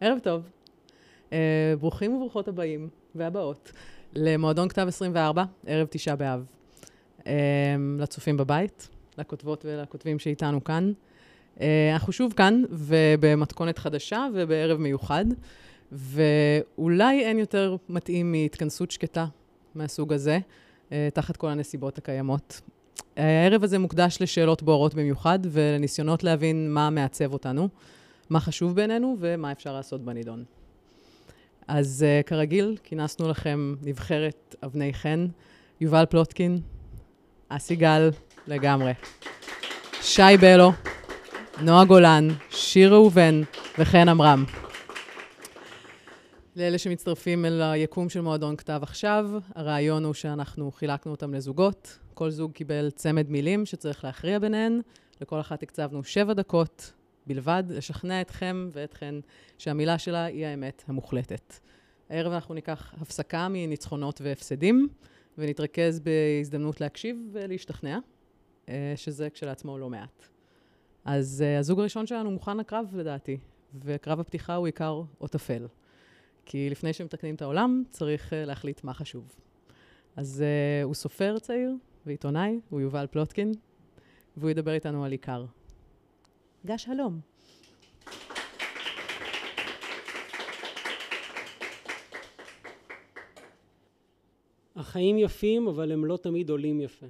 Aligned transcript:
ערב 0.00 0.18
טוב. 0.18 0.42
Uh, 1.30 1.32
ברוכים 1.80 2.14
וברוכות 2.14 2.48
הבאים 2.48 2.88
והבאות 3.14 3.72
למועדון 4.14 4.68
כתב 4.68 4.84
24, 4.88 5.44
ערב 5.66 5.86
תשעה 5.90 6.16
באב. 6.16 6.44
Uh, 7.18 7.26
לצופים 7.98 8.36
בבית, 8.36 8.88
לכותבות 9.18 9.64
ולכותבים 9.64 10.18
שאיתנו 10.18 10.64
כאן. 10.64 10.92
Uh, 11.56 11.60
אנחנו 11.92 12.12
שוב 12.12 12.32
כאן, 12.32 12.62
ובמתכונת 12.70 13.78
חדשה 13.78 14.26
ובערב 14.34 14.78
מיוחד, 14.78 15.24
ואולי 15.92 17.24
אין 17.24 17.38
יותר 17.38 17.76
מתאים 17.88 18.32
מהתכנסות 18.32 18.90
שקטה 18.90 19.26
מהסוג 19.74 20.12
הזה, 20.12 20.38
uh, 20.88 20.92
תחת 21.14 21.36
כל 21.36 21.48
הנסיבות 21.48 21.98
הקיימות. 21.98 22.60
הערב 23.16 23.64
הזה 23.64 23.78
מוקדש 23.78 24.18
לשאלות 24.20 24.62
בוערות 24.62 24.94
במיוחד, 24.94 25.38
ולניסיונות 25.42 26.24
להבין 26.24 26.74
מה 26.74 26.90
מעצב 26.90 27.32
אותנו. 27.32 27.68
מה 28.30 28.40
חשוב 28.40 28.74
בעינינו 28.76 29.16
ומה 29.20 29.52
אפשר 29.52 29.72
לעשות 29.72 30.04
בנידון. 30.04 30.44
אז 31.68 32.04
uh, 32.04 32.22
כרגיל, 32.28 32.76
כינסנו 32.82 33.28
לכם 33.28 33.74
נבחרת 33.82 34.54
אבני 34.64 34.94
חן, 34.94 35.26
יובל 35.80 36.06
פלוטקין, 36.06 36.60
אסי 37.48 37.76
גל, 37.76 38.10
לגמרי, 38.46 38.92
שי 40.00 40.22
בלו, 40.40 40.72
נועה 41.62 41.84
גולן, 41.84 42.28
שיר 42.50 42.94
ראובן 42.94 43.40
וחן 43.78 44.08
עמרם. 44.08 44.44
לאלה 46.56 46.78
שמצטרפים 46.78 47.44
אל 47.44 47.62
היקום 47.62 48.08
של 48.08 48.20
מועדון 48.20 48.56
כתב 48.56 48.80
עכשיו, 48.82 49.30
הרעיון 49.54 50.04
הוא 50.04 50.14
שאנחנו 50.14 50.70
חילקנו 50.70 51.12
אותם 51.12 51.34
לזוגות. 51.34 51.98
כל 52.14 52.30
זוג 52.30 52.52
קיבל 52.52 52.90
צמד 52.90 53.30
מילים 53.30 53.66
שצריך 53.66 54.04
להכריע 54.04 54.38
ביניהן. 54.38 54.80
לכל 55.20 55.40
אחת 55.40 55.62
הקצבנו 55.62 56.04
שבע 56.04 56.32
דקות 56.32 56.92
בלבד, 57.26 57.64
לשכנע 57.68 58.20
אתכם 58.20 58.68
ואתכן 58.72 59.14
שהמילה 59.58 59.98
שלה 59.98 60.24
היא 60.24 60.46
האמת 60.46 60.84
המוחלטת. 60.86 61.54
הערב 62.10 62.32
אנחנו 62.32 62.54
ניקח 62.54 62.94
הפסקה 63.00 63.48
מניצחונות 63.50 64.20
והפסדים, 64.20 64.88
ונתרכז 65.38 66.00
בהזדמנות 66.00 66.80
להקשיב 66.80 67.16
ולהשתכנע, 67.32 67.98
אה, 68.68 68.92
שזה 68.96 69.30
כשלעצמו 69.30 69.78
לא 69.78 69.90
מעט. 69.90 70.22
אז 71.04 71.44
אה, 71.46 71.58
הזוג 71.58 71.80
הראשון 71.80 72.06
שלנו 72.06 72.30
מוכן 72.30 72.56
לקרב 72.56 72.96
לדעתי, 72.96 73.38
וקרב 73.84 74.20
הפתיחה 74.20 74.54
הוא 74.54 74.66
עיקר 74.66 75.02
או 75.20 75.28
טפל. 75.28 75.66
כי 76.44 76.70
לפני 76.70 76.92
שמתקנים 76.92 77.34
את 77.34 77.42
העולם, 77.42 77.82
צריך 77.90 78.32
אה, 78.32 78.44
להחליט 78.44 78.84
מה 78.84 78.94
חשוב. 78.94 79.34
אז 80.16 80.44
הוא 80.82 80.94
סופר 80.94 81.38
צעיר 81.38 81.74
ועיתונאי, 82.06 82.60
הוא 82.70 82.80
יובל 82.80 83.06
פלוטקין, 83.10 83.52
והוא 84.36 84.50
ידבר 84.50 84.72
איתנו 84.72 85.04
על 85.04 85.12
עיקר. 85.12 85.44
גש 86.66 86.84
שלום. 86.84 87.20
החיים 94.76 95.18
יפים, 95.18 95.68
אבל 95.68 95.92
הם 95.92 96.04
לא 96.04 96.16
תמיד 96.16 96.50
עולים 96.50 96.80
יפה. 96.80 97.06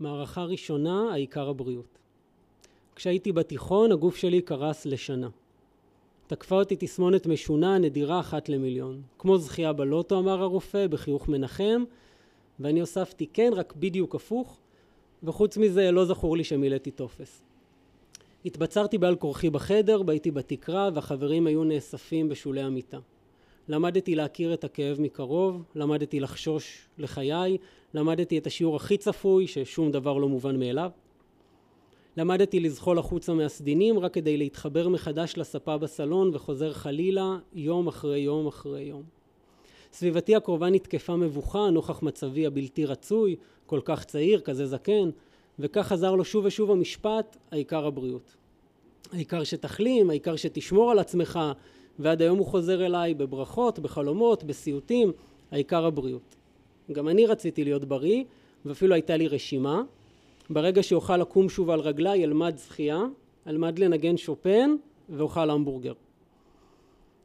מערכה 0.00 0.44
ראשונה, 0.44 1.12
העיקר 1.12 1.48
הבריאות. 1.48 1.98
כשהייתי 2.96 3.32
בתיכון, 3.32 3.92
הגוף 3.92 4.16
שלי 4.16 4.42
קרס 4.42 4.86
לשנה. 4.86 5.28
תקפה 6.26 6.54
אותי 6.54 6.76
תסמונת 6.78 7.26
משונה, 7.26 7.78
נדירה 7.78 8.20
אחת 8.20 8.48
למיליון. 8.48 9.02
כמו 9.18 9.38
זכייה 9.38 9.72
בלוטו, 9.72 10.18
אמר 10.18 10.42
הרופא, 10.42 10.86
בחיוך 10.86 11.28
מנחם, 11.28 11.84
ואני 12.60 12.80
הוספתי 12.80 13.26
כן, 13.32 13.50
רק 13.56 13.72
בדיוק 13.76 14.14
הפוך, 14.14 14.58
וחוץ 15.22 15.56
מזה 15.56 15.90
לא 15.90 16.04
זכור 16.04 16.36
לי 16.36 16.44
שמילאתי 16.44 16.90
טופס. 16.90 17.42
התבצרתי 18.44 18.98
בעל 18.98 19.16
כורחי 19.16 19.50
בחדר, 19.50 20.02
בהייתי 20.02 20.30
בתקרה, 20.30 20.90
והחברים 20.94 21.46
היו 21.46 21.64
נאספים 21.64 22.28
בשולי 22.28 22.62
המיטה. 22.62 22.98
למדתי 23.68 24.14
להכיר 24.14 24.54
את 24.54 24.64
הכאב 24.64 25.00
מקרוב, 25.00 25.62
למדתי 25.74 26.20
לחשוש 26.20 26.88
לחיי, 26.98 27.58
למדתי 27.94 28.38
את 28.38 28.46
השיעור 28.46 28.76
הכי 28.76 28.96
צפוי, 28.96 29.46
ששום 29.46 29.90
דבר 29.90 30.18
לא 30.18 30.28
מובן 30.28 30.58
מאליו. 30.58 30.90
למדתי 32.16 32.60
לזחול 32.60 32.98
החוצה 32.98 33.34
מהסדינים 33.34 33.98
רק 33.98 34.14
כדי 34.14 34.36
להתחבר 34.36 34.88
מחדש 34.88 35.34
לספה 35.36 35.78
בסלון 35.78 36.30
וחוזר 36.34 36.72
חלילה 36.72 37.38
יום 37.52 37.88
אחרי 37.88 38.18
יום 38.18 38.46
אחרי 38.46 38.82
יום. 38.82 39.02
סביבתי 39.92 40.36
הקרובה 40.36 40.70
נתקפה 40.70 41.16
מבוכה 41.16 41.70
נוכח 41.70 42.02
מצבי 42.02 42.46
הבלתי 42.46 42.84
רצוי, 42.84 43.36
כל 43.66 43.80
כך 43.84 44.04
צעיר, 44.04 44.40
כזה 44.40 44.66
זקן, 44.66 45.10
וכך 45.60 45.86
חזר 45.86 46.14
לו 46.14 46.24
שוב 46.24 46.44
ושוב 46.44 46.70
המשפט, 46.70 47.36
העיקר 47.50 47.86
הבריאות. 47.86 48.36
העיקר 49.12 49.44
שתחלים, 49.44 50.10
העיקר 50.10 50.36
שתשמור 50.36 50.90
על 50.90 50.98
עצמך, 50.98 51.40
ועד 51.98 52.22
היום 52.22 52.38
הוא 52.38 52.46
חוזר 52.46 52.86
אליי 52.86 53.14
בברכות, 53.14 53.78
בחלומות, 53.78 54.44
בסיוטים, 54.44 55.12
העיקר 55.50 55.84
הבריאות. 55.84 56.36
גם 56.92 57.08
אני 57.08 57.26
רציתי 57.26 57.64
להיות 57.64 57.84
בריא, 57.84 58.24
ואפילו 58.64 58.94
הייתה 58.94 59.16
לי 59.16 59.28
רשימה. 59.28 59.82
ברגע 60.50 60.82
שאוכל 60.82 61.16
לקום 61.16 61.48
שוב 61.48 61.70
על 61.70 61.80
רגליי, 61.80 62.24
אלמד 62.24 62.56
זכייה, 62.56 63.02
אלמד 63.46 63.78
לנגן 63.78 64.16
שופן, 64.16 64.76
ואוכל 65.08 65.50
המבורגר. 65.50 65.92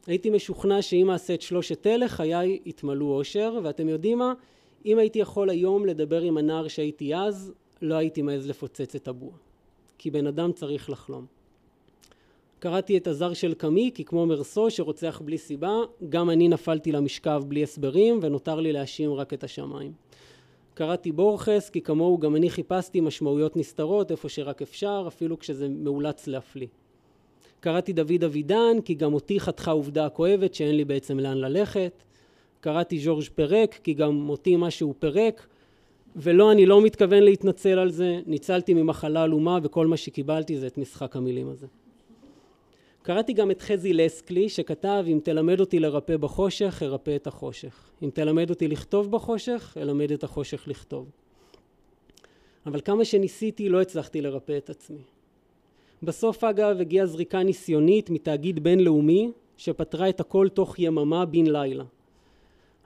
הייתי 0.08 0.30
משוכנע 0.30 0.82
שאם 0.82 1.12
אעשה 1.12 1.34
את 1.34 1.42
שלושת 1.42 1.88
אלה, 1.88 2.08
חיי 2.08 2.60
יתמלאו 2.66 3.18
אושר, 3.18 3.60
ואתם 3.64 3.90
יודעים 3.90 4.18
מה? 4.18 4.34
אם 4.86 4.98
הייתי 4.98 5.20
יכול 5.20 5.50
היום 5.50 5.86
לדבר 5.86 6.22
עם 6.22 6.38
הנער 6.38 6.68
שהייתי 6.68 7.16
אז, 7.16 7.54
לא 7.86 7.96
הייתי 7.96 8.22
מעז 8.22 8.48
לפוצץ 8.48 8.96
את 8.96 9.08
הבועה. 9.08 9.38
כי 9.98 10.12
בן 10.12 10.28
אדם 10.28 10.52
צריך 10.52 10.90
לחלום. 10.90 11.26
קראתי 12.60 12.98
את 12.98 13.08
הזר 13.08 13.34
של 13.34 13.54
קמי, 13.54 13.92
כי 13.94 14.04
כמו 14.04 14.26
מרסו 14.26 14.72
שרוצח 14.72 15.22
בלי 15.26 15.38
סיבה, 15.38 15.74
גם 16.10 16.30
אני 16.30 16.48
נפלתי 16.48 16.92
למשכב 16.92 17.44
בלי 17.48 17.64
הסברים, 17.64 18.20
ונותר 18.22 18.60
לי 18.60 18.74
להאשים 18.74 19.14
רק 19.14 19.34
את 19.34 19.44
השמיים. 19.44 19.94
קראתי 20.74 21.12
בורכס, 21.12 21.70
כי 21.70 21.82
כמוהו 21.82 22.18
גם 22.18 22.36
אני 22.36 22.50
חיפשתי 22.50 23.02
משמעויות 23.02 23.58
נסתרות 23.58 24.12
איפה 24.12 24.30
שרק 24.30 24.62
אפשר, 24.62 25.04
אפילו 25.08 25.40
כשזה 25.40 25.70
מאולץ 25.70 26.28
להפליא. 26.28 26.68
קראתי 27.60 27.94
דוד 27.94 28.24
אבידן, 28.26 28.82
כי 28.86 28.94
גם 28.94 29.14
אותי 29.14 29.40
חתכה 29.40 29.72
עובדה 29.72 30.10
כואבת 30.10 30.54
שאין 30.54 30.78
לי 30.78 30.86
בעצם 30.86 31.20
לאן 31.20 31.38
ללכת. 31.38 32.04
קראתי 32.60 33.00
ז'ורג' 33.00 33.26
פרק, 33.36 33.80
כי 33.84 33.94
גם 33.94 34.30
אותי 34.30 34.56
משהו 34.56 34.94
פירק, 35.00 35.48
ולא, 36.16 36.52
אני 36.52 36.66
לא 36.66 36.82
מתכוון 36.82 37.24
להתנצל 37.24 37.80
על 37.80 37.92
זה, 37.92 38.20
ניצלתי 38.26 38.74
ממחלה 38.74 39.24
עלומה 39.24 39.60
וכל 39.64 39.88
מה 39.88 39.98
שקיבלתי 39.98 40.58
זה 40.58 40.68
את 40.68 40.78
משחק 40.78 41.16
המילים 41.16 41.50
הזה. 41.50 41.68
קראתי 43.02 43.34
גם 43.34 43.52
את 43.52 43.62
חזי 43.62 43.94
לסקלי 43.94 44.50
שכתב 44.50 45.06
אם 45.08 45.20
תלמד 45.24 45.60
אותי 45.60 45.80
לרפא 45.80 46.18
בחושך, 46.18 46.84
ארפא 46.84 47.16
את 47.16 47.28
החושך. 47.28 47.90
אם 48.04 48.10
תלמד 48.10 48.50
אותי 48.50 48.68
לכתוב 48.68 49.12
בחושך, 49.12 49.78
אלמד 49.82 50.12
את 50.12 50.24
החושך 50.24 50.68
לכתוב. 50.68 51.10
אבל 52.66 52.82
כמה 52.82 53.06
שניסיתי 53.06 53.70
לא 53.70 53.82
הצלחתי 53.82 54.22
לרפא 54.22 54.58
את 54.58 54.70
עצמי. 54.70 55.02
בסוף 56.04 56.44
אגב 56.44 56.82
הגיעה 56.82 57.06
זריקה 57.06 57.44
ניסיונית 57.44 58.10
מתאגיד 58.10 58.64
בינלאומי 58.64 59.32
שפתרה 59.58 60.10
את 60.10 60.20
הכל 60.20 60.50
תוך 60.50 60.80
יממה 60.80 61.26
בן 61.26 61.48
לילה. 61.48 61.84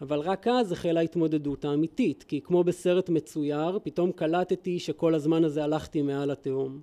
אבל 0.01 0.19
רק 0.19 0.47
אז 0.47 0.71
החלה 0.71 0.99
ההתמודדות 0.99 1.65
האמיתית, 1.65 2.23
כי 2.27 2.41
כמו 2.41 2.63
בסרט 2.63 3.09
מצויר, 3.09 3.79
פתאום 3.83 4.11
קלטתי 4.11 4.79
שכל 4.79 5.15
הזמן 5.15 5.43
הזה 5.43 5.63
הלכתי 5.63 6.01
מעל 6.01 6.31
התהום. 6.31 6.79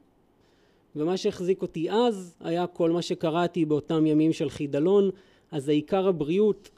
ומה 0.97 1.17
שהחזיק 1.17 1.63
אותי 1.63 1.91
אז 1.91 2.37
היה 2.41 2.67
כל 2.67 2.91
מה 2.91 3.03
שקראתי 3.03 3.65
באותם 3.65 4.07
ימים 4.07 4.33
של 4.33 4.51
חידלון, 4.51 5.11
אז 5.51 5.69
העיקר 5.69 6.09
הבריאות, 6.09 6.71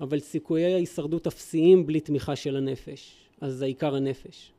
אבל 0.00 0.18
סיכויי 0.18 0.74
ההישרדות 0.74 1.26
אפסיים 1.26 1.86
בלי 1.86 2.00
תמיכה 2.00 2.36
של 2.36 2.56
הנפש. 2.56 3.16
אז 3.40 3.54
זה 3.54 3.64
עיקר 3.64 3.94
הנפש. 3.94 4.52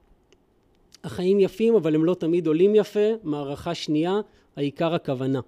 החיים 1.03 1.39
יפים, 1.39 1.75
אבל 1.75 1.95
הם 1.95 2.05
לא 2.05 2.13
תמיד 2.13 2.47
עולים 2.47 2.75
יפה. 2.75 3.09
מערכה 3.23 3.75
שנייה, 3.75 4.19
העיקר 4.55 4.93
הכוונה. 4.93 5.39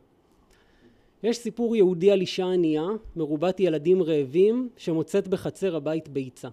יש 1.23 1.37
סיפור 1.37 1.75
יהודי 1.75 2.11
על 2.11 2.21
אישה 2.21 2.45
ענייה, 2.45 2.87
מרובת 3.15 3.59
ילדים 3.59 4.03
רעבים, 4.03 4.69
שמוצאת 4.77 5.27
בחצר 5.27 5.75
הבית 5.75 6.09
ביצה. 6.09 6.49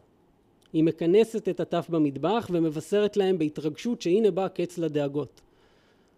היא 0.73 0.85
מכנסת 0.85 1.49
את 1.49 1.61
הטף 1.61 1.87
במטבח 1.91 2.49
ומבשרת 2.53 3.17
להם 3.17 3.39
בהתרגשות 3.39 4.03
שהנה 4.03 4.31
בא 4.31 4.45
הקץ 4.45 4.79
לדאגות. 4.79 5.41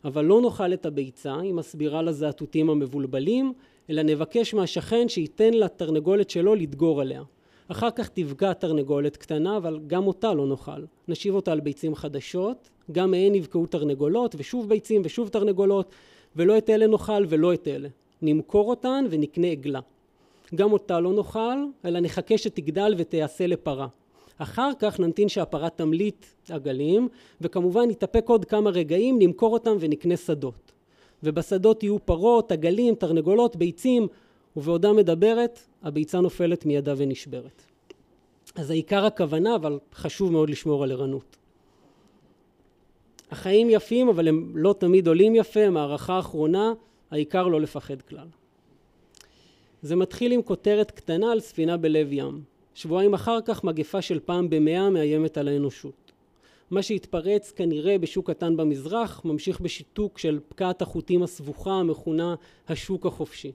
אבל 0.05 0.25
לא 0.25 0.41
נאכל 0.41 0.73
את 0.73 0.87
הביצה, 0.87 1.41
היא 1.41 1.55
מסבירה 1.55 2.03
לזעתותים 2.03 2.71
המבולבלים, 2.71 3.53
אלא 3.91 4.03
נבקש 4.03 4.55
מהשכן 4.55 5.09
שייתן 5.09 5.55
לתרנגולת 5.55 6.31
שלו 6.31 6.55
לדגור 6.55 7.01
עליה. 7.01 7.23
אחר 7.69 7.91
כך 7.91 8.09
תפגע 8.09 8.53
תרנגולת 8.53 9.17
קטנה, 9.17 9.57
אבל 9.57 9.81
גם 9.87 10.07
אותה 10.07 10.35
לא 10.35 10.47
נאכל. 10.47 10.85
נשיב 11.09 11.35
אותה 11.35 11.53
על 11.53 11.61
ביצים 11.61 11.95
חדשות, 11.95 12.71
גם 12.93 13.11
מהן 13.11 13.35
יבקעו 13.35 13.67
תרנגולות, 13.67 14.35
ושוב 14.39 14.69
ביצים 14.69 15.03
ושוב 15.05 15.29
תרנגולות, 15.29 15.93
ולא 16.37 16.59
את 16.59 16.71
אלה 16.71 16.87
נאכל 16.87 17.25
ולא 17.29 17.55
את 17.55 17.69
אלה. 17.69 17.89
נמכור 18.23 18.71
אותן 18.71 19.05
ונקנה 19.11 19.47
עגלה. 19.47 19.81
גם 20.55 20.73
אותה 20.73 21.01
לא 21.01 21.13
נאכל, 21.13 21.59
אלא 21.85 22.01
נחכה 22.01 22.39
שתגדל 22.39 22.95
ותיעשה 22.99 23.47
לפרה. 23.47 23.87
אחר 24.39 24.71
כך 24.79 25.01
נמתין 25.01 25.29
שהפרה 25.29 25.71
תמליט 25.71 26.27
עגלים, 26.51 27.09
וכמובן 27.41 27.89
נתאפק 27.89 28.29
עוד 28.29 28.45
כמה 28.45 28.71
רגעים, 28.71 29.19
נמכור 29.19 29.53
אותם 29.53 29.77
ונקנה 29.81 30.17
שדות. 30.17 30.73
ובשדות 31.23 31.83
יהיו 31.83 31.97
פרות, 32.05 32.53
עגלים, 32.53 32.95
תרנגולות, 32.95 33.57
ביצים, 33.57 34.07
ובעודה 34.57 34.93
מדברת, 34.93 35.61
הביצה 35.83 36.21
נופלת 36.21 36.67
מידה 36.67 36.95
ונשברת. 36.97 37.63
אז 38.55 38.71
העיקר 38.71 39.05
הכוונה, 39.05 39.55
אבל 39.55 39.79
חשוב 39.95 40.33
מאוד 40.33 40.51
לשמור 40.51 40.85
על 40.85 40.93
ערנות. 40.93 41.37
החיים 43.31 43.71
יפים, 43.71 44.09
אבל 44.09 44.29
הם 44.29 44.53
לא 44.55 44.75
תמיד 44.79 45.09
עולים 45.09 45.35
יפה, 45.37 45.71
מערכה 45.71 46.15
האחרונה, 46.15 46.73
העיקר 47.11 47.47
לא 47.49 47.61
לפחד 47.61 48.03
כלל. 48.03 48.27
זה 49.83 49.97
מתחיל 49.97 50.33
עם 50.33 50.43
כותרת 50.43 50.91
קטנה 50.91 51.33
על 51.33 51.41
ספינה 51.41 51.77
בלב 51.77 52.13
ים. 52.13 52.43
שבועיים 52.75 53.15
אחר 53.15 53.39
כך 53.45 53.65
מגפה 53.65 54.03
של 54.03 54.21
פעם 54.21 54.51
במאה 54.51 54.91
מאיימת 54.91 55.39
על 55.39 55.49
האנושות. 55.49 56.13
מה 56.71 56.83
שהתפרץ 56.83 57.53
כנראה 57.53 57.99
בשוק 57.99 58.31
קטן 58.31 58.57
במזרח 58.57 59.25
ממשיך 59.25 59.61
בשיתוק 59.61 60.19
של 60.19 60.41
פקעת 60.49 60.83
החוטים 60.83 61.23
הסבוכה 61.23 61.71
המכונה 61.71 62.35
השוק 62.69 63.07
החופשי. 63.07 63.53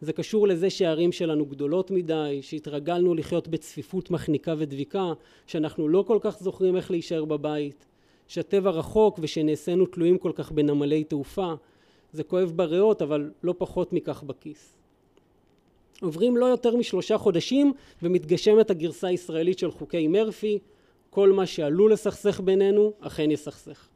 זה 0.00 0.12
קשור 0.12 0.48
לזה 0.48 0.70
שהערים 0.70 1.12
שלנו 1.12 1.46
גדולות 1.46 1.90
מדי, 1.90 2.38
שהתרגלנו 2.42 3.14
לחיות 3.14 3.48
בצפיפות 3.48 4.10
מחניקה 4.10 4.54
ודביקה, 4.58 5.12
שאנחנו 5.46 5.88
לא 5.88 6.04
כל 6.06 6.18
כך 6.20 6.42
זוכרים 6.42 6.76
איך 6.76 6.90
להישאר 6.90 7.24
בבית, 7.24 7.86
שהטבע 8.28 8.70
רחוק 8.70 9.18
ושנעשינו 9.22 9.86
תלויים 9.86 10.18
כל 10.18 10.32
כך 10.34 10.52
בנמלי 10.52 11.04
תעופה. 11.04 11.54
זה 12.12 12.24
כואב 12.24 12.52
בריאות 12.56 13.02
אבל 13.02 13.30
לא 13.42 13.54
פחות 13.58 13.92
מכך 13.92 14.22
בכיס. 14.22 14.76
עוברים 16.02 16.36
לא 16.36 16.46
יותר 16.46 16.76
משלושה 16.76 17.18
חודשים 17.18 17.72
ומתגשמת 18.02 18.70
הגרסה 18.70 19.06
הישראלית 19.06 19.58
של 19.58 19.70
חוקי 19.70 20.08
מרפי, 20.08 20.58
כל 21.10 21.32
מה 21.32 21.46
שעלול 21.46 21.92
לסכסך 21.92 22.40
בינינו 22.40 22.92
אכן 23.00 23.30
יסכסך. 23.30 23.88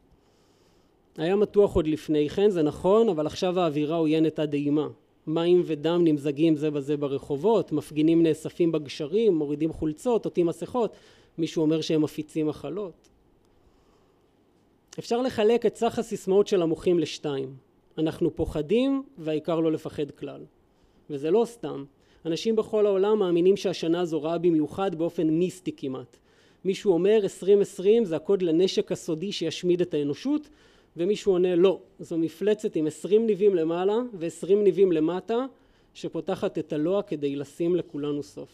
היה 1.16 1.36
מתוח 1.36 1.74
עוד 1.74 1.86
לפני 1.86 2.28
כן, 2.28 2.50
זה 2.50 2.62
נכון, 2.62 3.08
אבל 3.08 3.26
עכשיו 3.26 3.60
האווירה 3.60 3.96
עוינת 3.96 4.38
עד 4.38 4.52
אימה. 4.52 4.88
מים 5.26 5.62
ודם 5.66 6.00
נמזגים 6.04 6.56
זה 6.56 6.70
בזה 6.70 6.96
ברחובות, 6.96 7.72
מפגינים 7.72 8.22
נאספים 8.22 8.72
בגשרים, 8.72 9.34
מורידים 9.34 9.72
חולצות, 9.72 10.24
עוטים 10.24 10.46
מסכות, 10.46 10.92
מישהו 11.38 11.62
אומר 11.62 11.80
שהם 11.80 12.02
מפיצים 12.02 12.46
מחלות. 12.46 13.08
אפשר 14.98 15.22
לחלק 15.22 15.66
את 15.66 15.76
סך 15.76 15.98
הסיסמאות 15.98 16.46
של 16.46 16.62
המוחים 16.62 16.98
לשתיים. 16.98 17.54
אנחנו 17.98 18.36
פוחדים 18.36 19.02
והעיקר 19.18 19.60
לא 19.60 19.72
לפחד 19.72 20.10
כלל. 20.10 20.44
וזה 21.10 21.30
לא 21.30 21.44
סתם. 21.44 21.84
אנשים 22.26 22.56
בכל 22.56 22.86
העולם 22.86 23.18
מאמינים 23.18 23.56
שהשנה 23.56 24.00
הזו 24.00 24.22
רעה 24.22 24.38
במיוחד 24.38 24.94
באופן 24.94 25.30
מיסטי 25.30 25.72
כמעט. 25.76 26.16
מישהו 26.64 26.92
אומר 26.92 27.18
2020 27.22 28.04
זה 28.04 28.16
הקוד 28.16 28.42
לנשק 28.42 28.92
הסודי 28.92 29.32
שישמיד 29.32 29.80
את 29.80 29.94
האנושות 29.94 30.48
ומישהו 30.96 31.32
עונה 31.32 31.54
לא, 31.54 31.80
זו 32.00 32.18
מפלצת 32.18 32.76
עם 32.76 32.86
20 32.86 33.26
ניבים 33.26 33.54
למעלה 33.54 33.96
ו-20 34.14 34.54
ניבים 34.54 34.92
למטה 34.92 35.46
שפותחת 35.94 36.58
את 36.58 36.72
הלוע 36.72 37.02
כדי 37.02 37.36
לשים 37.36 37.76
לכולנו 37.76 38.22
סוף. 38.22 38.48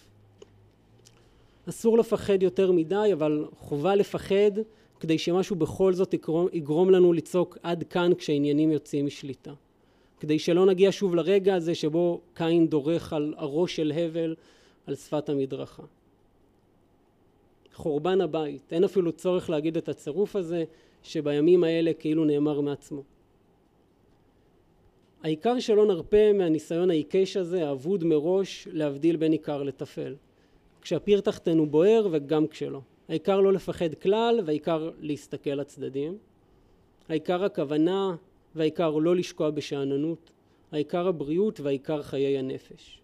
אסור 1.68 1.98
לפחד 1.98 2.42
יותר 2.42 2.72
מדי 2.72 3.10
אבל 3.12 3.44
חובה 3.58 3.94
לפחד 3.94 4.50
כדי 5.00 5.18
שמשהו 5.18 5.56
בכל 5.56 5.92
זאת 5.92 6.14
יגרום, 6.14 6.48
יגרום 6.52 6.90
לנו 6.90 7.12
לצעוק 7.12 7.58
עד 7.62 7.84
כאן 7.90 8.14
כשהעניינים 8.18 8.72
יוצאים 8.72 9.06
משליטה. 9.06 9.52
כדי 10.20 10.38
שלא 10.38 10.66
נגיע 10.66 10.88
שוב 10.92 11.14
לרגע 11.14 11.54
הזה 11.54 11.74
שבו 11.74 12.20
קין 12.34 12.66
דורך 12.66 13.12
על 13.12 13.34
הראש 13.36 13.76
של 13.76 13.92
הבל 13.96 14.34
על 14.86 14.94
שפת 14.94 15.28
המדרכה. 15.28 15.82
חורבן 17.74 18.20
הבית, 18.20 18.72
אין 18.72 18.84
אפילו 18.84 19.12
צורך 19.12 19.50
להגיד 19.50 19.76
את 19.76 19.88
הצירוף 19.88 20.36
הזה 20.36 20.64
שבימים 21.02 21.64
האלה 21.64 21.92
כאילו 21.92 22.24
נאמר 22.24 22.60
מעצמו. 22.60 23.02
העיקר 25.22 25.60
שלא 25.60 25.86
נרפה 25.86 26.32
מהניסיון 26.32 26.90
העיקש 26.90 27.36
הזה, 27.36 27.68
האבוד 27.68 28.04
מראש, 28.04 28.68
להבדיל 28.72 29.16
בין 29.16 29.32
עיקר 29.32 29.62
לטפל. 29.62 30.14
כשהפיר 30.82 31.20
תחתנו 31.20 31.66
בוער 31.66 32.08
וגם 32.10 32.46
כשלא. 32.46 32.80
העיקר 33.08 33.40
לא 33.40 33.52
לפחד 33.52 33.94
כלל 33.94 34.40
והעיקר 34.44 34.90
להסתכל 35.00 35.50
לצדדים. 35.50 36.18
העיקר 37.08 37.44
הכוונה 37.44 38.16
והעיקר 38.54 38.90
לא 38.90 39.16
לשקוע 39.16 39.50
בשאננות. 39.50 40.30
העיקר 40.72 41.08
הבריאות 41.08 41.60
והעיקר 41.60 42.02
חיי 42.02 42.38
הנפש. 42.38 43.00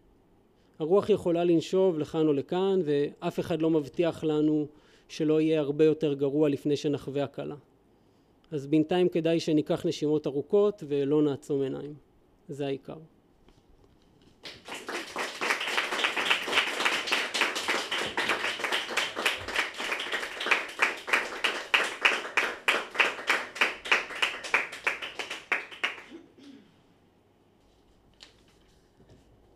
הרוח 0.78 1.10
יכולה 1.10 1.44
לנשוב 1.44 1.98
לכאן 1.98 2.26
או 2.26 2.32
לכאן 2.32 2.80
ואף 2.84 3.40
אחד 3.40 3.62
לא 3.62 3.70
מבטיח 3.70 4.24
לנו 4.24 4.66
שלא 5.08 5.40
יהיה 5.40 5.60
הרבה 5.60 5.84
יותר 5.84 6.14
גרוע 6.14 6.48
לפני 6.48 6.76
שנחווה 6.76 7.24
הקלה. 7.24 7.56
אז 8.50 8.66
בינתיים 8.66 9.08
כדאי 9.08 9.40
שניקח 9.40 9.86
נשימות 9.86 10.26
ארוכות 10.26 10.82
ולא 10.88 11.22
נעצום 11.22 11.62
עיניים. 11.62 11.94
זה 12.48 12.66
העיקר. 12.66 12.96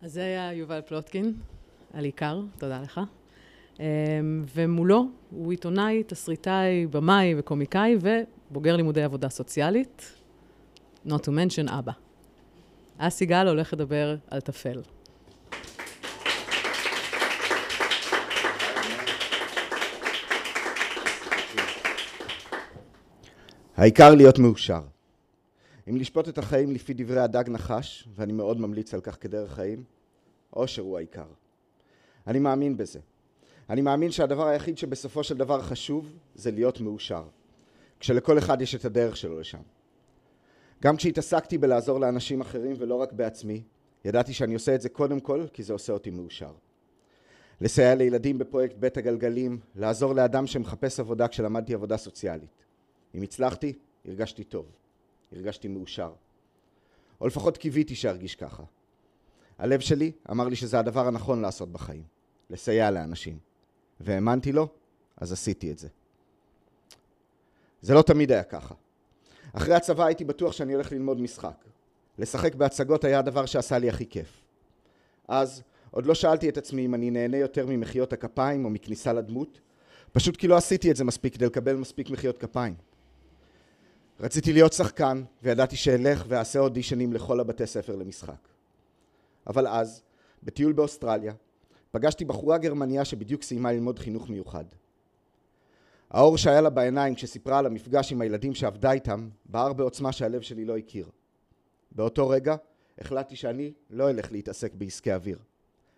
אז 0.07 0.13
זה 0.13 0.23
היה 0.23 0.53
יובל 0.53 0.81
פלוטקין, 0.81 1.33
על 1.93 2.03
עיקר, 2.03 2.41
תודה 2.57 2.81
לך. 2.81 3.01
אמ, 3.79 3.85
ומולו 4.55 5.05
הוא 5.29 5.51
עיתונאי, 5.51 6.03
תסריטאי, 6.03 6.87
במאי 6.87 7.35
וקומיקאי 7.37 7.97
ובוגר 8.01 8.75
לימודי 8.75 9.03
עבודה 9.03 9.29
סוציאלית, 9.29 10.11
not 11.07 11.09
to 11.09 11.27
mention 11.27 11.71
אבא. 11.79 11.91
אסי 12.97 13.25
גל 13.25 13.47
הולך 13.47 13.73
לדבר 13.73 14.15
על 14.27 14.41
טפל. 14.41 14.81
העיקר 23.77 24.15
להיות 24.15 24.39
מאושר. 24.39 24.81
אם 25.89 25.95
לשפוט 25.95 26.29
את 26.29 26.37
החיים 26.37 26.71
לפי 26.71 26.93
דברי 26.93 27.19
הדג 27.19 27.43
נחש, 27.47 28.07
ואני 28.15 28.33
מאוד 28.33 28.59
ממליץ 28.59 28.93
על 28.93 29.01
כך 29.01 29.17
כדרך 29.21 29.53
חיים, 29.53 29.96
אושר 30.53 30.81
הוא 30.81 30.97
העיקר. 30.97 31.27
אני 32.27 32.39
מאמין 32.39 32.77
בזה. 32.77 32.99
אני 33.69 33.81
מאמין 33.81 34.11
שהדבר 34.11 34.47
היחיד 34.47 34.77
שבסופו 34.77 35.23
של 35.23 35.37
דבר 35.37 35.61
חשוב 35.61 36.13
זה 36.35 36.51
להיות 36.51 36.81
מאושר. 36.81 37.23
כשלכל 37.99 38.37
אחד 38.37 38.61
יש 38.61 38.75
את 38.75 38.85
הדרך 38.85 39.17
שלו 39.17 39.39
לשם. 39.39 39.61
גם 40.81 40.97
כשהתעסקתי 40.97 41.57
בלעזור 41.57 41.99
לאנשים 41.99 42.41
אחרים 42.41 42.75
ולא 42.77 42.95
רק 42.95 43.13
בעצמי, 43.13 43.63
ידעתי 44.05 44.33
שאני 44.33 44.53
עושה 44.53 44.75
את 44.75 44.81
זה 44.81 44.89
קודם 44.89 45.19
כל 45.19 45.45
כי 45.53 45.63
זה 45.63 45.73
עושה 45.73 45.93
אותי 45.93 46.09
מאושר. 46.09 46.51
לסייע 47.61 47.95
לילדים 47.95 48.37
בפרויקט 48.37 48.75
בית 48.75 48.97
הגלגלים, 48.97 49.59
לעזור 49.75 50.15
לאדם 50.15 50.47
שמחפש 50.47 50.99
עבודה 50.99 51.27
כשלמדתי 51.27 51.73
עבודה 51.73 51.97
סוציאלית. 51.97 52.65
אם 53.15 53.21
הצלחתי, 53.21 53.73
הרגשתי 54.05 54.43
טוב. 54.43 54.65
הרגשתי 55.31 55.67
מאושר. 55.67 56.13
או 57.21 57.27
לפחות 57.27 57.57
קיוויתי 57.57 57.95
שארגיש 57.95 58.35
ככה. 58.35 58.63
הלב 59.57 59.79
שלי 59.79 60.11
אמר 60.31 60.47
לי 60.47 60.55
שזה 60.55 60.79
הדבר 60.79 61.07
הנכון 61.07 61.41
לעשות 61.41 61.71
בחיים, 61.71 62.03
לסייע 62.49 62.91
לאנשים. 62.91 63.37
והאמנתי 63.99 64.51
לו, 64.51 64.67
אז 65.17 65.31
עשיתי 65.31 65.71
את 65.71 65.77
זה. 65.77 65.87
זה 67.81 67.93
לא 67.93 68.01
תמיד 68.01 68.31
היה 68.31 68.43
ככה. 68.43 68.75
אחרי 69.53 69.75
הצבא 69.75 70.05
הייתי 70.05 70.23
בטוח 70.23 70.51
שאני 70.51 70.73
הולך 70.73 70.91
ללמוד 70.91 71.21
משחק. 71.21 71.65
לשחק 72.17 72.55
בהצגות 72.55 73.03
היה 73.03 73.19
הדבר 73.19 73.45
שעשה 73.45 73.77
לי 73.77 73.89
הכי 73.89 74.05
כיף. 74.05 74.41
אז 75.27 75.63
עוד 75.91 76.05
לא 76.05 76.13
שאלתי 76.13 76.49
את 76.49 76.57
עצמי 76.57 76.85
אם 76.85 76.93
אני 76.93 77.11
נהנה 77.11 77.37
יותר 77.37 77.65
ממחיאות 77.65 78.13
הכפיים 78.13 78.65
או 78.65 78.69
מכניסה 78.69 79.13
לדמות, 79.13 79.59
פשוט 80.11 80.37
כי 80.37 80.47
לא 80.47 80.57
עשיתי 80.57 80.91
את 80.91 80.95
זה 80.95 81.03
מספיק 81.03 81.33
כדי 81.33 81.45
לקבל 81.45 81.75
מספיק 81.75 82.09
מחיאות 82.09 82.37
כפיים. 82.37 82.73
רציתי 84.19 84.53
להיות 84.53 84.73
שחקן, 84.73 85.23
וידעתי 85.43 85.75
שאלך 85.75 86.25
ואעשה 86.27 86.59
אודישנים 86.59 87.13
לכל 87.13 87.39
הבתי 87.39 87.67
ספר 87.67 87.95
למשחק. 87.95 88.56
אבל 89.47 89.67
אז, 89.67 90.01
בטיול 90.43 90.73
באוסטרליה, 90.73 91.33
פגשתי 91.91 92.25
בחורה 92.25 92.57
גרמניה 92.57 93.05
שבדיוק 93.05 93.43
סיימה 93.43 93.71
ללמוד 93.71 93.99
חינוך 93.99 94.29
מיוחד. 94.29 94.65
האור 96.09 96.37
שהיה 96.37 96.61
לה 96.61 96.69
בעיניים 96.69 97.15
כשסיפרה 97.15 97.59
על 97.59 97.65
המפגש 97.65 98.11
עם 98.11 98.21
הילדים 98.21 98.55
שעבדה 98.55 98.91
איתם, 98.91 99.29
בער 99.45 99.73
בעוצמה 99.73 100.11
שהלב 100.11 100.41
שלי 100.41 100.65
לא 100.65 100.77
הכיר. 100.77 101.09
באותו 101.91 102.29
רגע 102.29 102.55
החלטתי 102.99 103.35
שאני 103.35 103.73
לא 103.89 104.09
אלך 104.09 104.31
להתעסק 104.31 104.73
בעסקי 104.73 105.13
אוויר. 105.13 105.37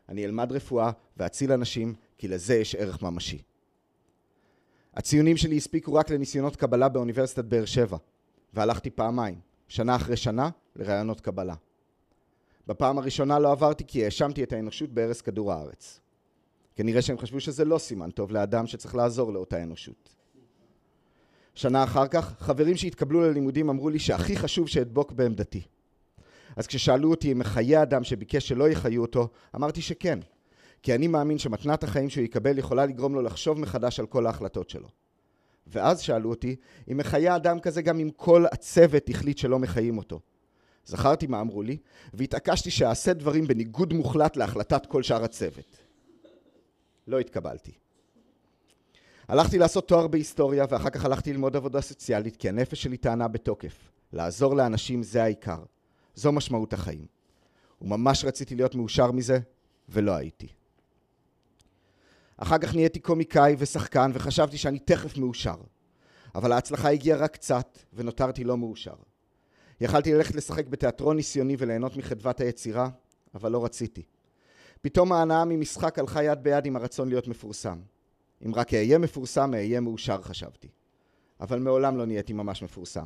אני 0.10 0.25
אלמד 0.25 0.51
רפואה 0.51 0.91
ואציל 1.18 1.51
אנשים, 1.51 1.94
כי 2.18 2.27
לזה 2.27 2.56
יש 2.56 2.75
ערך 2.75 3.01
ממשי. 3.01 3.41
הציונים 4.94 5.38
שלי 5.38 5.58
הספיקו 5.58 5.94
רק 5.94 6.10
לניסיונות 6.10 6.56
קבלה 6.56 6.89
באוניברסיטת 6.89 7.46
באר 7.46 7.65
שבע, 7.65 7.98
והלכתי 8.53 8.89
פעמיים, 8.89 9.39
שנה 9.68 9.96
אחרי 9.96 10.18
שנה, 10.18 10.50
לראיונות 10.75 11.22
קבלה. 11.22 11.56
בפעם 12.70 12.98
הראשונה 12.98 13.40
לא 13.40 13.52
עברתי 13.52 13.84
כי 13.88 14.06
האשמתי 14.06 14.44
את 14.44 14.54
האנושות 14.54 14.90
בהרס 14.90 15.22
כדור 15.22 15.54
הארץ. 15.54 16.00
כנראה 16.76 17.02
שהם 17.02 17.18
חשבו 17.18 17.40
שזה 17.40 17.66
לא 17.66 17.78
סימן 17.78 18.12
טוב 18.12 18.32
לאדם 18.32 18.68
שצריך 18.68 18.96
לעזור 18.96 19.34
לאותה 19.34 19.64
אנושות. 19.64 20.16
שנה 21.56 21.84
אחר 21.84 22.08
כך, 22.08 22.36
חברים 22.40 22.78
שהתקבלו 22.78 23.22
ללימודים 23.22 23.70
אמרו 23.70 23.90
לי 23.90 24.00
שהכי 24.00 24.36
חשוב 24.36 24.68
שאדבוק 24.68 25.12
בעמדתי. 25.12 25.62
אז 26.56 26.68
כששאלו 26.68 27.10
אותי 27.10 27.32
אם 27.32 27.40
מחיי 27.40 27.82
אדם 27.82 28.04
שביקש 28.04 28.48
שלא 28.48 28.70
יחיו 28.70 29.02
אותו, 29.02 29.28
אמרתי 29.56 29.82
שכן. 29.82 30.20
כי 30.84 30.96
אני 30.96 31.08
מאמין 31.08 31.38
שמתנת 31.38 31.84
החיים 31.84 32.10
שהוא 32.10 32.24
יקבל 32.24 32.58
יכולה 32.58 32.86
לגרום 32.86 33.16
לו 33.16 33.22
לחשוב 33.22 33.60
מחדש 33.60 34.00
על 34.00 34.06
כל 34.06 34.26
ההחלטות 34.26 34.70
שלו. 34.70 34.88
ואז 35.68 36.02
שאלו 36.02 36.30
אותי 36.30 36.56
אם 36.92 36.98
מחיה 36.98 37.36
אדם 37.36 37.60
כזה 37.60 37.82
גם 37.82 38.00
אם 38.00 38.10
כל 38.16 38.46
הצוות 38.52 39.10
החליט 39.10 39.38
שלא 39.38 39.60
מחיים 39.60 39.98
אותו. 39.98 40.20
זכרתי 40.89 41.27
מה 41.27 41.41
אמרו 41.41 41.63
לי, 41.63 41.77
והתעקשתי 42.13 42.72
שאעשה 42.72 43.13
דברים 43.13 43.48
בניגוד 43.48 43.93
מוחלט 43.93 44.38
להחלטת 44.38 44.86
כל 44.86 45.03
שאר 45.03 45.24
הצוות. 45.24 45.77
לא 47.08 47.19
התקבלתי. 47.19 47.72
הלכתי 49.27 49.58
לעשות 49.58 49.88
תואר 49.88 50.08
בהיסטוריה, 50.08 50.65
ואחר 50.69 50.89
כך 50.89 51.05
הלכתי 51.05 51.34
ללמוד 51.34 51.55
עבודה 51.55 51.81
סוציאלית, 51.81 52.36
כי 52.36 52.50
הנפש 52.50 52.84
שלי 52.84 52.98
טענה 52.98 53.27
בתוקף. 53.27 53.91
לעזור 54.13 54.55
לאנשים 54.55 55.03
זה 55.03 55.24
העיקר. 55.24 55.63
זו 56.15 56.31
משמעות 56.31 56.74
החיים. 56.74 57.05
וממש 57.81 58.25
רציתי 58.25 58.55
להיות 58.55 58.75
מאושר 58.75 59.12
מזה, 59.12 59.39
ולא 59.89 60.12
הייתי. 60.12 60.48
אחר 62.38 62.58
כך 62.58 62.75
נהייתי 62.75 63.00
קומיקאי 63.00 63.55
ושחקן, 63.58 64.12
וחשבתי 64.13 64.58
שאני 64.58 64.79
תכף 64.79 65.17
מאושר. 65.17 65.55
אבל 66.36 66.51
ההצלחה 66.51 66.89
הגיעה 66.89 67.17
רק 67.17 67.34
קצת, 67.34 67.77
ונותרתי 67.93 68.43
לא 68.43 68.58
מאושר. 68.58 68.96
יכלתי 69.82 70.14
ללכת 70.14 70.36
לשחק 70.36 70.68
בתיאטרון 70.68 71.16
ניסיוני 71.16 71.56
וליהנות 71.60 71.98
מחדוות 71.98 72.42
היצירה, 72.42 72.90
אבל 73.36 73.52
לא 73.52 73.66
רציתי. 73.66 74.04
פתאום 74.82 75.12
ההנאה 75.12 75.46
ממשחק 75.46 76.00
הלכה 76.00 76.24
יד 76.24 76.44
ביד 76.44 76.66
עם 76.66 76.76
הרצון 76.76 77.10
להיות 77.10 77.28
מפורסם. 77.28 77.80
אם 78.46 78.56
רק 78.56 78.74
אהיה 78.74 78.98
מפורסם, 78.98 79.54
אהיה 79.54 79.80
מאושר, 79.80 80.22
חשבתי. 80.22 80.68
אבל 81.40 81.60
מעולם 81.60 81.98
לא 81.98 82.06
נהייתי 82.06 82.34
ממש 82.34 82.64
מפורסם. 82.64 83.06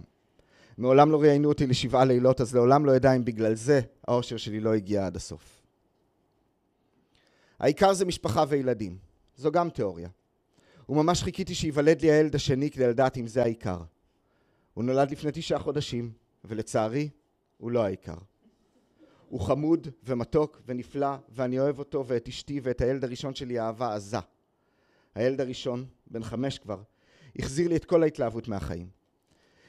מעולם 0.78 1.12
לא 1.12 1.22
ראיינו 1.22 1.50
אותי 1.50 1.68
לשבעה 1.68 2.06
לילות, 2.06 2.42
אז 2.42 2.56
לעולם 2.56 2.86
לא 2.86 2.96
אדע 2.96 3.16
אם 3.16 3.26
בגלל 3.26 3.56
זה 3.56 3.82
האושר 4.08 4.38
שלי 4.38 4.60
לא 4.60 4.74
הגיע 4.74 5.06
עד 5.06 5.16
הסוף. 5.16 5.62
העיקר 7.60 7.94
זה 7.94 8.06
משפחה 8.06 8.44
וילדים. 8.48 8.98
זו 9.38 9.52
גם 9.52 9.70
תיאוריה. 9.70 10.10
וממש 10.90 11.24
חיכיתי 11.24 11.56
שייוולד 11.56 12.02
לי 12.02 12.12
הילד 12.12 12.36
השני 12.36 12.72
כדי 12.72 12.88
לדעת 12.88 13.18
אם 13.18 13.28
זה 13.28 13.44
העיקר. 13.44 13.82
הוא 14.74 14.84
נולד 14.84 15.12
לפני 15.12 15.32
תשעה 15.34 15.60
חודשים, 15.60 16.12
ולצערי, 16.46 17.10
הוא 17.58 17.72
לא 17.72 17.84
העיקר. 17.84 18.18
הוא 19.30 19.42
חמוד 19.42 19.88
ומתוק 20.04 20.62
ונפלא, 20.66 21.16
ואני 21.30 21.60
אוהב 21.60 21.80
אותו 21.80 22.08
ואת 22.08 22.28
אשתי 22.28 22.60
ואת 22.64 22.82
הילד 22.82 23.04
הראשון 23.04 23.36
שלי 23.36 23.60
אהבה 23.60 23.96
עזה. 23.96 24.18
הילד 25.16 25.42
הראשון, 25.42 25.86
בן 26.08 26.24
חמש 26.24 26.60
כבר, 26.60 26.82
החזיר 27.40 27.68
לי 27.68 27.76
את 27.76 27.86
כל 27.86 28.04
ההתלהבות 28.04 28.48
מהחיים. 28.48 28.90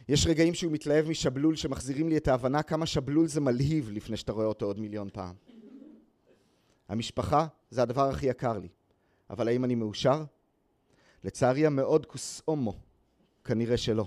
יש 0.08 0.26
רגעים 0.26 0.54
שהוא 0.54 0.72
מתלהב 0.72 1.08
משבלול 1.08 1.56
שמחזירים 1.56 2.08
לי 2.08 2.16
את 2.16 2.28
ההבנה 2.28 2.62
כמה 2.62 2.86
שבלול 2.86 3.26
זה 3.26 3.40
מלהיב 3.40 3.90
לפני 3.92 4.16
שאתה 4.16 4.32
רואה 4.32 4.46
אותו 4.46 4.66
עוד 4.66 4.80
מיליון 4.80 5.08
פעם. 5.12 5.34
המשפחה 6.88 7.46
זה 7.70 7.82
הדבר 7.82 8.08
הכי 8.08 8.26
יקר 8.26 8.58
לי. 8.58 8.68
אבל 9.30 9.48
האם 9.48 9.64
אני 9.64 9.74
מאושר? 9.74 10.24
לצערי 11.24 11.66
המאוד 11.66 12.06
כוס 12.06 12.42
הומו, 12.44 12.74
כנראה 13.44 13.76
שלא. 13.76 14.06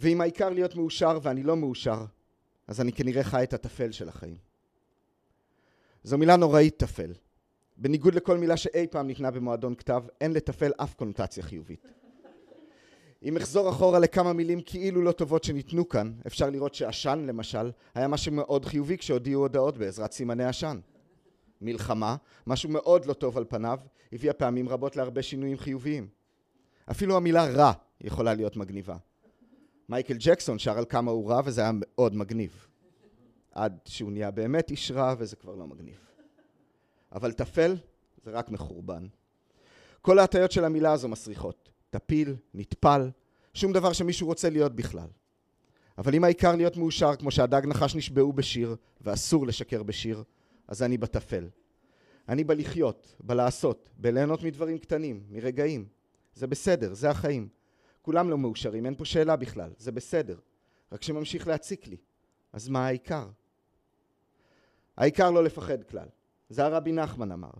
ואם 0.00 0.20
העיקר 0.20 0.48
להיות 0.48 0.76
מאושר 0.76 1.18
ואני 1.22 1.42
לא 1.42 1.56
מאושר, 1.56 2.04
אז 2.66 2.80
אני 2.80 2.92
כנראה 2.92 3.24
חי 3.24 3.42
את 3.42 3.52
הטפל 3.52 3.92
של 3.92 4.08
החיים. 4.08 4.36
זו 6.04 6.18
מילה 6.18 6.36
נוראית 6.36 6.76
טפל. 6.76 7.12
בניגוד 7.76 8.14
לכל 8.14 8.38
מילה 8.38 8.56
שאי 8.56 8.86
פעם 8.90 9.06
ניתנה 9.06 9.30
במועדון 9.30 9.74
כתב, 9.74 10.02
אין 10.20 10.32
לטפל 10.32 10.72
אף 10.76 10.94
קונוטציה 10.94 11.42
חיובית. 11.42 11.86
אם 13.22 13.36
אחזור 13.36 13.70
אחורה 13.70 13.98
לכמה 13.98 14.32
מילים 14.32 14.60
כאילו 14.66 15.02
לא 15.02 15.12
טובות 15.12 15.44
שניתנו 15.44 15.88
כאן, 15.88 16.12
אפשר 16.26 16.50
לראות 16.50 16.74
שעשן, 16.74 17.24
למשל, 17.26 17.70
היה 17.94 18.08
משהו 18.08 18.32
מאוד 18.32 18.64
חיובי 18.64 18.98
כשהודיעו 18.98 19.42
הודעות 19.42 19.78
בעזרת 19.78 20.12
סימני 20.12 20.44
עשן. 20.44 20.80
מלחמה, 21.60 22.16
משהו 22.46 22.70
מאוד 22.70 23.06
לא 23.06 23.12
טוב 23.12 23.36
על 23.38 23.44
פניו, 23.48 23.80
הביאה 24.12 24.32
פעמים 24.32 24.68
רבות 24.68 24.96
להרבה 24.96 25.22
שינויים 25.22 25.58
חיוביים. 25.58 26.08
אפילו 26.90 27.16
המילה 27.16 27.46
רע 27.46 27.72
יכולה 28.00 28.34
להיות 28.34 28.56
מגניבה. 28.56 28.96
מייקל 29.90 30.16
ג'קסון 30.18 30.58
שר 30.58 30.78
על 30.78 30.84
כמה 30.88 31.10
הוא 31.10 31.30
רע 31.30 31.40
וזה 31.44 31.60
היה 31.60 31.70
מאוד 31.74 32.14
מגניב. 32.14 32.66
עד 33.52 33.78
שהוא 33.84 34.12
נהיה 34.12 34.30
באמת 34.30 34.70
איש 34.70 34.90
רע 34.90 35.14
וזה 35.18 35.36
כבר 35.36 35.54
לא 35.54 35.66
מגניב. 35.66 35.98
אבל 37.12 37.32
טפל 37.32 37.76
זה 38.24 38.30
רק 38.30 38.50
מחורבן. 38.50 39.06
כל 40.02 40.18
ההטיות 40.18 40.52
של 40.52 40.64
המילה 40.64 40.92
הזו 40.92 41.08
מסריחות. 41.08 41.70
טפיל, 41.90 42.36
נטפל, 42.54 43.10
שום 43.54 43.72
דבר 43.72 43.92
שמישהו 43.92 44.26
רוצה 44.26 44.50
להיות 44.50 44.74
בכלל. 44.74 45.08
אבל 45.98 46.14
אם 46.14 46.24
העיקר 46.24 46.56
להיות 46.56 46.76
מאושר 46.76 47.16
כמו 47.16 47.30
שהדג 47.30 47.66
נחש 47.66 47.94
נשבעו 47.94 48.32
בשיר, 48.32 48.76
ואסור 49.00 49.46
לשקר 49.46 49.82
בשיר, 49.82 50.22
אז 50.68 50.82
אני 50.82 50.98
בטפל. 50.98 51.48
אני 52.28 52.44
בלחיות, 52.44 53.14
בלעשות, 53.20 53.90
בליהנות 53.96 54.42
מדברים 54.42 54.78
קטנים, 54.78 55.22
מרגעים. 55.30 55.88
זה 56.34 56.46
בסדר, 56.46 56.94
זה 56.94 57.10
החיים. 57.10 57.59
כולם 58.02 58.30
לא 58.30 58.38
מאושרים, 58.38 58.86
אין 58.86 58.94
פה 58.94 59.04
שאלה 59.04 59.36
בכלל, 59.36 59.70
זה 59.78 59.92
בסדר. 59.92 60.38
רק 60.92 61.02
שממשיך 61.02 61.46
להציק 61.46 61.86
לי. 61.86 61.96
אז 62.52 62.68
מה 62.68 62.86
העיקר? 62.86 63.26
העיקר 64.96 65.30
לא 65.30 65.44
לפחד 65.44 65.84
כלל. 65.84 66.08
זה 66.50 66.64
הרבי 66.64 66.92
נחמן 66.92 67.32
אמר. 67.32 67.50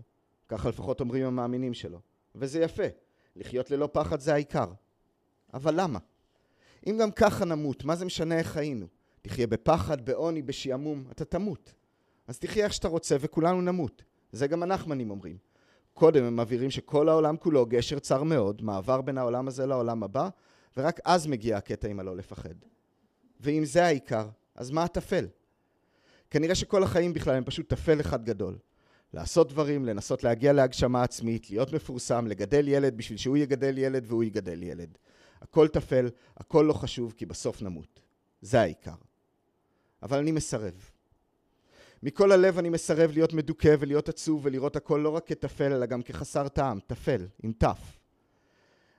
ככה 0.47 0.69
לפחות 0.69 0.99
אומרים 0.99 1.25
המאמינים 1.25 1.73
שלו. 1.73 1.99
וזה 2.35 2.59
יפה. 2.59 2.83
לחיות 3.35 3.71
ללא 3.71 3.89
פחד 3.91 4.19
זה 4.19 4.33
העיקר. 4.33 4.67
אבל 5.53 5.81
למה? 5.81 5.99
אם 6.87 6.97
גם 7.01 7.11
ככה 7.11 7.45
נמות, 7.45 7.83
מה 7.83 7.95
זה 7.95 8.05
משנה 8.05 8.37
איך 8.37 8.47
חיינו? 8.47 8.87
תחיה 9.21 9.47
בפחד, 9.47 10.05
בעוני, 10.05 10.41
בשעמום, 10.41 11.03
אתה 11.11 11.25
תמות. 11.25 11.73
אז 12.27 12.39
תחיה 12.39 12.65
איך 12.65 12.73
שאתה 12.73 12.87
רוצה 12.87 13.15
וכולנו 13.19 13.61
נמות. 13.61 14.03
זה 14.31 14.47
גם 14.47 14.63
הנחמנים 14.63 15.11
אומרים. 15.11 15.37
קודם 15.93 16.23
הם 16.23 16.39
מבהירים 16.39 16.71
שכל 16.71 17.09
העולם 17.09 17.37
כולו 17.37 17.65
גשר 17.65 17.99
צר 17.99 18.23
מאוד, 18.23 18.61
מעבר 18.61 19.01
בין 19.01 19.17
העולם 19.17 19.47
הזה 19.47 19.65
לעולם 19.65 20.03
הבא, 20.03 20.29
ורק 20.77 20.99
אז 21.05 21.27
מגיע 21.27 21.57
הקטע 21.57 21.87
עם 21.87 21.99
הלא 21.99 22.15
לפחד. 22.17 22.55
ואם 23.39 23.65
זה 23.65 23.85
העיקר, 23.85 24.27
אז 24.55 24.71
מה 24.71 24.83
הטפל? 24.83 25.27
כנראה 26.29 26.55
שכל 26.55 26.83
החיים 26.83 27.13
בכלל 27.13 27.35
הם 27.35 27.43
פשוט 27.43 27.69
טפל 27.69 27.99
אחד 27.99 28.25
גדול. 28.25 28.57
לעשות 29.13 29.49
דברים, 29.49 29.85
לנסות 29.85 30.23
להגיע 30.23 30.53
להגשמה 30.53 31.03
עצמית, 31.03 31.49
להיות 31.49 31.73
מפורסם, 31.73 32.27
לגדל 32.27 32.67
ילד 32.67 32.97
בשביל 32.97 33.17
שהוא 33.17 33.37
יגדל 33.37 33.77
ילד 33.77 34.05
והוא 34.07 34.23
יגדל 34.23 34.63
ילד. 34.63 34.97
הכל 35.41 35.67
טפל, 35.67 36.09
הכל 36.37 36.65
לא 36.67 36.73
חשוב, 36.73 37.13
כי 37.17 37.25
בסוף 37.25 37.61
נמות. 37.61 37.99
זה 38.41 38.61
העיקר. 38.61 38.95
אבל 40.03 40.17
אני 40.17 40.31
מסרב. 40.31 40.90
מכל 42.03 42.31
הלב 42.31 42.57
אני 42.57 42.69
מסרב 42.69 43.11
להיות 43.11 43.33
מדוכא 43.33 43.75
ולהיות 43.79 44.09
עצוב 44.09 44.45
ולראות 44.45 44.75
הכל 44.75 45.01
לא 45.03 45.09
רק 45.09 45.27
כטפל 45.27 45.73
אלא 45.73 45.85
גם 45.85 46.01
כחסר 46.01 46.47
טעם, 46.47 46.79
טפל, 46.87 47.27
עם 47.43 47.53
תף. 47.57 47.97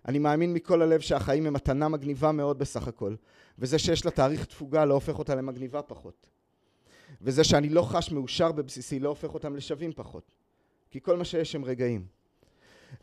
אני 0.08 0.18
מאמין 0.18 0.54
מכל 0.54 0.82
הלב 0.82 1.00
שהחיים 1.00 1.46
הם 1.46 1.52
מתנה 1.52 1.88
מגניבה 1.88 2.32
מאוד 2.32 2.58
בסך 2.58 2.88
הכל, 2.88 3.14
וזה 3.58 3.78
שיש 3.78 4.04
לה 4.04 4.10
תאריך 4.10 4.44
תפוגה 4.44 4.84
לא 4.84 4.94
הופך 4.94 5.18
אותה 5.18 5.34
למגניבה 5.34 5.82
פחות. 5.82 6.26
וזה 7.22 7.44
שאני 7.44 7.68
לא 7.68 7.82
חש 7.82 8.12
מאושר 8.12 8.52
בבסיסי 8.52 9.00
לא 9.00 9.08
הופך 9.08 9.34
אותם 9.34 9.56
לשווים 9.56 9.92
פחות. 9.92 10.32
כי 10.90 11.00
כל 11.00 11.16
מה 11.16 11.24
שיש 11.24 11.54
הם 11.54 11.64
רגעים. 11.64 12.06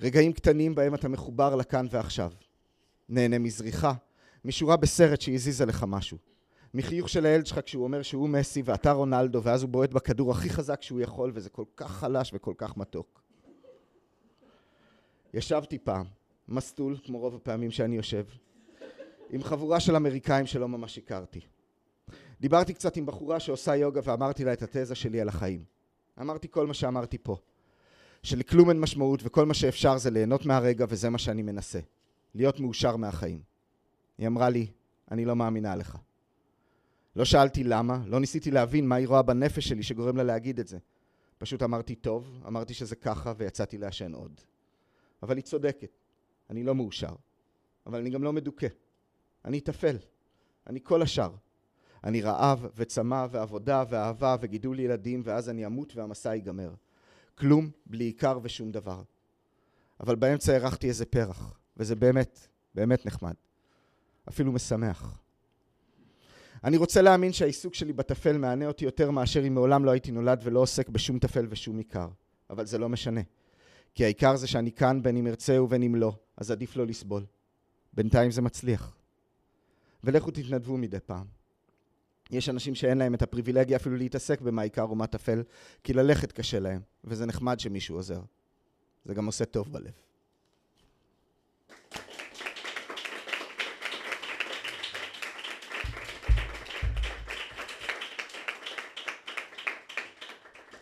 רגעים 0.01 0.33
קטנים 0.33 0.75
בהם 0.75 0.95
אתה 0.95 1.07
מחובר 1.07 1.55
לכאן 1.55 1.85
ועכשיו. 1.91 2.31
נהנה 3.09 3.39
מזריחה, 3.39 3.93
משורה 4.45 4.77
בסרט 4.77 5.21
שהזיזה 5.21 5.65
לך 5.65 5.85
משהו. 5.87 6.17
מחיוך 6.73 7.09
של 7.09 7.25
הילד 7.25 7.45
שלך 7.45 7.59
כשהוא 7.65 7.83
אומר 7.83 8.01
שהוא 8.01 8.29
מסי 8.29 8.61
ואתה 8.65 8.91
רונלדו, 8.91 9.43
ואז 9.43 9.61
הוא 9.61 9.69
בועט 9.69 9.93
בכדור 9.93 10.31
הכי 10.31 10.49
חזק 10.49 10.81
שהוא 10.81 11.01
יכול, 11.01 11.31
וזה 11.33 11.49
כל 11.49 11.65
כך 11.75 11.91
חלש 11.91 12.31
וכל 12.33 12.53
כך 12.57 12.77
מתוק. 12.77 13.21
ישבתי 15.33 15.79
פעם, 15.79 16.05
מסטול, 16.47 16.97
כמו 17.03 17.17
רוב 17.17 17.35
הפעמים 17.35 17.71
שאני 17.71 17.95
יושב, 17.95 18.25
עם 19.29 19.43
חבורה 19.43 19.79
של 19.79 19.95
אמריקאים 19.95 20.45
שלא 20.45 20.67
ממש 20.67 20.97
הכרתי. 20.97 21.39
דיברתי 22.41 22.73
קצת 22.73 22.97
עם 22.97 23.05
בחורה 23.05 23.39
שעושה 23.39 23.75
יוגה 23.75 24.01
ואמרתי 24.03 24.43
לה 24.43 24.53
את 24.53 24.61
התזה 24.61 24.95
שלי 24.95 25.21
על 25.21 25.29
החיים. 25.29 25.63
אמרתי 26.21 26.47
כל 26.51 26.67
מה 26.67 26.73
שאמרתי 26.73 27.17
פה, 27.17 27.37
שלכלום 28.23 28.69
אין 28.69 28.79
משמעות 28.79 29.19
וכל 29.23 29.45
מה 29.45 29.53
שאפשר 29.53 29.97
זה 29.97 30.09
ליהנות 30.09 30.45
מהרגע 30.45 30.85
וזה 30.89 31.09
מה 31.09 31.17
שאני 31.17 31.41
מנסה, 31.41 31.79
להיות 32.35 32.59
מאושר 32.59 32.95
מהחיים. 32.95 33.41
היא 34.17 34.27
אמרה 34.27 34.49
לי, 34.49 34.67
אני 35.11 35.25
לא 35.25 35.35
מאמינה 35.35 35.75
לך. 35.75 35.97
לא 37.15 37.25
שאלתי 37.25 37.63
למה, 37.63 38.01
לא 38.05 38.19
ניסיתי 38.19 38.51
להבין 38.51 38.87
מה 38.87 38.95
היא 38.95 39.07
רואה 39.07 39.21
בנפש 39.21 39.67
שלי 39.67 39.83
שגורם 39.83 40.17
לה 40.17 40.23
להגיד 40.23 40.59
את 40.59 40.67
זה. 40.67 40.77
פשוט 41.37 41.63
אמרתי 41.63 41.95
טוב, 41.95 42.43
אמרתי 42.47 42.73
שזה 42.73 42.95
ככה 42.95 43.33
ויצאתי 43.37 43.77
לעשן 43.77 44.13
עוד. 44.13 44.41
אבל 45.23 45.35
היא 45.35 45.43
צודקת, 45.43 45.97
אני 46.49 46.63
לא 46.63 46.75
מאושר. 46.75 47.15
אבל 47.85 47.99
אני 47.99 48.09
גם 48.09 48.23
לא 48.23 48.33
מדוכא. 48.33 48.67
אני 49.45 49.61
טפל. 49.61 49.97
אני 50.67 50.79
כל 50.83 51.01
השאר. 51.01 51.31
אני 52.03 52.21
רעב 52.21 52.67
וצמא 52.75 53.25
ועבודה 53.31 53.83
ואהבה 53.89 54.35
וגידול 54.41 54.79
ילדים 54.79 55.21
ואז 55.23 55.49
אני 55.49 55.65
אמות 55.65 55.95
והמסע 55.95 56.35
ייגמר. 56.35 56.73
כלום, 57.35 57.69
בלי 57.85 58.03
עיקר 58.03 58.39
ושום 58.43 58.71
דבר. 58.71 59.01
אבל 59.99 60.15
באמצע 60.15 60.55
הרחתי 60.55 60.87
איזה 60.87 61.05
פרח, 61.05 61.59
וזה 61.77 61.95
באמת, 61.95 62.47
באמת 62.75 63.05
נחמד. 63.05 63.33
אפילו 64.29 64.51
משמח. 64.51 65.19
אני 66.63 66.77
רוצה 66.77 67.01
להאמין 67.01 67.33
שהעיסוק 67.33 67.73
שלי 67.73 67.93
בטפל 67.93 68.37
מענה 68.37 68.65
אותי 68.65 68.85
יותר 68.85 69.11
מאשר 69.11 69.47
אם 69.47 69.53
מעולם 69.53 69.85
לא 69.85 69.91
הייתי 69.91 70.11
נולד 70.11 70.41
ולא 70.43 70.59
עוסק 70.59 70.89
בשום 70.89 71.19
טפל 71.19 71.47
ושום 71.49 71.77
עיקר. 71.77 72.07
אבל 72.49 72.65
זה 72.65 72.77
לא 72.77 72.89
משנה. 72.89 73.21
כי 73.95 74.03
העיקר 74.03 74.35
זה 74.35 74.47
שאני 74.47 74.71
כאן 74.71 75.03
בין 75.03 75.17
אם 75.17 75.27
ארצה 75.27 75.61
ובין 75.61 75.83
אם 75.83 75.95
לא, 75.95 76.13
אז 76.37 76.51
עדיף 76.51 76.75
לא 76.75 76.87
לסבול. 76.87 77.25
בינתיים 77.93 78.31
זה 78.31 78.41
מצליח. 78.41 78.95
ולכו 80.03 80.31
תתנדבו 80.31 80.77
מדי 80.77 80.99
פעם. 81.05 81.25
יש 82.31 82.49
אנשים 82.49 82.75
שאין 82.75 82.97
להם 82.97 83.13
את 83.13 83.21
הפריבילגיה 83.21 83.77
אפילו 83.77 83.97
להתעסק 83.97 84.41
במה 84.41 84.61
עיקר 84.61 84.91
ומה 84.91 85.07
טפל, 85.07 85.43
כי 85.83 85.93
ללכת 85.93 86.31
קשה 86.31 86.59
להם, 86.59 86.81
וזה 87.03 87.25
נחמד 87.25 87.59
שמישהו 87.59 87.95
עוזר. 87.95 88.21
זה 89.05 89.13
גם 89.13 89.25
עושה 89.25 89.45
טוב 89.45 89.73
בלב. 89.73 90.08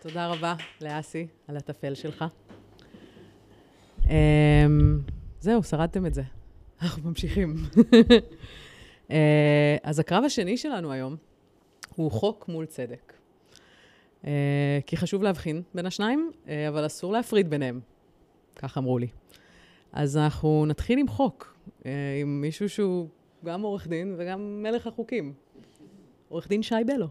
תודה 0.01 0.27
רבה 0.27 0.55
לאסי 0.81 1.27
על 1.47 1.57
הטפל 1.57 1.93
שלך. 1.93 2.25
אמ, 4.09 4.99
זהו, 5.39 5.63
שרדתם 5.63 6.05
את 6.05 6.13
זה. 6.13 6.21
אנחנו 6.81 7.09
ממשיכים. 7.09 7.55
אה, 9.11 9.77
אז 9.83 9.99
הקרב 9.99 10.23
השני 10.23 10.57
שלנו 10.57 10.91
היום 10.91 11.15
הוא 11.95 12.11
חוק 12.11 12.47
מול 12.47 12.65
צדק. 12.65 13.13
אה, 14.25 14.79
כי 14.85 14.97
חשוב 14.97 15.23
להבחין 15.23 15.61
בין 15.75 15.85
השניים, 15.85 16.31
אה, 16.47 16.67
אבל 16.67 16.85
אסור 16.85 17.13
להפריד 17.13 17.49
ביניהם. 17.49 17.79
כך 18.55 18.77
אמרו 18.77 18.97
לי. 18.97 19.07
אז 19.91 20.17
אנחנו 20.17 20.65
נתחיל 20.65 20.99
עם 20.99 21.07
חוק, 21.07 21.57
עם 22.21 22.41
מישהו 22.41 22.69
שהוא 22.69 23.07
גם 23.45 23.61
עורך 23.61 23.87
דין 23.87 24.15
וגם 24.17 24.63
מלך 24.63 24.87
החוקים. 24.87 25.33
עורך 26.29 26.47
דין 26.47 26.63
שי 26.63 26.75
בלו. 26.85 27.07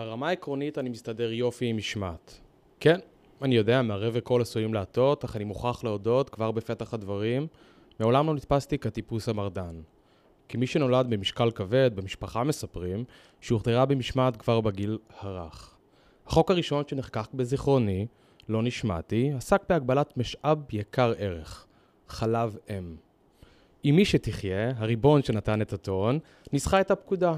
ברמה 0.00 0.28
העקרונית 0.28 0.78
אני 0.78 0.88
מסתדר 0.88 1.32
יופי 1.32 1.66
עם 1.66 1.76
משמעת. 1.76 2.40
כן, 2.80 2.98
אני 3.42 3.56
יודע, 3.56 3.82
מערב 3.82 4.12
וכל 4.16 4.42
עשויים 4.42 4.74
להטות, 4.74 5.24
אך 5.24 5.36
אני 5.36 5.44
מוכרח 5.44 5.84
להודות, 5.84 6.30
כבר 6.30 6.50
בפתח 6.50 6.94
הדברים, 6.94 7.46
מעולם 7.98 8.26
לא 8.26 8.34
נתפסתי 8.34 8.78
כטיפוס 8.78 9.28
המרדן. 9.28 9.80
כמי 10.48 10.66
שנולד 10.66 11.06
במשקל 11.10 11.50
כבד, 11.50 11.90
במשפחה 11.94 12.44
מספרים, 12.44 13.04
שהוכתרה 13.40 13.86
במשמעת 13.86 14.36
כבר 14.36 14.60
בגיל 14.60 14.98
הרך. 15.18 15.76
החוק 16.26 16.50
הראשון 16.50 16.84
שנחקק 16.88 17.34
בזיכרוני, 17.34 18.06
לא 18.48 18.62
נשמעתי, 18.62 19.32
עסק 19.36 19.62
בהגבלת 19.68 20.16
משאב 20.16 20.58
יקר 20.72 21.12
ערך, 21.18 21.66
חלב 22.08 22.56
אם. 22.70 22.96
עם 23.82 23.96
מי 23.96 24.04
שתחיה, 24.04 24.72
הריבון 24.76 25.22
שנתן 25.22 25.62
את 25.62 25.72
הטון, 25.72 26.18
ניסחה 26.52 26.80
את 26.80 26.90
הפקודה. 26.90 27.36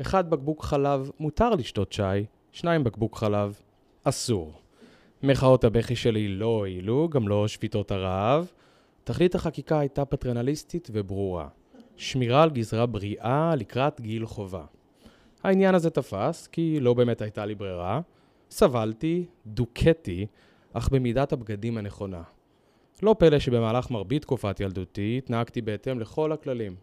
אחד 0.00 0.30
בקבוק 0.30 0.64
חלב 0.64 1.10
מותר 1.20 1.50
לשתות 1.50 1.92
שי, 1.92 2.02
שניים 2.52 2.84
בקבוק 2.84 3.16
חלב 3.16 3.60
אסור. 4.04 4.52
מחאות 5.22 5.64
הבכי 5.64 5.96
שלי 5.96 6.28
לא 6.28 6.46
הועילו, 6.46 7.08
גם 7.08 7.28
לא 7.28 7.48
שביתות 7.48 7.90
הרעב. 7.90 8.52
תכלית 9.04 9.34
החקיקה 9.34 9.78
הייתה 9.78 10.04
פטרנליסטית 10.04 10.88
וברורה. 10.92 11.48
שמירה 11.96 12.42
על 12.42 12.50
גזרה 12.50 12.86
בריאה 12.86 13.54
לקראת 13.56 14.00
גיל 14.00 14.26
חובה. 14.26 14.64
העניין 15.42 15.74
הזה 15.74 15.90
תפס, 15.90 16.46
כי 16.46 16.80
לא 16.80 16.94
באמת 16.94 17.22
הייתה 17.22 17.46
לי 17.46 17.54
ברירה. 17.54 18.00
סבלתי, 18.50 19.24
דוכאתי, 19.46 20.26
אך 20.72 20.88
במידת 20.88 21.32
הבגדים 21.32 21.78
הנכונה. 21.78 22.22
לא 23.02 23.16
פלא 23.18 23.38
שבמהלך 23.38 23.90
מרבית 23.90 24.22
תקופת 24.22 24.60
ילדותי 24.60 25.14
התנהגתי 25.18 25.60
בהתאם 25.60 26.00
לכל 26.00 26.32
הכללים. 26.32 26.76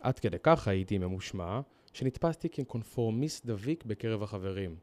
עד 0.00 0.18
כדי 0.18 0.36
כך 0.42 0.68
הייתי 0.68 0.98
ממושמע, 0.98 1.60
שנתפסתי 1.98 2.48
כקונפורמיסט 2.48 3.46
דביק 3.46 3.84
בקרב 3.84 4.22
החברים. 4.22 4.74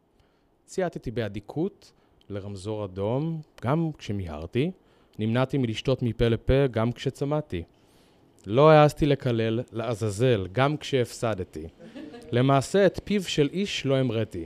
צייתתי 0.66 1.12
באדיקות 1.12 1.92
לרמזור 2.30 2.86
אדום, 2.86 3.42
גם 3.62 3.90
כשמיהרתי, 3.98 4.72
נמנעתי 5.20 5.58
מלשתות 5.58 6.02
מפה 6.02 6.28
לפה 6.28 6.68
גם 6.72 6.92
כשצמאתי. 6.92 7.64
לא 8.46 8.72
העזתי 8.72 9.06
לקלל, 9.06 9.62
לעזאזל, 9.72 10.48
גם 10.52 10.78
כשהפסדתי. 10.78 11.68
למעשה, 12.32 12.86
את 12.86 13.00
פיו 13.04 13.24
של 13.24 13.50
איש 13.54 13.86
לא 13.86 13.98
המראתי. 13.98 14.46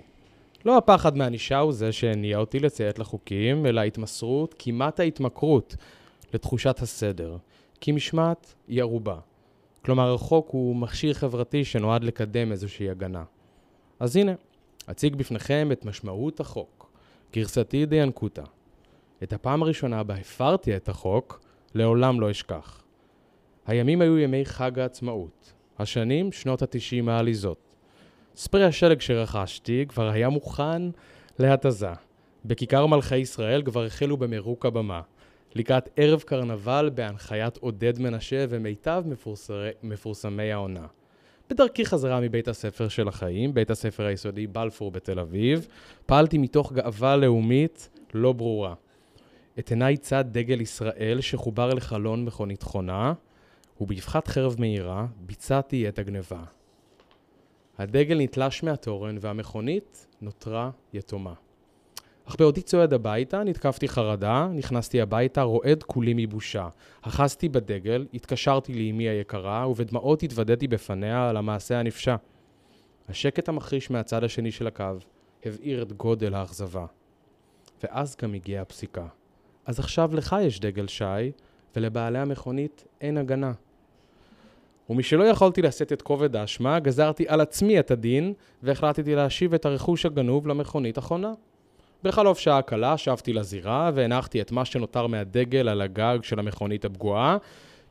לא 0.65 0.77
הפחד 0.77 1.17
מענישה 1.17 1.60
הוא 1.60 1.71
זה 1.71 1.91
שהניע 1.91 2.38
אותי 2.38 2.60
לציית 2.60 2.99
לחוקים, 2.99 3.65
אלא 3.65 3.79
ההתמסרות, 3.79 4.55
כמעט 4.60 4.99
ההתמכרות, 4.99 5.75
לתחושת 6.34 6.79
הסדר. 6.79 7.38
כי 7.82 7.91
משמעת 7.91 8.53
היא 8.67 8.82
ערובה. 8.82 9.19
כלומר, 9.86 10.13
החוק 10.13 10.50
הוא 10.50 10.76
מכשיר 10.76 11.13
חברתי 11.13 11.65
שנועד 11.65 12.04
לקדם 12.04 12.52
איזושהי 12.52 12.89
הגנה. 12.89 13.24
אז 14.00 14.15
הנה, 14.15 14.32
אציג 14.92 15.15
בפניכם 15.15 15.70
את 15.72 15.86
משמעות 15.86 16.39
החוק. 16.39 16.92
גרסתי 17.34 17.86
דיינקותא. 17.86 18.44
את 19.24 19.34
הפעם 19.34 19.63
הראשונה 19.63 20.04
בה 20.04 20.15
הפרתי 20.15 20.76
את 20.76 20.89
החוק, 20.89 21.42
לעולם 21.76 22.22
לא 22.22 22.32
אשכח. 22.32 22.84
הימים 23.68 24.02
היו 24.02 24.18
ימי 24.18 24.46
חג 24.46 24.80
העצמאות, 24.80 25.54
השנים 25.80 26.32
שנות 26.32 26.62
התשעים 26.62 27.10
העליזות. 27.10 27.58
ספרי 28.36 28.65
השלג 28.65 29.02
שרכשתי 29.02 29.86
כבר 29.88 30.10
היה 30.10 30.30
מוכן 30.30 30.82
להתזה. 31.39 31.92
בכיכר 32.46 32.86
מלכי 32.86 33.18
ישראל 33.18 33.62
כבר 33.62 33.86
החלו 33.86 34.18
במירוק 34.18 34.65
הבמה. 34.65 35.02
לקראת 35.55 35.89
ערב 35.95 36.21
קרנבל 36.21 36.89
בהנחיית 36.95 37.57
עודד 37.57 37.99
מנשה 37.99 38.45
ומיטב 38.49 39.03
מפורסרי, 39.05 39.69
מפורסמי 39.83 40.51
העונה. 40.51 40.88
בדרכי 41.49 41.85
חזרה 41.85 42.19
מבית 42.19 42.47
הספר 42.47 42.88
של 42.88 43.07
החיים, 43.07 43.53
בית 43.53 43.71
הספר 43.71 44.05
היסודי 44.05 44.47
בלפור 44.47 44.91
בתל 44.91 45.19
אביב, 45.19 45.67
פעלתי 46.05 46.38
מתוך 46.38 46.73
גאווה 46.73 47.15
לאומית 47.17 47.89
לא 48.13 48.33
ברורה. 48.33 48.73
את 49.59 49.69
עיניי 49.69 49.97
צד 49.97 50.25
דגל 50.31 50.62
ישראל 50.62 51.21
שחובר 51.21 51.73
לחלון 51.73 52.25
מכונית 52.25 52.63
חונה, 52.63 53.13
ובאבחת 53.81 54.27
חרב 54.27 54.55
מהירה 54.59 55.05
ביצעתי 55.19 55.89
את 55.89 55.99
הגניבה. 55.99 56.43
הדגל 57.77 58.17
נתלש 58.17 58.63
מהתורן 58.63 59.17
והמכונית 59.21 60.07
נותרה 60.21 60.69
יתומה. 60.93 61.33
אך 62.30 62.36
בעודי 62.39 62.62
צועד 62.62 62.94
הביתה, 62.94 63.44
נתקפתי 63.44 63.88
חרדה, 63.88 64.48
נכנסתי 64.54 65.02
הביתה, 65.02 65.42
רועד 65.42 65.84
כולי 65.84 66.13
מבושה. 66.15 66.68
אחזתי 67.02 67.50
בדגל, 67.50 68.06
התקשרתי 68.13 68.74
לאמי 68.74 69.10
היקרה, 69.10 69.68
ובדמעות 69.70 70.24
התוודעתי 70.24 70.68
בפניה 70.68 71.30
על 71.30 71.38
המעשה 71.38 71.80
הנפשע. 71.80 72.15
השקט 73.10 73.50
המחריש 73.50 73.92
מהצד 73.92 74.24
השני 74.24 74.52
של 74.52 74.68
הקו 74.68 74.84
הבעיר 75.46 75.82
את 75.82 75.94
גודל 75.94 76.34
האכזבה. 76.34 76.86
ואז 77.84 78.15
גם 78.22 78.34
הגיעה 78.34 78.62
הפסיקה. 78.62 79.08
אז 79.65 79.80
עכשיו 79.80 80.15
לך 80.15 80.36
יש 80.42 80.60
דגל 80.60 80.88
שי, 80.88 81.32
ולבעלי 81.76 82.20
המכונית 82.20 82.86
אין 83.02 83.18
הגנה. 83.18 83.52
ומשלא 84.89 85.24
יכולתי 85.24 85.62
לשאת 85.62 85.94
את 85.94 86.02
כובד 86.02 86.36
האשמה, 86.36 86.80
גזרתי 86.80 87.26
על 87.28 87.42
עצמי 87.42 87.80
את 87.80 87.92
הדין, 87.92 88.34
והחלטתי 88.63 89.15
להשיב 89.15 89.54
את 89.54 89.65
הרכוש 89.65 90.06
הגנוב 90.06 90.48
למכונית 90.48 90.98
החונה. 90.98 91.34
בחלוף 92.03 92.39
שעה 92.39 92.62
קלה 92.62 92.97
שבתי 92.97 93.33
לזירה 93.33 93.91
והנחתי 93.93 94.41
את 94.41 94.51
מה 94.51 94.65
שנותר 94.65 95.07
מהדגל 95.07 95.69
על 95.69 95.81
הגג 95.81 96.19
של 96.21 96.39
המכונית 96.39 96.85
הפגועה. 96.85 97.38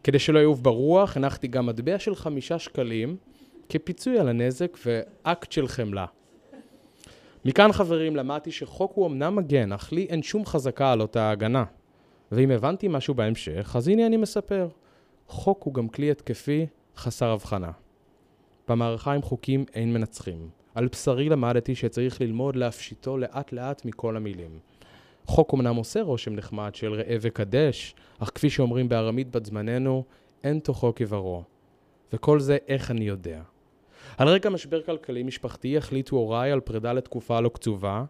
כדי 0.04 0.18
שלא 0.18 0.38
יעוף 0.38 0.60
ברוח, 0.60 1.16
הנחתי 1.16 1.48
גם 1.48 1.66
מטבע 1.66 1.98
של 1.98 2.14
חמישה 2.14 2.58
שקלים 2.58 3.16
כפיצוי 3.68 4.18
על 4.18 4.28
הנזק 4.28 4.78
ואקט 4.86 5.52
של 5.52 5.68
חמלה. 5.68 6.06
מכאן 7.44 7.72
חברים 7.72 8.16
למדתי 8.16 8.52
שחוק 8.52 8.92
הוא 8.94 9.06
אמנם 9.06 9.36
מגן, 9.36 9.72
אך 9.72 9.92
לי 9.92 10.06
אין 10.10 10.22
שום 10.22 10.46
חזקה 10.46 10.92
על 10.92 11.00
אותה 11.00 11.30
הגנה. 11.30 11.64
ואם 12.32 12.50
הבנתי 12.50 12.88
משהו 12.88 13.14
בהמשך, 13.14 13.72
אז 13.76 13.88
הנה 13.88 14.06
אני 14.06 14.16
מספר. 14.16 14.68
חוק 15.28 15.62
הוא 15.62 15.74
גם 15.74 15.88
כלי 15.88 16.10
התקפי 16.10 16.66
חסר 16.96 17.30
הבחנה. 17.30 17.70
במערכה 18.68 19.12
עם 19.12 19.22
חוקים 19.22 19.64
אין 19.74 19.92
מנצחים. 19.92 20.57
על 20.78 20.88
בשרי 20.92 21.28
למדתי 21.28 21.74
שצריך 21.74 22.20
ללמוד 22.20 22.56
להפשיטו 22.56 23.18
לאט 23.18 23.52
לאט 23.52 23.84
מכל 23.84 24.16
המילים. 24.16 24.58
חוק 25.26 25.54
אמנם 25.54 25.76
עושה 25.76 26.02
רושם 26.02 26.34
נחמד 26.34 26.74
של 26.74 26.92
ראה 26.92 27.16
וקדש, 27.20 27.94
אך 28.18 28.30
כפי 28.34 28.50
שאומרים 28.50 28.88
בארמית 28.88 29.30
בת 29.30 29.46
זמננו, 29.46 30.04
אין 30.44 30.58
תוכו 30.58 30.94
כברו. 30.94 31.42
וכל 32.12 32.40
זה 32.40 32.56
איך 32.68 32.90
אני 32.90 33.04
יודע. 33.04 33.42
על 34.18 34.28
רקע 34.28 34.48
משבר 34.48 34.82
כלכלי 34.82 35.22
משפחתי 35.22 35.76
החליטו 35.76 36.16
הוריי 36.16 36.52
על 36.52 36.60
פרידה 36.60 36.92
לתקופה 36.92 37.40
לא 37.40 37.48
קצובה, 37.48 38.04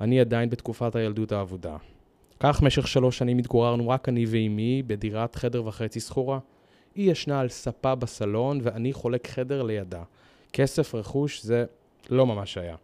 אני 0.00 0.20
עדיין 0.20 0.50
בתקופת 0.50 0.96
הילדות 0.96 1.32
האבודה. 1.32 1.76
כך 2.40 2.62
משך 2.62 2.88
שלוש 2.88 3.18
שנים 3.18 3.38
התגוררנו 3.38 3.88
רק 3.88 4.08
אני 4.08 4.24
ואימי 4.28 4.82
בדירת 4.86 5.36
חדר 5.36 5.66
וחצי 5.66 6.00
שכורה. 6.00 6.38
היא 6.94 7.10
ישנה 7.12 7.40
על 7.40 7.48
ספה 7.48 7.94
בסלון 7.94 8.60
ואני 8.62 8.92
חולק 8.92 9.26
חדר 9.26 9.62
לידה. 9.62 10.02
כסף, 10.52 10.94
רכוש, 10.94 11.42
זה 11.42 11.64
לא 12.10 12.26
ממש 12.26 12.58
היה. 12.58 12.76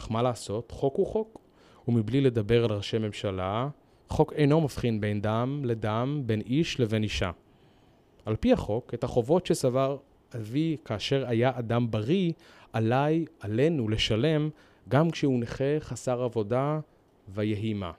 אך 0.00 0.10
מה 0.10 0.22
לעשות, 0.22 0.70
חוק 0.70 0.96
הוא 0.96 1.06
חוק. 1.06 1.38
ומבלי 1.88 2.20
לדבר 2.20 2.64
על 2.64 2.72
ראשי 2.72 2.98
ממשלה, 2.98 3.68
חוק 4.08 4.32
אינו 4.32 4.60
מבחין 4.60 5.00
בין 5.00 5.20
דם 5.20 5.60
לדם, 5.64 6.22
בין 6.26 6.40
איש 6.40 6.80
לבין 6.80 7.02
אישה. 7.02 7.30
על 8.26 8.36
פי 8.36 8.52
החוק, 8.52 8.94
את 8.94 9.04
החובות 9.04 9.46
שסבר 9.46 9.96
אבי 10.36 10.76
כאשר 10.84 11.24
היה 11.28 11.52
אדם 11.58 11.90
בריא, 11.90 12.32
עליי, 12.72 13.24
עלינו, 13.40 13.88
לשלם, 13.88 14.50
גם 14.88 15.10
כשהוא 15.10 15.40
נכה, 15.40 15.80
חסר 15.80 16.22
עבודה, 16.22 16.80
ויהי 17.28 17.74
מה. 17.74 17.92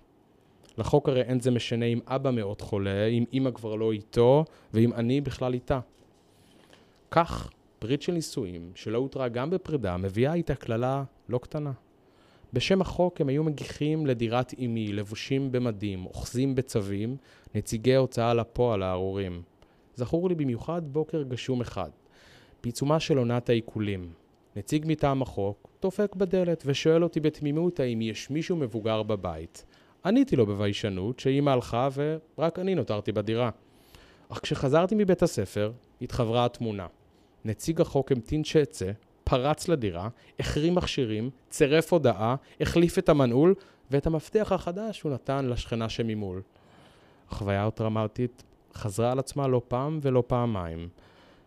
לחוק 0.78 1.10
הרי 1.10 1.22
אין 1.22 1.40
זה 1.40 1.52
משנה 1.52 1.86
אם 1.86 2.00
אבא 2.08 2.32
מאוד 2.32 2.62
חולה, 2.62 3.06
אם 3.06 3.24
אימא 3.34 3.52
כבר 3.52 3.76
לא 3.76 3.92
איתו, 3.92 4.46
ואם 4.74 4.94
אני 4.94 5.22
בכלל 5.22 5.54
איתה. 5.54 5.80
כך, 7.12 7.50
ברית 7.82 8.02
של 8.02 8.12
נישואים, 8.12 8.72
שלא 8.76 8.98
הותרה 8.98 9.28
גם 9.28 9.50
בפרידה, 9.50 9.98
מביאה 9.98 10.34
איתה 10.34 10.56
קללה 10.56 11.04
לא 11.30 11.38
קטנה. 11.38 11.72
בשם 12.54 12.82
החוק 12.82 13.22
הם 13.22 13.30
היו 13.30 13.44
מגיחים 13.44 14.06
לדירת 14.06 14.54
אמי, 14.60 14.94
לבושים 14.94 15.52
במדים, 15.52 16.06
אוחזים 16.06 16.56
בצווים, 16.56 17.18
נציגי 17.56 17.96
הוצאה 17.96 18.34
לפועל 18.34 18.84
הארורים. 18.84 19.42
זכור 19.96 20.30
לי 20.30 20.36
במיוחד 20.36 20.82
בוקר 20.86 21.24
גשום 21.24 21.62
אחד, 21.62 21.90
בעיצומה 22.64 23.00
של 23.00 23.18
עונת 23.18 23.50
העיקולים. 23.50 24.12
נציג 24.56 24.86
מטעם 24.88 25.22
החוק 25.22 25.70
דופק 25.82 26.16
בדלת 26.16 26.64
ושואל 26.66 27.04
אותי 27.04 27.20
בתמימות 27.20 27.80
האם 27.80 28.02
יש 28.02 28.30
מישהו 28.30 28.56
מבוגר 28.56 29.04
בבית. 29.04 29.66
עניתי 30.06 30.36
לו 30.36 30.46
בביישנות 30.46 31.20
שאימא 31.20 31.50
הלכה 31.50 31.90
ורק 31.96 32.60
אני 32.60 32.76
נותרתי 32.76 33.12
בדירה. 33.12 33.50
אך 34.30 34.40
כשחזרתי 34.40 34.96
מבית 34.96 35.24
הספר, 35.24 35.72
התחברה 36.02 36.46
התמונה. 36.46 36.88
נציג 37.46 37.82
החוק 37.82 38.12
המתין 38.12 38.44
שאצא, 38.44 38.92
פרץ 39.24 39.68
לדירה, 39.68 40.10
החרים 40.40 40.76
מכשירים, 40.76 41.30
צירף 41.50 41.94
הודעה, 41.94 42.36
החליף 42.62 42.98
את 42.98 43.10
המנעול, 43.10 43.56
ואת 43.92 44.08
המפתח 44.08 44.52
החדש 44.52 45.02
הוא 45.02 45.12
נתן 45.12 45.46
לשכנה 45.46 45.90
שממול. 45.90 46.42
החוויה 47.30 47.68
הטראומטית 47.68 48.44
חזרה 48.74 49.12
על 49.12 49.20
עצמה 49.20 49.48
לא 49.48 49.62
פעם 49.68 50.00
ולא 50.02 50.24
פעמיים. 50.28 50.90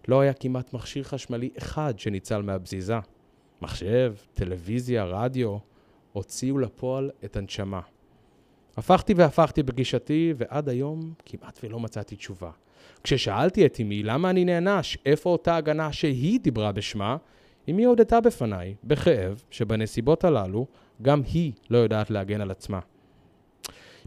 לא 0.08 0.20
היה 0.20 0.32
כמעט 0.32 0.72
מכשיר 0.72 1.04
חשמלי 1.04 1.50
אחד 1.58 1.98
שניצל 1.98 2.42
מהבזיזה. 2.42 2.98
מחשב, 3.62 4.14
טלוויזיה, 4.34 5.04
רדיו, 5.04 5.56
הוציאו 6.12 6.58
לפועל 6.58 7.10
את 7.24 7.36
הנשמה. 7.36 7.80
הפכתי 8.76 9.14
והפכתי 9.14 9.62
בגישתי, 9.62 10.34
ועד 10.36 10.68
היום 10.68 11.12
כמעט 11.26 11.58
ולא 11.62 11.80
מצאתי 11.80 12.16
תשובה. 12.16 12.50
כששאלתי 13.04 13.66
את 13.66 13.80
אמי 13.80 14.02
למה 14.02 14.30
אני 14.30 14.44
נענש, 14.44 14.98
איפה 15.06 15.30
אותה 15.30 15.56
הגנה 15.56 15.92
שהיא 15.92 16.40
דיברה 16.40 16.72
בשמה, 16.72 17.16
אמי 17.70 17.84
הודתה 17.84 18.20
בפניי, 18.20 18.74
בכאב, 18.84 19.42
שבנסיבות 19.50 20.24
הללו, 20.24 20.66
גם 21.02 21.22
היא 21.32 21.52
לא 21.70 21.78
יודעת 21.78 22.10
להגן 22.10 22.40
על 22.40 22.50
עצמה. 22.50 22.80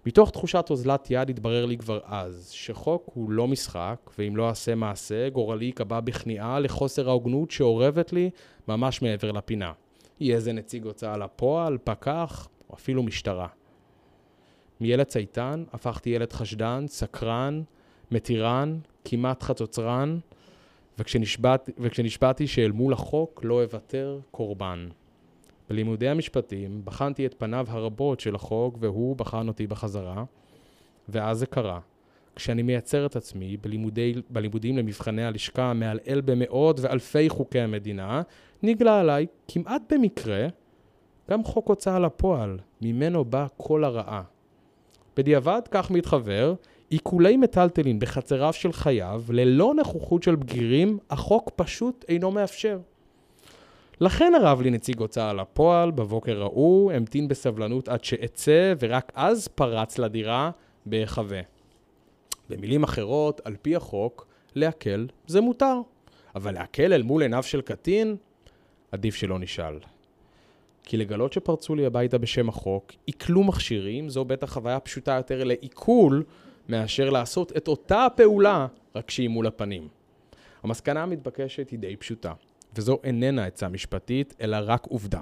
מתוך 0.06 0.32
תחושת 0.32 0.66
אוזלת 0.70 1.08
יד 1.10 1.30
התברר 1.30 1.66
לי 1.66 1.78
כבר 1.78 2.00
אז, 2.06 2.50
שחוק 2.50 3.10
הוא 3.14 3.32
לא 3.32 3.48
משחק, 3.48 4.10
ואם 4.18 4.36
לא 4.36 4.50
אעשה 4.50 4.76
מעשה, 4.76 5.30
גורלי 5.30 5.66
ייקבע 5.66 6.00
בכניעה 6.00 6.60
לחוסר 6.60 7.10
ההוגנות 7.10 7.52
שאורבת 7.52 8.14
לי 8.14 8.30
ממש 8.68 9.02
מעבר 9.02 9.32
לפינה. 9.32 9.72
יהיה 10.20 10.40
זה 10.40 10.54
נציג 10.54 10.86
הוצאה 10.86 11.18
לפועל, 11.18 11.78
פקח, 11.84 12.48
או 12.70 12.76
אפילו 12.76 13.04
משטרה. 13.04 13.48
מילד 14.82 15.04
צייתן 15.04 15.64
הפכתי 15.74 16.10
ילד 16.10 16.34
חשדן, 16.34 16.86
סקרן, 16.88 17.62
מתירן, 18.12 18.78
כמעט 19.06 19.44
חצוצרן, 19.44 20.20
וכשנשבעתי, 21.00 21.72
וכשנשבעתי 21.78 22.48
שאל 22.48 22.72
מול 22.72 22.94
החוק 22.94 23.42
לא 23.44 23.64
אוותר 23.64 24.20
קורבן. 24.32 24.88
בלימודי 25.70 26.08
המשפטים 26.08 26.82
בחנתי 26.84 27.26
את 27.26 27.36
פניו 27.38 27.66
הרבות 27.70 28.20
של 28.20 28.36
החוק 28.36 28.78
והוא 28.80 29.16
בחן 29.16 29.48
אותי 29.48 29.68
בחזרה, 29.68 30.24
ואז 31.10 31.40
זה 31.40 31.46
קרה. 31.46 31.80
כשאני 32.36 32.62
מייצר 32.62 33.06
את 33.06 33.16
עצמי 33.16 33.58
בלימודי, 33.58 34.14
בלימודים 34.30 34.78
למבחני 34.78 35.26
הלשכה 35.26 35.74
מעלעל 35.74 36.22
במאות 36.22 36.80
ואלפי 36.80 37.30
חוקי 37.30 37.60
המדינה, 37.60 38.22
נגלה 38.64 39.00
עליי, 39.00 39.26
כמעט 39.48 39.94
במקרה, 39.94 40.48
גם 41.32 41.44
חוק 41.44 41.68
הוצאה 41.68 42.00
לפועל, 42.00 42.58
ממנו 42.82 43.26
בא 43.26 43.48
כל 43.58 43.84
הרעה. 43.84 44.24
בדיעבד, 45.18 45.62
כך 45.72 45.92
מתחבר, 45.92 46.54
עיקולי 46.90 47.38
מטלטלין 47.38 48.00
בחצריו 48.00 48.54
של 48.54 48.74
חייו, 48.74 49.24
ללא 49.30 49.74
נוכחות 49.74 50.24
של 50.24 50.36
בגירים, 50.36 51.00
החוק 51.10 51.52
פשוט 51.56 52.06
אינו 52.08 52.32
מאפשר. 52.32 52.80
לכן 54.02 54.34
הרב 54.36 54.62
לי 54.62 54.70
נציג 54.70 55.00
הוצאה 55.00 55.34
לפועל, 55.34 55.92
בבוקר 55.92 56.42
ההוא, 56.42 56.92
המתין 56.92 57.28
בסבלנות 57.28 57.90
עד 57.90 58.04
שאצא, 58.04 58.74
ורק 58.80 59.12
אז 59.16 59.48
פרץ 59.48 59.98
לדירה 59.98 60.52
בהיחווה. 60.86 61.42
במילים 62.50 62.84
אחרות, 62.84 63.42
על 63.44 63.56
פי 63.62 63.76
החוק, 63.76 64.28
לעכל 64.56 65.06
זה 65.28 65.42
מותר. 65.42 65.76
אבל 66.36 66.54
לעכל 66.54 66.94
אל 66.94 67.04
מול 67.04 67.22
עיניו 67.22 67.44
של 67.44 67.62
קטין, 67.62 68.16
עדיף 68.92 69.16
שלא 69.16 69.40
נשאל. 69.40 69.80
כי 70.84 70.98
לגלות 70.98 71.34
שפרצו 71.34 71.76
לי 71.76 71.86
הביתה 71.86 72.18
בשם 72.18 72.50
החוק, 72.50 72.92
עיכלו 73.06 73.44
מכשירים, 73.44 74.10
זו 74.10 74.26
בטח 74.26 74.54
חוויה 74.54 74.80
פשוטה 74.80 75.12
יותר 75.12 75.44
לעיכול, 75.44 76.24
מאשר 76.70 77.10
לעשות 77.10 77.58
את 77.58 77.68
אותה 77.68 78.06
הפעולה, 78.06 78.68
רק 78.96 79.10
שהיא 79.10 79.30
מול 79.30 79.48
הפנים. 79.48 79.88
המסקנה 80.64 81.04
המתבקשת 81.04 81.70
היא 81.70 81.80
די 81.80 81.96
פשוטה. 81.96 82.34
וזו 82.76 83.00
איננה 83.04 83.46
עצה 83.46 83.68
משפטית, 83.68 84.36
אלא 84.42 84.58
רק 84.62 84.86
עובדה. 84.90 85.22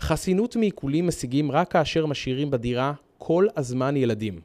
חסינות 0.00 0.56
מעיקולים 0.56 1.06
משיגים 1.06 1.52
רק 1.52 1.72
כאשר 1.72 2.06
משאירים 2.06 2.50
בדירה 2.50 2.92
כל 3.18 3.46
הזמן 3.56 3.96
ילדים. 3.96 4.40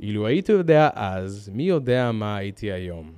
אילו 0.00 0.26
הייתי 0.26 0.52
יודע 0.52 0.88
אז, 0.94 1.50
מי 1.54 1.62
יודע 1.62 2.12
מה 2.12 2.36
הייתי 2.36 2.72
היום. 2.72 3.12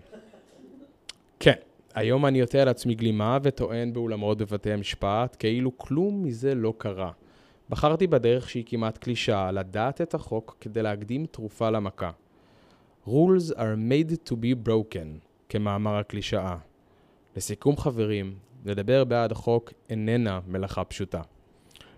כן, 1.41 1.55
היום 1.95 2.27
אני 2.27 2.41
עוטה 2.41 2.59
על 2.59 2.69
עצמי 2.69 2.95
גלימה 2.95 3.39
וטוען 3.43 3.93
באולמות 3.93 4.39
בבתי 4.39 4.73
המשפט, 4.73 5.37
כאילו 5.39 5.79
כלום 5.79 6.25
מזה 6.25 6.55
לא 6.55 6.75
קרה. 6.79 7.11
בחרתי 7.71 8.07
בדרך 8.07 8.51
שהיא 8.51 8.65
כמעט 8.67 8.99
קלישאה, 8.99 9.53
לדעת 9.53 10.01
את 10.01 10.15
החוק 10.15 10.57
כדי 10.61 10.83
להקדים 10.83 11.27
תרופה 11.27 11.71
למכה. 11.71 12.11
Rules 13.07 13.53
are 13.55 13.77
made 13.91 14.31
to 14.31 14.33
be 14.33 14.69
broken, 14.69 15.27
כמאמר 15.49 15.97
הקלישאה. 15.97 16.57
לסיכום 17.37 17.77
חברים, 17.77 18.35
לדבר 18.65 19.05
בעד 19.05 19.33
החוק 19.33 19.73
איננה 19.91 20.41
מלאכה 20.47 20.85
פשוטה. 20.85 21.23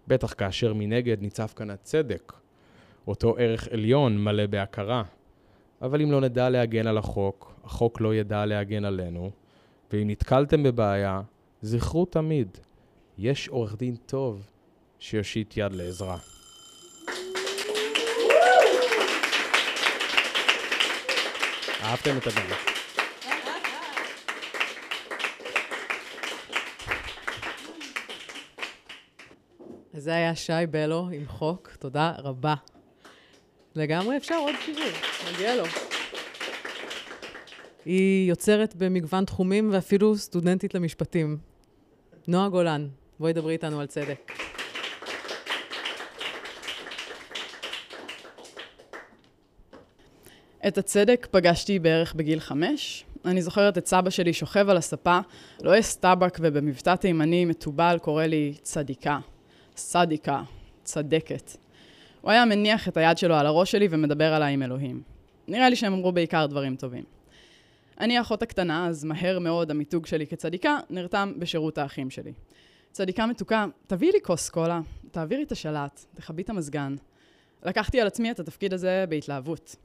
בטח 0.09 0.35
כאשר 0.39 0.75
מנגד 0.75 1.23
ניצב 1.23 1.47
כאן 1.47 1.71
הצדק, 1.71 2.33
אותו 3.07 3.37
ערך 3.39 3.69
עליון 3.69 4.25
מלא 4.25 4.47
בהכרה. 4.47 5.03
אבל 5.83 6.03
אם 6.03 6.13
לא 6.13 6.21
נדע 6.21 6.51
להגן 6.51 6.87
על 6.87 6.99
החוק, 6.99 7.55
החוק 7.65 8.01
לא 8.01 8.15
ידע 8.15 8.47
להגן 8.47 8.85
עלינו, 8.85 9.31
ואם 9.93 10.11
נתקלתם 10.11 10.63
בבעיה, 10.63 11.23
זכרו 11.63 12.05
תמיד, 12.05 12.59
יש 13.19 13.49
עורך 13.49 13.77
דין 13.77 13.97
טוב 13.97 14.51
שיושיט 15.01 15.57
יד 15.57 15.73
לעזרה. 15.73 16.17
אהבתם 21.83 22.17
את. 22.19 22.27
אז 29.95 30.05
זה 30.05 30.15
היה 30.15 30.35
שי 30.35 30.53
בלו 30.71 31.09
עם 31.13 31.27
חוק, 31.27 31.71
תודה 31.79 32.13
רבה. 32.19 32.55
לגמרי 33.75 34.17
אפשר 34.17 34.35
עוד 34.35 34.55
שיעור, 34.65 34.83
מגיע 35.33 35.57
לו. 35.57 35.65
היא 37.85 38.29
יוצרת 38.29 38.77
במגוון 38.77 39.25
תחומים 39.25 39.71
ואפילו 39.73 40.17
סטודנטית 40.17 40.75
למשפטים. 40.75 41.39
נועה 42.29 42.49
גולן, 42.49 42.89
בואי 43.19 43.33
דברי 43.33 43.53
איתנו 43.53 43.81
על 43.81 43.87
צדק. 43.87 44.48
את 50.67 50.79
הצדק 50.79 51.29
פגשתי 51.31 51.79
בערך 51.79 52.15
בגיל 52.15 52.41
חמש. 52.41 53.05
אני 53.25 53.43
זוכרת 53.43 53.79
את 53.79 53.87
סבא 53.87 54.11
שלי 54.11 54.33
שוכב 54.33 54.69
על 54.69 54.77
הספה, 54.77 55.19
לועס 55.63 55.97
טבק 55.97 56.39
ובמבטא 56.41 56.97
תימני 56.97 57.45
מתובל 57.45 57.99
קורא 58.03 58.25
לי 58.25 58.55
צדיקה. 58.63 59.19
סדיקה, 59.77 60.43
צדקת. 60.83 61.57
הוא 62.21 62.31
היה 62.31 62.45
מניח 62.45 62.89
את 62.89 62.97
היד 62.97 63.19
שלו 63.19 63.35
על 63.35 63.47
הראש 63.47 63.71
שלי 63.71 63.89
ומדבר 63.91 64.35
עליי 64.35 64.55
עם 64.55 64.63
אלוהים. 64.63 65.03
נראה 65.49 65.69
לי 65.69 65.77
שהם 65.77 65.93
אמרו 65.93 66.13
בעיקר 66.13 66.47
דברים 66.47 66.77
טובים. 66.77 67.05
אני 68.01 68.19
האחות 68.19 68.43
הקטנה, 68.43 68.87
אז 68.87 69.05
מהר 69.05 69.39
מאוד 69.39 69.71
המיתוג 69.71 70.07
שלי 70.07 70.27
כצדיקה 70.27 70.79
נרתם 70.91 71.33
בשירות 71.39 71.79
האחים 71.79 72.11
שלי. 72.11 72.33
צדיקה 72.93 73.27
מתוקה, 73.27 73.67
תביאי 73.87 74.13
לי 74.13 74.19
כוס 74.23 74.49
קולה, 74.49 74.81
תעבירי 75.11 75.43
את 75.43 75.53
השלט, 75.53 76.05
תכבי 76.15 76.43
את 76.43 76.51
המזגן. 76.51 76.97
לקחתי 77.63 78.01
על 78.01 78.07
עצמי 78.07 78.31
את 78.31 78.41
התפקיד 78.41 78.75
הזה 78.75 79.05
בהתלהבות. 79.09 79.77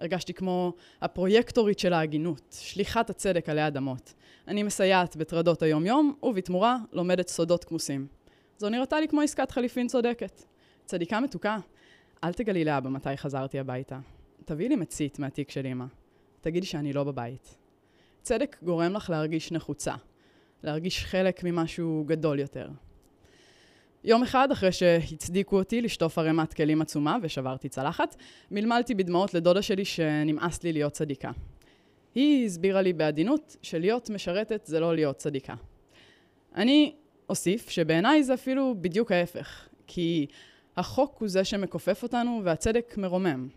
הרגשתי 0.00 0.34
כמו 0.34 0.72
הפרויקטורית 1.02 1.78
של 1.78 1.92
ההגינות, 1.92 2.56
שליחת 2.60 3.10
הצדק 3.10 3.48
עלי 3.48 3.66
אדמות. 3.66 4.14
אני 4.48 4.62
מסייעת 4.62 5.16
בטרדות 5.16 5.62
היום-יום, 5.62 6.14
ובתמורה 6.22 6.76
לומדת 6.92 7.28
סודות 7.28 7.64
כמוסים. 7.64 8.06
זו 8.58 8.68
נראתה 8.68 9.00
לי 9.00 9.08
כמו 9.08 9.20
עסקת 9.20 9.50
חליפין 9.50 9.88
צודקת. 9.88 10.42
צדיקה 10.84 11.20
מתוקה, 11.20 11.58
אל 12.24 12.32
תגלי 12.32 12.64
לאבא 12.64 12.90
מתי 12.90 13.16
חזרתי 13.16 13.58
הביתה. 13.58 13.98
תביאי 14.44 14.68
לי 14.68 14.76
מצית 14.76 15.18
מהתיק 15.18 15.50
של 15.50 15.66
אמא. 15.66 15.84
תגידי 16.40 16.66
שאני 16.66 16.92
לא 16.92 17.04
בבית. 17.04 17.56
צדק 18.22 18.56
גורם 18.62 18.92
לך 18.92 19.10
להרגיש 19.10 19.52
נחוצה, 19.52 19.94
להרגיש 20.62 21.04
חלק 21.04 21.44
ממשהו 21.44 22.04
גדול 22.06 22.38
יותר. 22.38 22.68
יום 24.04 24.22
אחד, 24.22 24.52
אחרי 24.52 24.72
שהצדיקו 24.72 25.58
אותי 25.58 25.80
לשטוף 25.80 26.18
ערימת 26.18 26.54
כלים 26.54 26.82
עצומה 26.82 27.16
ושברתי 27.22 27.68
צלחת, 27.68 28.16
מלמלתי 28.50 28.94
בדמעות 28.94 29.34
לדודה 29.34 29.62
שלי 29.62 29.84
שנמאס 29.84 30.62
לי 30.62 30.72
להיות 30.72 30.92
צדיקה. 30.92 31.30
היא 32.14 32.46
הסבירה 32.46 32.82
לי 32.82 32.92
בעדינות 32.92 33.56
שלהיות 33.62 34.10
משרתת 34.10 34.66
זה 34.66 34.80
לא 34.80 34.94
להיות 34.94 35.16
צדיקה. 35.16 35.54
אני 36.54 36.94
אוסיף 37.28 37.70
שבעיניי 37.70 38.22
זה 38.22 38.34
אפילו 38.34 38.74
בדיוק 38.80 39.12
ההפך, 39.12 39.68
כי 39.86 40.26
החוק 40.76 41.16
הוא 41.18 41.28
זה 41.28 41.44
שמכופף 41.44 42.02
אותנו 42.02 42.40
והצדק 42.44 42.94
מרומם. 42.98 43.48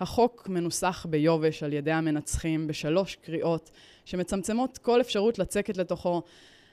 החוק 0.00 0.48
מנוסח 0.48 1.06
ביובש 1.10 1.62
על 1.62 1.72
ידי 1.72 1.92
המנצחים 1.92 2.66
בשלוש 2.66 3.16
קריאות 3.16 3.70
שמצמצמות 4.04 4.78
כל 4.78 5.00
אפשרות 5.00 5.38
לצקת 5.38 5.76
לתוכו 5.76 6.22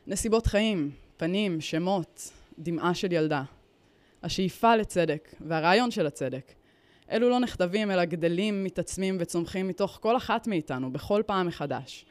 נסיבות 0.07 0.45
חיים, 0.47 0.91
פנים, 1.17 1.61
שמות, 1.61 2.31
דמעה 2.59 2.93
של 2.93 3.11
ילדה. 3.11 3.43
השאיפה 4.23 4.75
לצדק 4.75 5.35
והרעיון 5.41 5.91
של 5.91 6.07
הצדק. 6.07 6.53
אלו 7.11 7.29
לא 7.29 7.39
נכתבים 7.39 7.91
אלא 7.91 8.05
גדלים, 8.05 8.63
מתעצמים 8.63 9.17
וצומחים 9.19 9.67
מתוך 9.67 9.99
כל 10.01 10.17
אחת 10.17 10.47
מאיתנו 10.47 10.93
בכל 10.93 11.21
פעם 11.25 11.47
מחדש. 11.47 12.05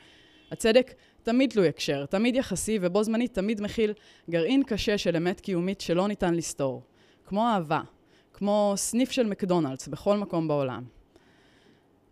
הצדק 0.50 0.94
תמיד 1.22 1.50
תלוי 1.50 1.68
הקשר, 1.68 2.07
תמיד 2.07 2.37
יחסי 2.37 2.78
ובו 2.83 3.04
זמנית 3.04 3.35
תמיד 3.35 3.61
מכיל 3.61 3.92
גרעין 4.30 4.62
קשה 4.62 4.98
של 4.98 5.16
אמת 5.16 5.40
קיומית 5.40 5.80
שלא 5.80 6.09
ניתן 6.09 6.35
לסתור. 6.35 6.83
כמו 7.26 7.46
אהבה, 7.46 7.80
כמו 8.33 8.72
סניף 8.76 9.11
של 9.11 9.26
מקדונלדס 9.26 9.88
בכל 9.88 10.16
מקום 10.16 10.48
בעולם. 10.48 10.85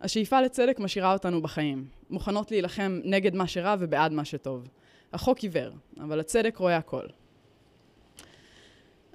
השאיפה 0.01 0.41
לצדק 0.41 0.79
משאירה 0.79 1.13
אותנו 1.13 1.41
בחיים, 1.41 1.85
מוכנות 2.09 2.51
להילחם 2.51 2.99
נגד 3.03 3.35
מה 3.35 3.47
שרע 3.47 3.75
ובעד 3.79 4.11
מה 4.11 4.25
שטוב. 4.25 4.67
החוק 5.13 5.39
עיוור, 5.39 5.69
אבל 5.99 6.19
הצדק 6.19 6.57
רואה 6.57 6.77
הכל. 6.77 7.05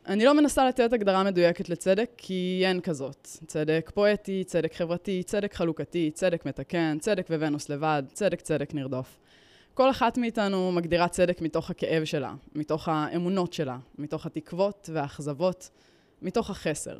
אני 0.08 0.24
לא 0.24 0.34
מנסה 0.34 0.68
לתת 0.68 0.92
הגדרה 0.92 1.24
מדויקת 1.24 1.68
לצדק, 1.68 2.10
כי 2.16 2.62
אין 2.64 2.80
כזאת. 2.80 3.28
צדק 3.46 3.90
פואטי, 3.94 4.44
צדק 4.44 4.74
חברתי, 4.74 5.22
צדק 5.22 5.54
חלוקתי, 5.54 6.10
צדק 6.14 6.46
מתקן, 6.46 6.98
צדק 7.00 7.26
וונוס 7.30 7.68
לבד, 7.68 8.02
צדק 8.12 8.40
צדק 8.40 8.74
נרדוף. 8.74 9.18
כל 9.74 9.90
אחת 9.90 10.18
מאיתנו 10.18 10.72
מגדירה 10.72 11.08
צדק 11.08 11.40
מתוך 11.40 11.70
הכאב 11.70 12.04
שלה, 12.04 12.34
מתוך 12.54 12.88
האמונות 12.88 13.52
שלה, 13.52 13.78
מתוך 13.98 14.26
התקוות 14.26 14.90
והאכזבות, 14.92 15.70
מתוך 16.22 16.50
החסר. 16.50 16.98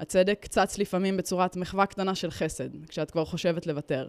הצדק 0.00 0.46
צץ 0.48 0.78
לפעמים 0.78 1.16
בצורת 1.16 1.56
מחווה 1.56 1.86
קטנה 1.86 2.14
של 2.14 2.30
חסד, 2.30 2.86
כשאת 2.88 3.10
כבר 3.10 3.24
חושבת 3.24 3.66
לוותר. 3.66 4.08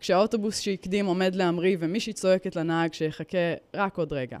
כשהאוטובוס 0.00 0.60
שהקדים 0.60 1.06
עומד 1.06 1.34
להמריא 1.34 1.76
ומישהי 1.80 2.12
צועקת 2.12 2.56
לנהג 2.56 2.92
שיחכה 2.92 3.54
רק 3.74 3.98
עוד 3.98 4.12
רגע. 4.12 4.38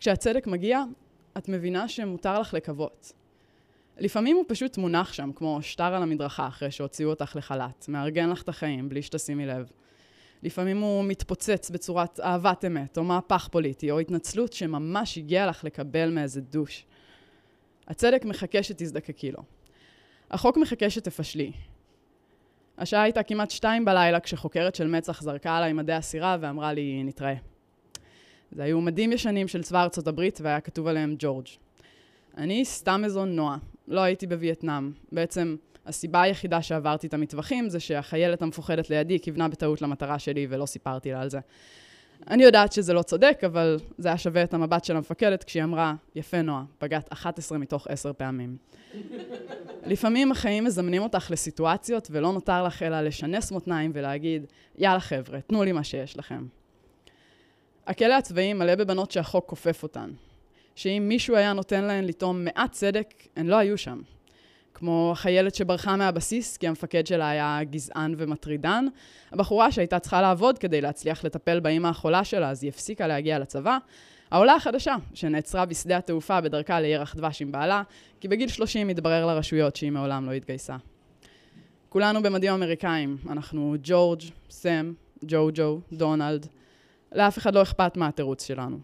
כשהצדק 0.00 0.46
מגיע, 0.46 0.82
את 1.38 1.48
מבינה 1.48 1.88
שמותר 1.88 2.40
לך 2.40 2.54
לקוות. 2.54 3.12
לפעמים 3.98 4.36
הוא 4.36 4.44
פשוט 4.48 4.78
מונח 4.78 5.12
שם, 5.12 5.30
כמו 5.34 5.58
שטר 5.62 5.94
על 5.94 6.02
המדרכה 6.02 6.48
אחרי 6.48 6.70
שהוציאו 6.70 7.10
אותך 7.10 7.36
לחל"ת, 7.36 7.88
מארגן 7.88 8.30
לך 8.30 8.42
את 8.42 8.48
החיים 8.48 8.88
בלי 8.88 9.02
שתשימי 9.02 9.46
לב. 9.46 9.70
לפעמים 10.42 10.80
הוא 10.80 11.04
מתפוצץ 11.04 11.70
בצורת 11.70 12.20
אהבת 12.20 12.64
אמת, 12.64 12.98
או 12.98 13.04
מהפך 13.04 13.48
פוליטי, 13.52 13.90
או 13.90 13.98
התנצלות 13.98 14.52
שממש 14.52 15.18
הגיע 15.18 15.46
לך 15.46 15.64
לקבל 15.64 16.10
מאיזה 16.10 16.40
דוש. 16.40 16.86
הצדק 17.88 18.24
מחכה 18.24 18.62
שתזדקקי 18.62 19.32
לו. 19.32 19.42
החוק 20.30 20.56
מחכה 20.56 20.90
שתפשלי. 20.90 21.52
השעה 22.78 23.02
הייתה 23.02 23.22
כמעט 23.22 23.50
שתיים 23.50 23.84
בלילה 23.84 24.20
כשחוקרת 24.20 24.74
של 24.74 24.86
מצ"ח 24.86 25.22
זרקה 25.22 25.56
עליי 25.56 25.72
מדי 25.72 25.92
הסירה 25.92 26.36
ואמרה 26.40 26.72
לי, 26.72 27.02
נתראה. 27.04 27.49
זה 28.52 28.62
היו 28.62 28.80
מדים 28.80 29.12
ישנים 29.12 29.48
של 29.48 29.62
צבא 29.62 29.82
ארצות 29.82 30.06
הברית 30.06 30.40
והיה 30.42 30.60
כתוב 30.60 30.86
עליהם 30.86 31.14
ג'ורג'. 31.18 31.46
אני 32.36 32.64
סתם 32.64 33.02
איזו 33.04 33.24
נועה, 33.24 33.56
לא 33.88 34.00
הייתי 34.00 34.26
בווייטנאם. 34.26 34.92
בעצם 35.12 35.56
הסיבה 35.86 36.22
היחידה 36.22 36.62
שעברתי 36.62 37.06
את 37.06 37.14
המטווחים 37.14 37.68
זה 37.68 37.80
שהחיילת 37.80 38.42
המפוחדת 38.42 38.90
לידי 38.90 39.20
כיוונה 39.20 39.48
בטעות 39.48 39.82
למטרה 39.82 40.18
שלי 40.18 40.46
ולא 40.50 40.66
סיפרתי 40.66 41.12
לה 41.12 41.20
על 41.20 41.30
זה. 41.30 41.38
אני 42.30 42.42
יודעת 42.42 42.72
שזה 42.72 42.92
לא 42.92 43.02
צודק, 43.02 43.40
אבל 43.46 43.78
זה 43.98 44.08
היה 44.08 44.18
שווה 44.18 44.42
את 44.42 44.54
המבט 44.54 44.84
של 44.84 44.96
המפקדת 44.96 45.44
כשהיא 45.44 45.64
אמרה, 45.64 45.94
יפה 46.14 46.42
נועה, 46.42 46.64
פגעת 46.78 47.12
11 47.12 47.58
מתוך 47.58 47.86
10 47.88 48.12
פעמים. 48.12 48.56
לפעמים 49.86 50.32
החיים 50.32 50.64
מזמנים 50.64 51.02
אותך 51.02 51.30
לסיטואציות 51.30 52.08
ולא 52.10 52.32
נותר 52.32 52.64
לך 52.64 52.82
אלא 52.82 53.00
לשנס 53.00 53.52
מותניים 53.52 53.90
ולהגיד, 53.94 54.46
יאללה 54.78 55.00
חבר'ה, 55.00 55.40
תנו 55.40 55.64
לי 55.64 55.72
מה 55.72 55.84
שיש 55.84 56.18
לכם. 56.18 56.44
הכלא 57.90 58.14
הצבאי 58.14 58.52
מלא 58.52 58.74
בבנות 58.74 59.10
שהחוק 59.10 59.46
כופף 59.48 59.82
אותן. 59.82 60.10
שאם 60.74 61.04
מישהו 61.08 61.36
היה 61.36 61.52
נותן 61.52 61.84
להן 61.84 62.04
לטעום 62.04 62.44
מעט 62.44 62.72
צדק, 62.72 63.14
הן 63.36 63.46
לא 63.46 63.56
היו 63.56 63.78
שם. 63.78 64.00
כמו 64.74 65.10
החיילת 65.12 65.54
שברחה 65.54 65.96
מהבסיס, 65.96 66.56
כי 66.56 66.68
המפקד 66.68 67.06
שלה 67.06 67.30
היה 67.30 67.60
גזען 67.64 68.14
ומטרידן. 68.18 68.86
הבחורה 69.32 69.72
שהייתה 69.72 69.98
צריכה 69.98 70.22
לעבוד 70.22 70.58
כדי 70.58 70.80
להצליח 70.80 71.24
לטפל 71.24 71.60
באימא 71.60 71.88
החולה 71.88 72.24
שלה, 72.24 72.50
אז 72.50 72.62
היא 72.62 72.68
הפסיקה 72.68 73.06
להגיע 73.06 73.38
לצבא. 73.38 73.78
העולה 74.30 74.54
החדשה, 74.54 74.96
שנעצרה 75.14 75.64
בשדה 75.64 75.96
התעופה 75.96 76.40
בדרכה 76.40 76.80
לירח 76.80 77.14
דבש 77.16 77.42
עם 77.42 77.52
בעלה, 77.52 77.82
כי 78.20 78.28
בגיל 78.28 78.48
30 78.48 78.88
התברר 78.88 79.26
לרשויות 79.26 79.76
שהיא 79.76 79.90
מעולם 79.90 80.26
לא 80.26 80.32
התגייסה. 80.32 80.76
כולנו 81.88 82.22
במדים 82.22 82.52
אמריקאים, 82.52 83.16
אנחנו 83.30 83.74
ג'ורג', 83.82 84.20
סם, 84.50 84.92
ג'ו-ג'ו, 85.24 85.80
דונלד. 85.92 86.46
לאף 87.12 87.38
אחד 87.38 87.54
לא 87.54 87.62
אכפת 87.62 87.96
מה 87.96 88.08
התירוץ 88.08 88.46
שלנו. 88.46 88.78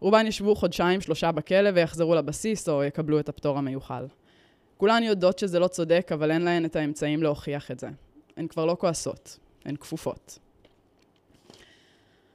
רובן 0.00 0.26
ישבו 0.26 0.54
חודשיים, 0.54 1.00
שלושה 1.00 1.32
בכלא 1.32 1.70
ויחזרו 1.74 2.14
לבסיס 2.14 2.68
או 2.68 2.84
יקבלו 2.84 3.20
את 3.20 3.28
הפטור 3.28 3.58
המיוחל. 3.58 4.06
כולן 4.76 5.02
יודעות 5.02 5.38
שזה 5.38 5.58
לא 5.58 5.68
צודק, 5.68 6.10
אבל 6.14 6.30
אין 6.30 6.42
להן 6.42 6.64
את 6.64 6.76
האמצעים 6.76 7.22
להוכיח 7.22 7.70
את 7.70 7.80
זה. 7.80 7.88
הן 8.36 8.46
כבר 8.46 8.64
לא 8.64 8.76
כועסות, 8.80 9.38
הן 9.64 9.76
כפופות. 9.76 10.38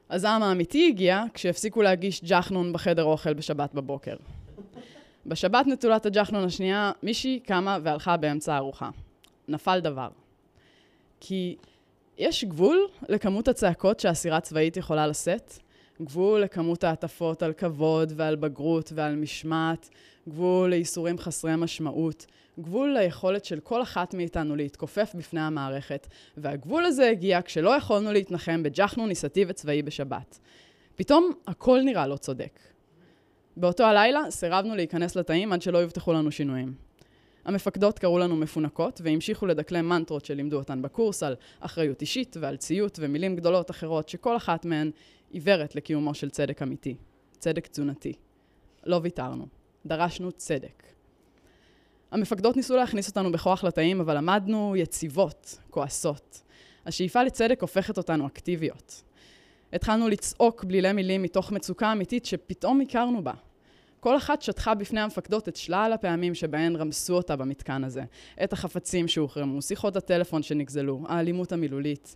הזעם 0.10 0.44
האמיתי 0.44 0.88
הגיע 0.88 1.24
כשהפסיקו 1.34 1.82
להגיש 1.82 2.24
ג'חנון 2.24 2.74
בחדר 2.74 3.04
אוכל 3.04 3.34
בשבת 3.34 3.74
בבוקר. 3.74 4.16
בשבת 5.26 5.68
נטולת 5.68 6.06
הג'חנון 6.06 6.44
השנייה, 6.44 6.92
מישהי 7.04 7.40
קמה 7.40 7.78
והלכה 7.84 8.18
באמצע 8.18 8.54
הארוחה. 8.54 8.90
נפל 9.48 9.80
דבר. 9.80 10.10
כי 11.20 11.56
יש 12.18 12.46
גבול 12.46 12.88
לכמות 13.10 13.48
הצעקות 13.48 14.00
שאסירה 14.00 14.40
צבאית 14.40 14.78
יכולה 14.78 15.08
לשאת, 15.08 15.54
גבול 16.02 16.42
לכמות 16.42 16.84
ההטפות 16.84 17.44
על 17.44 17.54
כבוד 17.54 18.14
ועל 18.16 18.36
בגרות 18.36 18.92
ועל 18.96 19.16
משמעת, 19.16 19.90
גבול 20.30 20.70
לאיסורים 20.70 21.18
חסרי 21.18 21.56
משמעות, 21.56 22.26
גבול 22.60 22.98
ליכולת 22.98 23.46
של 23.46 23.60
כל 23.60 23.82
אחת 23.82 24.14
מאיתנו 24.14 24.56
להתכופף 24.56 25.12
בפני 25.16 25.42
המערכת, 25.42 26.08
והגבול 26.38 26.86
הזה 26.86 27.10
הגיע 27.10 27.40
כשלא 27.46 27.78
יכולנו 27.78 28.12
להתנחם 28.12 28.64
בג'חנון 28.64 29.10
ניסתי 29.10 29.46
וצבאי 29.48 29.82
בשבת. 29.82 30.40
פתאום 30.96 31.32
הכל 31.48 31.82
נראה 31.86 32.08
לא 32.08 32.18
צודק. 32.18 32.60
באותו 33.58 33.84
הלילה 33.84 34.20
סירבנו 34.30 34.76
להיכנס 34.76 35.16
לתאים 35.16 35.54
עד 35.54 35.62
שלא 35.62 35.78
יובטחו 35.78 36.14
לנו 36.14 36.32
שינויים. 36.32 36.91
המפקדות 37.46 38.00
קראו 38.00 38.20
לנו 38.20 38.36
מפונקות 38.36 39.02
והמשיכו 39.04 39.46
לדקלם 39.46 39.90
מנטרות 39.90 40.26
שלימדו 40.26 40.58
אותן 40.58 40.82
בקורס 40.82 41.24
על 41.24 41.36
אחריות 41.60 42.02
אישית 42.02 42.38
ועל 42.40 42.58
ציות 42.58 43.00
ומילים 43.02 43.36
גדולות 43.36 43.72
אחרות 43.72 44.10
שכל 44.10 44.38
אחת 44.38 44.66
מהן 44.66 44.92
עיוורת 45.30 45.76
לקיומו 45.76 46.14
של 46.14 46.30
צדק 46.30 46.62
אמיתי, 46.62 46.96
צדק 47.40 47.68
תזונתי. 47.68 48.14
לא 48.86 49.00
ויתרנו, 49.04 49.48
דרשנו 49.86 50.32
צדק. 50.32 50.84
המפקדות 52.12 52.56
ניסו 52.56 52.76
להכניס 52.76 53.10
אותנו 53.10 53.32
בכוח 53.32 53.64
לתאים, 53.64 54.02
אבל 54.02 54.18
עמדנו 54.18 54.76
יציבות, 54.76 55.60
כועסות. 55.70 56.42
השאיפה 56.86 57.24
לצדק 57.24 57.62
הופכת 57.62 57.98
אותנו 57.98 58.28
אקטיביות. 58.28 59.04
התחלנו 59.74 60.08
לצעוק 60.08 60.64
בלילי 60.64 60.94
מילים 60.94 61.22
מתוך 61.22 61.52
מצוקה 61.52 61.92
אמיתית 61.92 62.26
שפתאום 62.26 62.82
הכרנו 62.82 63.24
בה. 63.24 63.34
כל 64.02 64.18
אחת 64.18 64.42
שטחה 64.42 64.74
בפני 64.74 65.02
המפקדות 65.02 65.48
את 65.48 65.56
שלל 65.56 65.92
הפעמים 65.94 66.36
שבהן 66.36 66.76
רמסו 66.76 67.14
אותה 67.14 67.36
במתקן 67.36 67.84
הזה. 67.84 68.04
את 68.44 68.54
החפצים 68.54 69.08
שהוחרמו, 69.08 69.62
שיחות 69.62 69.96
הטלפון 69.96 70.44
שנגזלו, 70.44 71.02
האלימות 71.08 71.52
המילולית. 71.52 72.16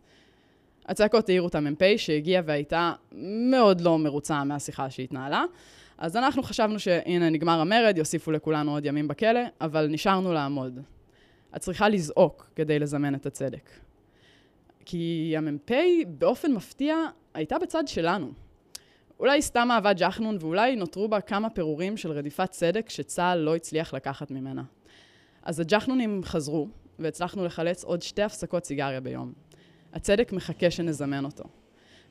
הצעקות 0.85 1.29
העירו 1.29 1.47
את 1.47 1.55
המ"פ 1.55 1.81
שהגיעה 1.97 2.43
והייתה 2.45 2.93
מאוד 3.51 3.81
לא 3.81 3.99
מרוצה 3.99 4.43
מהשיחה 4.43 4.89
שהתנהלה. 4.89 5.43
אז 5.97 6.17
אנחנו 6.17 6.43
חשבנו 6.43 6.79
שהנה 6.79 7.29
נגמר 7.29 7.59
המרד, 7.59 7.97
יוסיפו 7.97 8.31
לכולנו 8.31 8.71
עוד 8.71 8.85
ימים 8.85 9.07
בכלא, 9.07 9.41
אבל 9.61 9.87
נשארנו 9.87 10.33
לעמוד. 10.33 10.79
את 11.55 11.61
צריכה 11.61 11.89
לזעוק 11.89 12.49
כדי 12.55 12.79
לזמן 12.79 13.15
את 13.15 13.25
הצדק. 13.25 13.69
כי 14.85 15.33
המ"פ 15.37 15.71
באופן 16.07 16.51
מפתיע 16.51 16.95
הייתה 17.33 17.59
בצד 17.59 17.87
שלנו. 17.87 18.44
אולי 19.19 19.41
סתם 19.41 19.67
אהבה 19.71 19.93
ג'חנון 19.93 20.37
ואולי 20.39 20.75
נותרו 20.75 21.07
בה 21.07 21.21
כמה 21.21 21.49
פירורים 21.49 21.97
של 21.97 22.11
רדיפת 22.11 22.51
צדק 22.51 22.89
שצה"ל 22.89 23.37
לא 23.39 23.55
הצליח 23.55 23.93
לקחת 23.93 24.31
ממנה. 24.31 24.63
אז 25.43 25.59
הג'חנונים 25.59 26.21
חזרו, 26.23 26.67
והצלחנו 26.99 27.45
לחלץ 27.45 27.83
עוד 27.83 28.01
שתי 28.01 28.21
הפסקות 28.21 28.65
סיגריה 28.65 28.99
ביום. 28.99 29.33
הצדק 29.93 30.33
מחכה 30.33 30.71
שנזמן 30.71 31.25
אותו. 31.25 31.43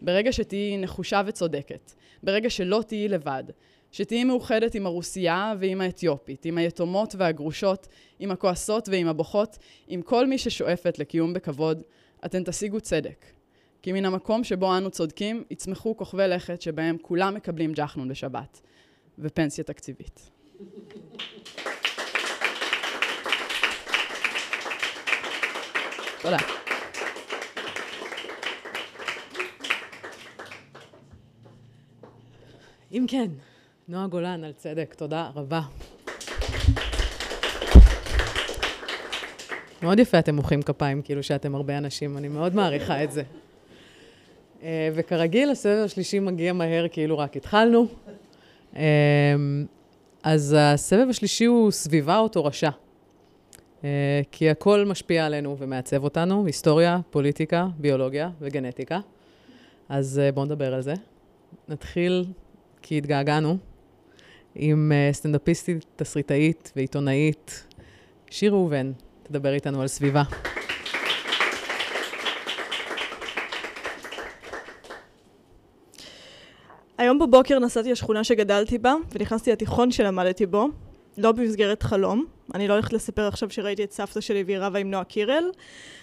ברגע 0.03 0.33
שתהיי 0.33 0.79
נחושה 0.79 1.23
וצודקת, 1.27 1.93
ברגע 2.23 2.51
שלא 2.51 2.83
תהיי 2.87 3.09
לבד, 3.09 3.45
שתהיי 3.93 4.25
מאוחדת 4.25 4.75
עם 4.75 4.87
הרוסייה 4.87 5.55
ועם 5.59 5.81
האתיופית, 5.81 6.45
עם 6.45 6.59
היתומות 6.59 7.15
והגרושות, 7.19 7.89
עם 8.19 8.31
הכועסות 8.31 8.89
ועם 8.89 9.09
הבוכות, 9.09 9.59
עם 9.89 10.03
כל 10.03 10.27
מי 10.27 10.39
ששואפת 10.39 10.99
לקיום 10.99 11.33
בכבוד, 11.33 11.83
אתן 12.25 12.45
תשיגו 12.45 12.81
צדק. 12.81 13.34
כי 13.85 13.93
מן 13.93 14.05
המקום 14.05 14.45
שבו 14.45 14.77
אנו 14.77 14.91
צודקים, 14.91 15.45
יצמחו 15.51 15.97
כוכבי 15.97 16.29
לכת 16.29 16.63
שבהם 16.63 16.97
כולם 17.03 17.35
מקבלים 17.35 17.73
ג'חנון 17.73 18.09
בשבת, 18.09 18.61
ופנסיה 19.19 19.65
תקציבית. 19.65 20.31
תודה. 26.23 26.37
אם 32.93 33.05
כן, 33.09 33.31
נועה 33.89 34.07
גולן 34.07 34.45
על 34.45 34.53
צדק, 34.53 34.95
תודה 34.95 35.31
רבה. 35.35 35.61
מאוד 39.83 39.99
יפה 39.99 40.19
אתם 40.19 40.35
מוחאים 40.35 40.63
כפיים, 40.63 41.03
כאילו 41.03 41.23
שאתם 41.23 41.55
הרבה 41.55 41.79
אנשים, 41.79 42.19
אני 42.19 42.29
מאוד 42.29 42.55
מעריכה 42.55 43.05
את 43.05 43.13
זה. 43.13 43.23
אה, 44.65 44.89
וכרגיל, 44.95 45.51
הסבב 45.51 45.83
השלישי 45.85 46.19
מגיע 46.19 46.53
מהר, 46.53 46.87
כאילו 46.89 47.19
רק 47.19 47.37
התחלנו. 47.37 47.87
אה, 48.77 48.83
אז 50.23 50.57
הסבב 50.59 51.07
השלישי 51.11 51.45
הוא 51.45 51.71
סביבה 51.71 52.19
או 52.19 52.29
תורשה. 52.29 52.71
אה, 53.85 54.21
כי 54.33 54.51
הכל 54.51 54.85
משפיע 54.85 55.27
עלינו 55.27 55.57
ומעצב 55.59 56.05
אותנו, 56.05 56.47
היסטוריה, 56.47 56.99
פוליטיקה, 57.11 57.67
ביולוגיה 57.79 58.31
וגנטיקה. 58.41 59.01
אז 59.89 60.21
בואו 60.35 60.47
נדבר 60.47 60.75
על 60.75 60.81
זה. 60.81 60.95
נתחיל, 61.69 62.25
כי 62.83 62.99
התגעגענו, 62.99 63.57
עם 64.55 64.93
סטנדאפיסטית, 65.13 65.85
תסריטאית 65.97 66.73
ועיתונאית, 66.77 67.67
שיר 68.31 68.53
ראובן, 68.53 68.93
תדבר 69.23 69.53
איתנו 69.53 69.81
על 69.81 69.89
סביבה. 69.89 70.23
היום 77.15 77.29
בבוקר 77.29 77.59
נסעתי 77.59 77.93
לשכונה 77.93 78.25
שגדלתי 78.25 78.79
בה, 78.79 78.95
ונכנסתי 79.13 79.53
לתיכון 79.53 79.91
שלמדתי 79.91 80.47
בו, 80.47 80.69
לא 81.19 81.33
במסגרת 81.33 81.83
חלום. 81.83 82.25
אני 82.55 82.69
לא 82.69 82.73
הולכת 82.73 82.93
לספר 82.93 83.29
עכשיו 83.29 83.51
שראיתי 83.51 83.85
את 83.85 83.93
סבתא 83.93 84.21
שלי 84.21 84.43
והיא 84.47 84.59
רבה 84.59 84.79
עם 84.79 84.91
נועה 84.91 85.05
קירל. 85.05 85.45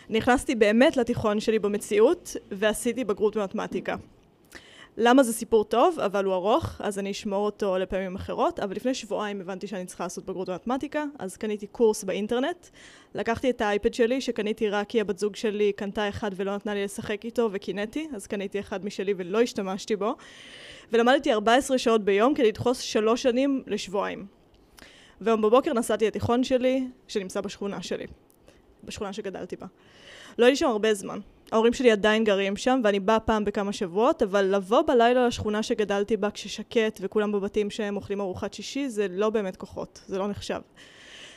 נכנסתי 0.10 0.56
באמת 0.56 0.98
לתיכון 0.98 1.40
שלי 1.40 1.60
במציאות, 1.60 2.36
ועשיתי 2.52 3.04
בגרות 3.04 3.38
במתמטיקה. 3.38 3.96
למה 4.98 5.24
זה 5.24 5.34
סיפור 5.34 5.64
טוב, 5.64 6.00
אבל 6.00 6.26
הוא 6.26 6.34
ארוך, 6.34 6.76
אז 6.80 7.00
אני 7.00 7.12
אשמור 7.12 7.46
אותו 7.46 7.78
לפעמים 7.78 8.16
אחרות, 8.16 8.60
אבל 8.60 8.76
לפני 8.76 8.94
שבועיים 8.94 9.42
הבנתי 9.42 9.68
שאני 9.68 9.86
צריכה 9.86 10.04
לעשות 10.04 10.26
בגרות 10.26 10.50
במתמטיקה, 10.50 11.04
אז 11.20 11.38
קניתי 11.38 11.68
קורס 11.68 12.04
באינטרנט. 12.04 12.68
לקחתי 13.16 13.50
את 13.50 13.62
האייפד 13.62 13.94
שלי, 13.94 14.22
שקניתי 14.22 14.70
רק 14.70 14.88
כי 14.90 15.02
הבת 15.02 15.18
זוג 15.18 15.36
שלי 15.36 15.74
קנתה 15.74 16.10
אחד 16.10 16.32
ולא 16.36 16.56
נתנה 16.56 16.74
לי 16.74 16.84
לשחק 16.84 17.26
איתו, 17.26 17.50
וקינאתי, 17.52 18.08
אז 18.16 18.28
קניתי 18.28 18.60
אחד 18.60 18.86
משלי 18.86 19.14
ולא 19.18 19.42
השתמשתי 19.42 19.96
בו. 19.96 20.16
ולמדתי 20.92 21.34
14 21.34 21.78
שעות 21.78 22.04
ביום 22.04 22.34
כדי 22.34 22.48
לדחוס 22.48 22.80
שלוש 22.80 23.24
שנים 23.24 23.64
לשבועיים. 23.68 24.26
והיום 25.22 25.42
בבוקר 25.42 25.74
נסעתי 25.74 26.08
לתיכון 26.08 26.44
שלי, 26.44 26.88
שנמצא 27.08 27.42
בשכונה 27.42 27.82
שלי, 27.82 28.06
בשכונה 28.84 29.14
שגדלתי 29.14 29.56
בה. 29.56 29.68
לא 30.38 30.46
הייתי 30.46 30.60
שם 30.60 30.68
הרבה 30.68 30.94
זמן. 30.94 31.20
ההורים 31.52 31.74
שלי 31.74 31.92
עדיין 31.92 32.24
גרים 32.24 32.58
שם, 32.58 32.82
ואני 32.84 33.00
באה 33.00 33.20
פעם 33.20 33.46
בכמה 33.46 33.74
שבועות, 33.74 34.22
אבל 34.22 34.56
לבוא 34.56 34.82
בלילה 34.82 35.28
לשכונה 35.28 35.64
שגדלתי 35.64 36.18
בה 36.18 36.32
כששקט 36.32 37.00
וכולם 37.02 37.32
בבתים 37.32 37.70
שהם 37.70 37.96
אוכלים 37.96 38.22
ארוחת 38.22 38.54
שישי, 38.54 38.90
זה 38.90 39.08
לא 39.10 39.30
באמת 39.30 39.58
כוחות, 39.58 40.02
זה 40.08 40.18
לא 40.18 40.28
נחשב. 40.28 40.60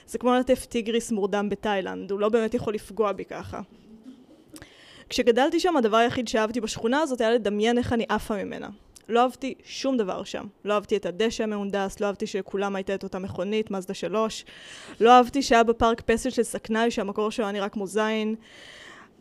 זה 0.07 0.19
כמו 0.19 0.35
לטף 0.35 0.67
טיגריס 0.67 1.13
מורדם 1.13 1.49
בתאילנד, 1.49 2.11
הוא 2.11 2.21
לא 2.21 2.29
באמת 2.29 2.55
יכול 2.55 2.75
לפגוע 2.75 3.13
בי 3.13 3.25
ככה. 3.25 3.61
כשגדלתי 5.09 5.61
שם, 5.61 5.77
הדבר 5.77 5.97
היחיד 5.97 6.29
שאהבתי 6.29 6.61
בשכונה 6.61 7.01
הזאת 7.01 7.21
היה 7.21 7.31
לדמיין 7.31 7.79
איך 7.79 7.93
אני 7.93 8.05
עפה 8.09 8.45
ממנה. 8.45 8.69
לא 9.09 9.23
אהבתי 9.23 9.55
שום 9.65 9.97
דבר 9.97 10.25
שם. 10.25 10.47
לא 10.65 10.75
אהבתי 10.75 10.97
את 10.97 11.07
הדשא 11.07 11.45
המהונדס, 11.45 12.01
לא 12.01 12.07
אהבתי 12.07 12.27
שלכולם 12.27 12.77
הייתה 12.77 12.95
את 12.95 13.03
אותה 13.03 13.19
מכונית, 13.19 13.71
מזדה 13.71 13.95
שלוש. 13.95 14.45
לא 15.01 15.11
אהבתי 15.11 15.43
שהיה 15.43 15.63
בפארק 15.63 16.01
פסל 16.01 16.31
של 16.31 16.43
סכנאי, 16.43 16.91
שהמקור 16.91 17.31
שלו 17.31 17.45
היה 17.45 17.53
נראה 17.53 17.69
כמו 17.69 17.87
זין. 17.87 18.35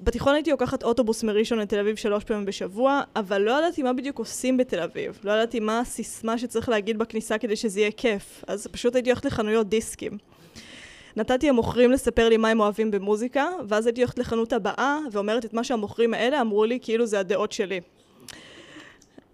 בתיכון 0.03 0.33
הייתי 0.33 0.51
לוקחת 0.51 0.83
אוטובוס 0.83 1.23
מראשון 1.23 1.59
לתל 1.59 1.79
אביב 1.79 1.95
שלוש 1.95 2.23
פעמים 2.23 2.45
בשבוע, 2.45 3.01
אבל 3.15 3.41
לא 3.41 3.51
ידעתי 3.51 3.83
מה 3.83 3.93
בדיוק 3.93 4.19
עושים 4.19 4.57
בתל 4.57 4.79
אביב. 4.79 5.19
לא 5.23 5.31
ידעתי 5.31 5.59
מה 5.59 5.79
הסיסמה 5.79 6.37
שצריך 6.37 6.69
להגיד 6.69 6.97
בכניסה 6.97 7.37
כדי 7.37 7.55
שזה 7.55 7.79
יהיה 7.79 7.91
כיף. 7.91 8.43
אז 8.47 8.67
פשוט 8.67 8.95
הייתי 8.95 9.09
הולכת 9.09 9.25
לחנויות 9.25 9.69
דיסקים. 9.69 10.17
נתתי 11.15 11.49
למוכרים 11.49 11.91
לספר 11.91 12.29
לי 12.29 12.37
מה 12.37 12.49
הם 12.49 12.59
אוהבים 12.59 12.91
במוזיקה, 12.91 13.47
ואז 13.67 13.85
הייתי 13.85 14.01
הולכת 14.01 14.19
לחנות 14.19 14.53
הבאה 14.53 14.97
ואומרת 15.11 15.45
את 15.45 15.53
מה 15.53 15.63
שהמוכרים 15.63 16.13
האלה 16.13 16.41
אמרו 16.41 16.65
לי 16.65 16.79
כאילו 16.81 17.05
זה 17.05 17.19
הדעות 17.19 17.51
שלי. 17.51 17.81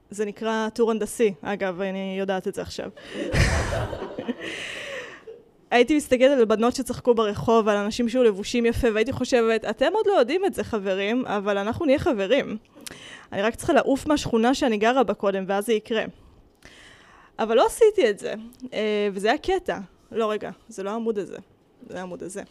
זה 0.10 0.26
נקרא 0.26 0.70
טור 0.74 0.92
הנדסי, 0.92 1.34
אגב, 1.42 1.82
אני 1.82 2.16
יודעת 2.20 2.48
את 2.48 2.56
זה 2.56 2.62
עכשיו. 2.62 2.90
הייתי 5.72 5.98
מסתכלת 5.98 6.38
על 6.38 6.46
בנות 6.46 6.76
שצחקו 6.76 7.14
ברחוב, 7.14 7.68
על 7.68 7.78
אנשים 7.78 8.10
שהיו 8.10 8.24
לבושים 8.24 8.66
יפה, 8.66 8.88
והייתי 8.94 9.12
חושבת, 9.12 9.66
אתם 9.66 9.94
עוד 9.94 10.08
לא 10.08 10.14
יודעים 10.14 10.46
את 10.46 10.54
זה 10.54 10.64
חברים, 10.64 11.26
אבל 11.26 11.58
אנחנו 11.58 11.86
נהיה 11.86 12.00
חברים. 12.00 12.58
אני 13.32 13.42
רק 13.42 13.56
צריכה 13.56 13.74
לעוף 13.74 14.08
מהשכונה 14.08 14.54
שאני 14.54 14.78
גרה 14.78 15.04
בה 15.04 15.14
קודם, 15.14 15.44
ואז 15.48 15.66
זה 15.66 15.74
יקרה. 15.74 16.04
אבל 17.40 17.56
לא 17.56 17.66
עשיתי 17.66 18.10
את 18.10 18.20
זה, 18.20 18.34
אה, 18.74 19.10
וזה 19.14 19.28
היה 19.28 19.38
קטע. 19.38 19.80
לא, 20.12 20.32
רגע, 20.32 20.52
זה 20.68 20.84
לא 20.84 20.90
העמוד 20.90 21.20
הזה, 21.20 21.38
זה 21.90 22.00
העמוד 22.00 22.24
הזה. 22.24 22.44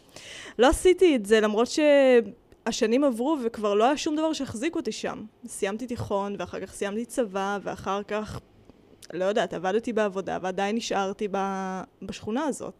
לא 0.59 0.67
עשיתי 0.67 1.15
את 1.15 1.25
זה 1.25 1.39
למרות 1.39 1.67
שהשנים 1.67 3.03
עברו 3.03 3.37
וכבר 3.43 3.73
לא 3.73 3.83
היה 3.83 3.97
שום 3.97 4.15
דבר 4.15 4.33
שהחזיק 4.33 4.75
אותי 4.75 4.91
שם. 4.91 5.23
סיימתי 5.47 5.87
תיכון, 5.87 6.35
ואחר 6.39 6.59
כך 6.59 6.73
סיימתי 6.73 7.05
צבא, 7.05 7.59
ואחר 7.63 8.03
כך 8.03 8.39
לא 9.13 9.25
יודעת, 9.25 9.53
עבדתי 9.53 9.93
בעבודה 9.93 10.37
ועדיין 10.41 10.75
נשארתי 10.75 11.27
בשכונה 12.01 12.43
הזאת. 12.43 12.73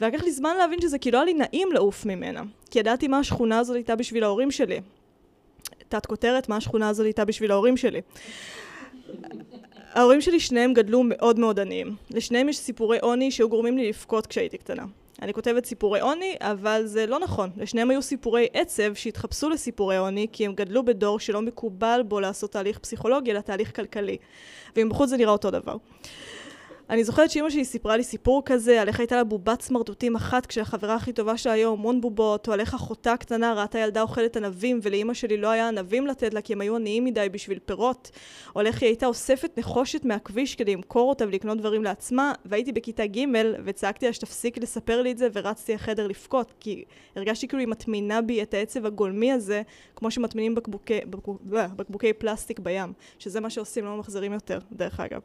ולקח 0.00 0.22
לי 0.22 0.32
זמן 0.32 0.56
להבין 0.56 0.80
שזה 0.80 0.98
כאילו 0.98 1.18
היה 1.18 1.24
לי 1.24 1.34
נעים 1.34 1.72
לעוף 1.72 2.06
ממנה. 2.06 2.42
כי 2.70 2.78
ידעתי 2.78 3.08
מה 3.08 3.18
השכונה 3.18 3.58
הזאת 3.58 3.76
הייתה 3.76 3.96
בשביל 3.96 4.24
ההורים 4.24 4.50
שלי. 4.50 4.80
תת 5.88 6.06
כותרת, 6.06 6.48
מה 6.48 6.56
השכונה 6.56 6.88
הזאת 6.88 7.04
הייתה 7.04 7.24
בשביל 7.24 7.50
ההורים 7.50 7.76
שלי. 7.76 8.00
ההורים 9.92 10.20
שלי 10.20 10.40
שניהם 10.40 10.72
גדלו 10.72 11.02
מאוד 11.04 11.38
מאוד 11.38 11.60
עניים. 11.60 11.96
לשניהם 12.10 12.48
יש 12.48 12.58
סיפורי 12.58 12.98
עוני 12.98 13.30
שהיו 13.30 13.48
גורמים 13.48 13.78
לי 13.78 13.88
לבכות 13.88 14.26
כשהייתי 14.26 14.58
קטנה. 14.58 14.84
אני 15.22 15.34
כותבת 15.34 15.64
סיפורי 15.64 16.00
עוני, 16.00 16.36
אבל 16.40 16.82
זה 16.84 17.06
לא 17.06 17.18
נכון. 17.18 17.50
לשניהם 17.56 17.90
היו 17.90 18.02
סיפורי 18.02 18.46
עצב 18.52 18.94
שהתחפשו 18.94 19.48
לסיפורי 19.48 19.96
עוני, 19.96 20.26
כי 20.32 20.46
הם 20.46 20.54
גדלו 20.54 20.84
בדור 20.84 21.20
שלא 21.20 21.42
מקובל 21.42 22.00
בו 22.08 22.20
לעשות 22.20 22.52
תהליך 22.52 22.78
פסיכולוגי, 22.78 23.30
אלא 23.30 23.40
תהליך 23.40 23.76
כלכלי. 23.76 24.16
ומבחוץ 24.76 25.08
זה 25.10 25.16
נראה 25.16 25.32
אותו 25.32 25.50
דבר. 25.50 25.76
אני 26.90 27.04
זוכרת 27.04 27.30
שאימא 27.30 27.50
שלי 27.50 27.64
סיפרה 27.64 27.96
לי 27.96 28.04
סיפור 28.04 28.42
כזה, 28.44 28.82
על 28.82 28.88
איך 28.88 29.00
הייתה 29.00 29.16
לה 29.16 29.24
בובת 29.24 29.62
סמרטוטים 29.62 30.16
אחת 30.16 30.46
כשהחברה 30.46 30.94
הכי 30.94 31.12
טובה 31.12 31.36
שלה 31.36 31.52
היו 31.52 31.72
המון 31.72 32.00
בובות, 32.00 32.48
או 32.48 32.52
על 32.52 32.60
איך 32.60 32.74
אחותה 32.74 33.12
הקטנה 33.12 33.54
ראתה 33.54 33.78
ילדה 33.78 34.02
אוכלת 34.02 34.36
ענבים 34.36 34.80
ולאימא 34.82 35.14
שלי 35.14 35.36
לא 35.36 35.48
היה 35.48 35.68
ענבים 35.68 36.06
לתת 36.06 36.34
לה 36.34 36.40
כי 36.40 36.52
הם 36.52 36.60
היו 36.60 36.76
עניים 36.76 37.04
מדי 37.04 37.28
בשביל 37.32 37.58
פירות, 37.58 38.10
או 38.54 38.60
על 38.60 38.66
איך 38.66 38.82
היא 38.82 38.88
הייתה 38.88 39.06
אוספת 39.06 39.58
נחושת 39.58 40.04
מהכביש 40.04 40.54
כדי 40.54 40.74
למכור 40.74 41.08
אותה 41.08 41.24
ולקנות 41.26 41.58
דברים 41.58 41.84
לעצמה, 41.84 42.32
והייתי 42.44 42.72
בכיתה 42.72 43.06
ג' 43.06 43.24
וצעקתי 43.64 44.06
לה 44.06 44.12
שתפסיק 44.12 44.58
לספר 44.58 45.02
לי 45.02 45.12
את 45.12 45.18
זה 45.18 45.28
ורצתי 45.32 45.74
לחדר 45.74 46.06
לבכות, 46.06 46.52
כי 46.60 46.84
הרגשתי 47.16 47.48
כאילו 47.48 47.60
היא 47.60 47.68
מטמינה 47.68 48.22
בי 48.22 48.42
את 48.42 48.54
העצב 48.54 48.86
הגולמי 48.86 49.32
הזה, 49.32 49.62
כמו 49.96 50.10
שמטמינים 50.10 50.54
בקבוקי, 50.54 51.00
בקבוק, 51.10 51.42
בקבוקי 51.76 52.12
פלסטיק 52.12 52.58
בים, 52.58 52.92
שזה 53.18 53.40
מה 53.40 53.50
שעושים, 53.50 53.84
לא 53.84 53.96
ממחזרים 53.96 54.32
יותר, 54.32 54.58
דרך 54.72 55.00
אגב. 55.00 55.20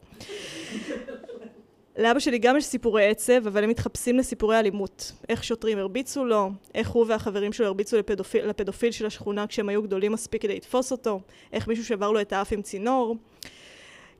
לאבא 1.98 2.18
שלי 2.18 2.38
גם 2.38 2.56
יש 2.56 2.64
סיפורי 2.64 3.06
עצב, 3.06 3.46
אבל 3.46 3.64
הם 3.64 3.70
מתחפשים 3.70 4.18
לסיפורי 4.18 4.58
אלימות. 4.58 5.12
איך 5.28 5.44
שוטרים 5.44 5.78
הרביצו 5.78 6.24
לו, 6.24 6.50
איך 6.74 6.88
הוא 6.88 7.04
והחברים 7.08 7.52
שלו 7.52 7.66
הרביצו 7.66 7.98
לפדופיל, 7.98 8.46
לפדופיל 8.46 8.90
של 8.90 9.06
השכונה 9.06 9.46
כשהם 9.46 9.68
היו 9.68 9.82
גדולים 9.82 10.12
מספיק 10.12 10.42
כדי 10.42 10.56
לתפוס 10.56 10.92
אותו, 10.92 11.20
איך 11.52 11.68
מישהו 11.68 11.84
שבר 11.84 12.10
לו 12.10 12.20
את 12.20 12.32
האף 12.32 12.52
עם 12.52 12.62
צינור. 12.62 13.16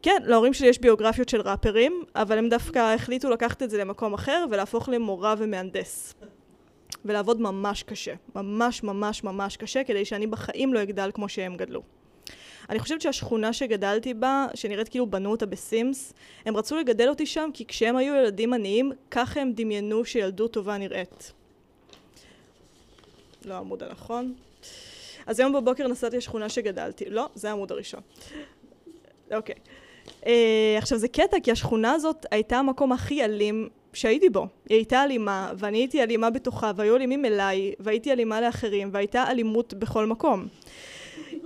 כן, 0.03 0.23
להורים 0.25 0.55
שלי 0.55 0.69
יש 0.69 0.79
ביוגרפיות 0.79 1.29
של 1.29 1.41
ראפרים, 1.41 2.03
אבל 2.15 2.39
הם 2.39 2.49
דווקא 2.49 2.95
החליטו 2.95 3.31
לקחת 3.31 3.63
את 3.63 3.71
זה 3.71 3.79
למקום 3.79 4.15
אחר 4.15 4.45
ולהפוך 4.51 4.89
למורה 4.89 5.35
ומהנדס. 5.39 6.15
ולעבוד 7.05 7.41
ממש 7.41 7.83
קשה. 7.83 8.15
ממש 8.35 8.83
ממש 8.83 9.25
ממש 9.25 9.57
קשה, 9.57 9.85
כדי 9.85 10.05
שאני 10.05 10.27
בחיים 10.27 10.75
לא 10.75 10.83
אגדל 10.83 11.11
כמו 11.15 11.29
שהם 11.29 11.57
גדלו. 11.57 11.98
אני 12.71 12.79
חושבת 12.79 13.01
שהשכונה 13.01 13.53
שגדלתי 13.53 14.15
בה, 14.15 14.47
שנראית 14.55 14.89
כאילו 14.89 15.07
בנו 15.07 15.31
אותה 15.31 15.47
בסימס, 15.47 16.13
הם 16.47 16.57
רצו 16.57 16.77
לגדל 16.77 17.09
אותי 17.09 17.27
שם 17.27 17.51
כי 17.55 17.67
כשהם 17.67 17.97
היו 17.97 18.15
ילדים 18.15 18.53
עניים, 18.53 18.93
ככה 19.11 19.41
הם 19.41 19.53
דמיינו 19.53 20.05
שילדות 20.05 20.53
טובה 20.53 20.79
נראית. 20.79 21.33
לא 23.45 23.55
העמוד 23.55 23.83
הנכון. 23.83 24.35
אז 25.27 25.41
היום 25.41 25.53
בבוקר 25.53 25.89
נסעתי 25.89 26.17
לשכונה 26.17 26.49
שגדלתי. 26.49 27.05
לא, 27.11 27.29
זה 27.35 27.49
העמוד 27.49 27.73
הראשון. 27.73 28.01
אוקיי. 29.33 29.55
Uh, 30.23 30.27
עכשיו 30.79 30.99
זה 30.99 31.09
קטע, 31.09 31.37
כי 31.43 31.53
השכונה 31.53 31.93
הזאת 31.93 32.27
הייתה 32.31 32.57
המקום 32.57 32.93
הכי 32.93 33.25
אלים 33.25 33.69
שהייתי 33.93 34.29
בו. 34.29 34.47
היא 34.69 34.77
הייתה 34.77 35.05
אלימה, 35.05 35.53
ואני 35.59 35.79
הייתי 35.79 36.03
אלימה 36.03 36.31
בתוכה, 36.31 36.73
והיו 36.77 36.97
אלימים 36.97 37.25
אליי, 37.25 37.73
והייתי 37.81 38.13
אלימה 38.13 38.41
לאחרים, 38.41 38.89
והייתה 38.93 39.31
אלימות 39.31 39.75
בכל 39.75 40.07
מקום. 40.07 40.49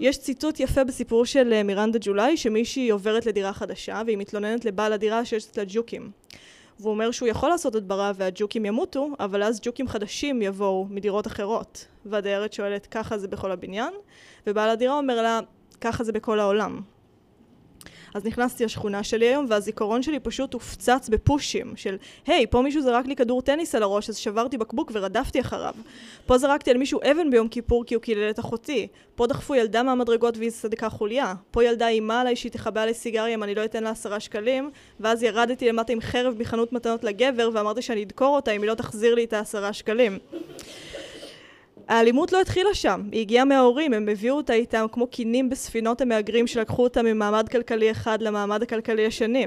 יש 0.03 0.19
ציטוט 0.19 0.61
יפה 0.61 0.85
בסיפור 0.85 1.27
של 1.27 1.53
אה, 1.53 1.63
מירנדה 1.63 1.99
ג'ולי, 2.03 2.37
שמישהי 2.37 2.91
עוברת 2.91 3.27
לדירה 3.27 3.53
חדשה, 3.53 4.03
והיא 4.07 4.19
מתלוננת 4.19 4.65
לבעל 4.65 4.93
הדירה 4.93 5.25
שיש 5.25 5.47
אצלה 5.47 5.65
ג'וקים. 5.67 6.11
והוא 6.81 6.91
אומר 6.91 7.11
שהוא 7.11 7.29
יכול 7.29 7.49
לעשות 7.49 7.75
הדברה 7.75 8.13
והג'וקים 8.15 8.67
ימותו, 8.67 9.09
אבל 9.21 9.43
אז 9.43 9.61
ג'וקים 9.63 9.89
חדשים 9.89 10.43
יבואו 10.43 10.87
מדירות 10.91 11.27
אחרות. 11.27 11.87
והדיירת 12.07 12.53
שואלת, 12.53 12.87
ככה 12.87 13.19
זה 13.19 13.29
בכל 13.29 13.53
הבניין? 13.53 13.93
ובעל 14.47 14.71
הדירה 14.71 14.99
אומר 14.99 15.23
לה, 15.23 15.41
ככה 15.81 16.05
זה 16.05 16.13
בכל 16.13 16.41
העולם. 16.41 16.81
אז 18.15 18.25
נכנסתי 18.25 18.65
לשכונה 18.65 19.03
שלי 19.03 19.27
היום, 19.27 19.47
והזיכרון 19.49 20.03
שלי 20.03 20.21
פשוט 20.21 20.55
הופצץ 20.55 21.09
בפושים 21.09 21.73
של, 21.77 21.97
היי, 22.27 22.47
פה 22.47 22.63
מישהו 22.63 22.83
זרק 22.83 23.07
לי 23.07 23.17
כדור 23.17 23.43
טניס 23.43 23.75
על 23.75 23.83
הראש, 23.83 24.09
אז 24.09 24.17
שברתי 24.17 24.59
בקבוק 24.59 24.91
ורדפתי 24.95 25.41
אחריו. 25.41 25.75
פה 26.27 26.39
זרקתי 26.39 26.71
על 26.71 26.77
מישהו 26.77 27.01
אבן 27.11 27.31
ביום 27.31 27.49
כיפור 27.49 27.85
כי 27.85 27.95
הוא 27.95 28.03
קילל 28.03 28.31
את 28.31 28.39
אחותי. 28.39 28.89
פה 29.15 29.27
דחפו 29.27 29.55
ילדה 29.55 29.83
מהמדרגות 29.83 30.37
והיא 30.37 30.51
סדקה 30.51 30.89
חוליה. 30.89 31.35
פה 31.51 31.65
ילדה 31.65 31.89
אימה 31.89 32.21
עליי 32.21 32.37
שהיא 32.37 32.53
תכבה 32.53 32.83
עלי 32.83 32.95
סיגריה 32.95 33.35
אם 33.35 33.43
אני 33.43 33.55
לא 33.55 33.65
אתן 33.65 33.85
לה 33.85 33.91
עשרה 33.91 34.21
שקלים, 34.21 34.71
ואז 35.01 35.23
ירדתי 35.23 35.69
למטה 35.69 35.93
עם 35.93 36.01
חרב 36.01 36.35
מחנות 36.39 36.73
מתנות 36.73 37.05
לגבר, 37.05 37.51
ואמרתי 37.55 37.83
שאני 37.83 38.03
אדקור 38.03 38.37
אותה 38.37 38.51
אם 38.51 38.63
היא 38.63 38.71
לא 38.71 38.75
תחזיר 38.75 39.15
לי 39.15 39.25
את 39.25 39.33
העשרה 39.33 39.73
שקלים. 39.73 40.19
האלימות 41.93 42.33
לא 42.33 42.41
התחילה 42.41 42.75
שם, 42.75 43.03
היא 43.13 43.21
הגיעה 43.21 43.45
מההורים, 43.45 43.93
הם 43.93 44.09
הביאו 44.09 44.37
אותה 44.37 44.53
איתם 44.53 44.87
כמו 44.93 45.07
קינים 45.07 45.51
בספינות 45.51 46.01
המהגרים 46.01 46.47
שלקחו 46.47 46.85
אותה 46.85 47.03
ממעמד 47.03 47.49
כלכלי 47.49 47.91
אחד 47.91 48.23
למעמד 48.23 48.63
הכלכלי 48.63 49.07
השני. 49.07 49.47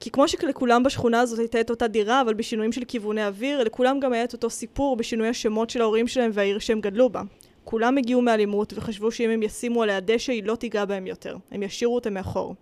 כי 0.00 0.10
כמו 0.10 0.28
שלכולם 0.28 0.82
בשכונה 0.82 1.20
הזאת 1.20 1.38
הייתה 1.38 1.60
את 1.60 1.70
אותה 1.70 1.88
דירה, 1.88 2.20
אבל 2.20 2.34
בשינויים 2.34 2.72
של 2.72 2.84
כיווני 2.84 3.26
אוויר, 3.26 3.64
לכולם 3.64 4.00
גם 4.00 4.12
היה 4.12 4.24
את 4.24 4.32
אותו 4.32 4.50
סיפור 4.50 4.96
בשינוי 4.96 5.28
השמות 5.28 5.70
של 5.70 5.80
ההורים 5.80 6.08
שלהם 6.08 6.30
והעיר 6.34 6.58
שהם 6.58 6.80
גדלו 6.80 7.08
בה. 7.08 7.22
כולם 7.64 7.98
הגיעו 7.98 8.22
מאלימות 8.22 8.72
וחשבו 8.76 9.10
שאם 9.10 9.30
הם 9.30 9.42
ישימו 9.42 9.82
עליה 9.82 10.00
דשא 10.00 10.32
היא 10.32 10.44
לא 10.44 10.54
תיגע 10.54 10.84
בהם 10.84 11.06
יותר, 11.06 11.36
הם 11.50 11.62
ישאירו 11.62 11.94
אותה 11.94 12.10
מאחור. 12.10 12.54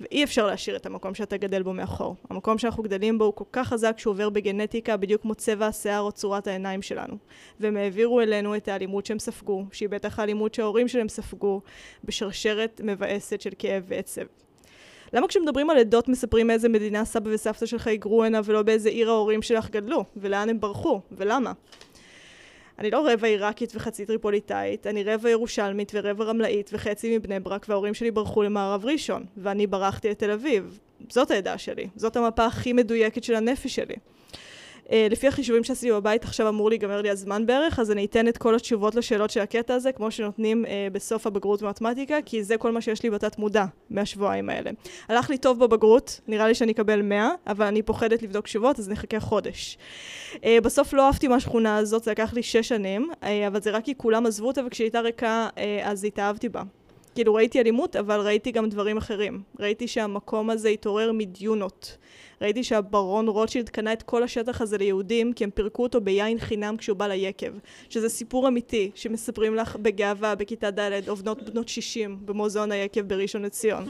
ואי 0.00 0.24
אפשר 0.24 0.46
להשאיר 0.46 0.76
את 0.76 0.86
המקום 0.86 1.14
שאתה 1.14 1.36
גדל 1.36 1.62
בו 1.62 1.72
מאחור. 1.72 2.16
המקום 2.30 2.58
שאנחנו 2.58 2.82
גדלים 2.82 3.18
בו 3.18 3.24
הוא 3.24 3.34
כל 3.34 3.44
כך 3.52 3.68
חזק 3.68 3.98
שהוא 3.98 4.10
עובר 4.10 4.30
בגנטיקה 4.30 4.96
בדיוק 4.96 5.22
כמו 5.22 5.34
צבע 5.34 5.66
השיער 5.66 6.00
או 6.00 6.12
צורת 6.12 6.46
העיניים 6.46 6.82
שלנו. 6.82 7.16
והם 7.60 7.76
העבירו 7.76 8.20
אלינו 8.20 8.56
את 8.56 8.68
האלימות 8.68 9.06
שהם 9.06 9.18
ספגו, 9.18 9.66
שהיא 9.72 9.88
בטח 9.88 10.18
האלימות 10.18 10.54
שההורים 10.54 10.88
שלהם 10.88 11.08
ספגו, 11.08 11.60
בשרשרת 12.04 12.80
מבאסת 12.84 13.40
של 13.40 13.50
כאב 13.58 13.84
ועצב. 13.88 14.22
למה 15.12 15.28
כשמדברים 15.28 15.70
על 15.70 15.78
עדות 15.78 16.08
מספרים 16.08 16.46
מאיזה 16.46 16.68
מדינה 16.68 17.04
סבא 17.04 17.30
וסבתא 17.34 17.66
שלך 17.66 17.86
היגרו 17.86 18.24
הנה 18.24 18.40
ולא 18.44 18.62
באיזה 18.62 18.88
עיר 18.88 19.10
ההורים 19.10 19.42
שלך 19.42 19.70
גדלו? 19.70 20.04
ולאן 20.16 20.48
הם 20.48 20.60
ברחו? 20.60 21.00
ולמה? 21.12 21.52
אני 22.78 22.90
לא 22.90 23.08
רבע 23.12 23.28
עיראקית 23.28 23.72
וחצי 23.76 24.06
טריפוליטאית, 24.06 24.86
אני 24.86 25.04
רבע 25.04 25.30
ירושלמית 25.30 25.92
ורבע 25.94 26.24
רמלאית 26.24 26.70
וחצי 26.72 27.18
מבני 27.18 27.40
ברק 27.40 27.66
וההורים 27.68 27.94
שלי 27.94 28.10
ברחו 28.10 28.42
למערב 28.42 28.84
ראשון 28.84 29.24
ואני 29.36 29.66
ברחתי 29.66 30.10
לתל 30.10 30.30
אביב. 30.30 30.78
זאת 31.08 31.30
העדה 31.30 31.58
שלי, 31.58 31.88
זאת 31.96 32.16
המפה 32.16 32.46
הכי 32.46 32.72
מדויקת 32.72 33.24
של 33.24 33.34
הנפש 33.34 33.74
שלי. 33.74 33.94
אה, 34.92 35.06
לפי 35.10 35.28
החישובים 35.28 35.64
שעשיתי 35.64 35.92
בבית 35.92 36.24
עכשיו 36.24 36.48
אמור 36.48 36.68
להיגמר 36.68 37.02
לי 37.02 37.10
הזמן 37.10 37.46
בערך, 37.46 37.78
אז 37.78 37.90
אני 37.90 38.04
אתן 38.04 38.28
את 38.28 38.38
כל 38.38 38.54
התשובות 38.54 38.94
לשאלות 38.94 39.30
של 39.30 39.40
הקטע 39.40 39.74
הזה, 39.74 39.92
כמו 39.92 40.10
שנותנים 40.10 40.66
אה, 40.66 40.88
בסוף 40.92 41.26
הבגרות 41.26 41.62
במתמטיקה, 41.62 42.16
כי 42.24 42.44
זה 42.44 42.56
כל 42.56 42.72
מה 42.72 42.80
שיש 42.80 43.02
לי 43.02 43.10
בתת 43.10 43.38
מודע 43.38 43.64
מהשבועיים 43.90 44.50
האלה. 44.50 44.70
הלך 45.08 45.30
לי 45.30 45.38
טוב 45.38 45.64
בבגרות, 45.64 46.20
נראה 46.28 46.48
לי 46.48 46.54
שאני 46.54 46.72
אקבל 46.72 47.02
100, 47.02 47.30
אבל 47.46 47.66
אני 47.66 47.82
פוחדת 47.82 48.22
לבדוק 48.22 48.44
תשובות, 48.44 48.78
אז 48.78 48.88
נחכה 48.88 49.20
חודש. 49.20 49.78
אה, 50.44 50.58
בסוף 50.62 50.92
לא 50.92 51.06
אהבתי 51.06 51.28
מהשכונה 51.28 51.76
הזאת, 51.76 52.04
זה 52.04 52.10
לקח 52.10 52.32
לי 52.32 52.42
שש 52.42 52.68
שנים, 52.68 53.10
אה, 53.22 53.46
אבל 53.46 53.60
זה 53.60 53.70
רק 53.70 53.84
כי 53.84 53.94
כולם 53.96 54.26
עזבו 54.26 54.46
אותה, 54.46 54.66
וכשהיא 54.66 54.84
הייתה 54.84 55.00
ריקה, 55.00 55.48
אה, 55.58 55.80
אז 55.90 56.04
התאהבתי 56.04 56.48
בה. 56.48 56.62
כאילו 57.14 57.34
ראיתי 57.34 57.60
אלימות, 57.60 57.96
אבל 57.96 58.20
ראיתי 58.20 58.52
גם 58.52 58.68
דברים 58.68 58.96
אחרים. 58.96 59.42
ראיתי 59.60 59.88
שהמקום 59.88 60.50
הזה 60.50 60.68
התעורר 60.68 61.12
מדיונות. 61.12 61.96
ראיתי 62.42 62.64
שהברון 62.64 63.28
רוטשילד 63.28 63.68
קנה 63.68 63.92
את 63.92 64.02
כל 64.02 64.22
השטח 64.22 64.60
הזה 64.60 64.78
ליהודים 64.78 65.32
כי 65.32 65.44
הם 65.44 65.50
פירקו 65.50 65.82
אותו 65.82 66.00
ביין 66.00 66.38
חינם 66.38 66.76
כשהוא 66.76 66.96
בא 66.96 67.06
ליקב. 67.06 67.52
שזה 67.88 68.08
סיפור 68.08 68.48
אמיתי 68.48 68.90
שמספרים 68.94 69.54
לך 69.54 69.76
בגאווה 69.76 70.34
בכיתה 70.34 70.70
ד' 70.70 71.08
או 71.08 71.16
בנות 71.16 71.50
בנות 71.50 71.68
60 71.68 72.18
במוזיאון 72.24 72.72
היקב 72.72 73.00
בראשון 73.00 73.42
לציון. 73.42 73.84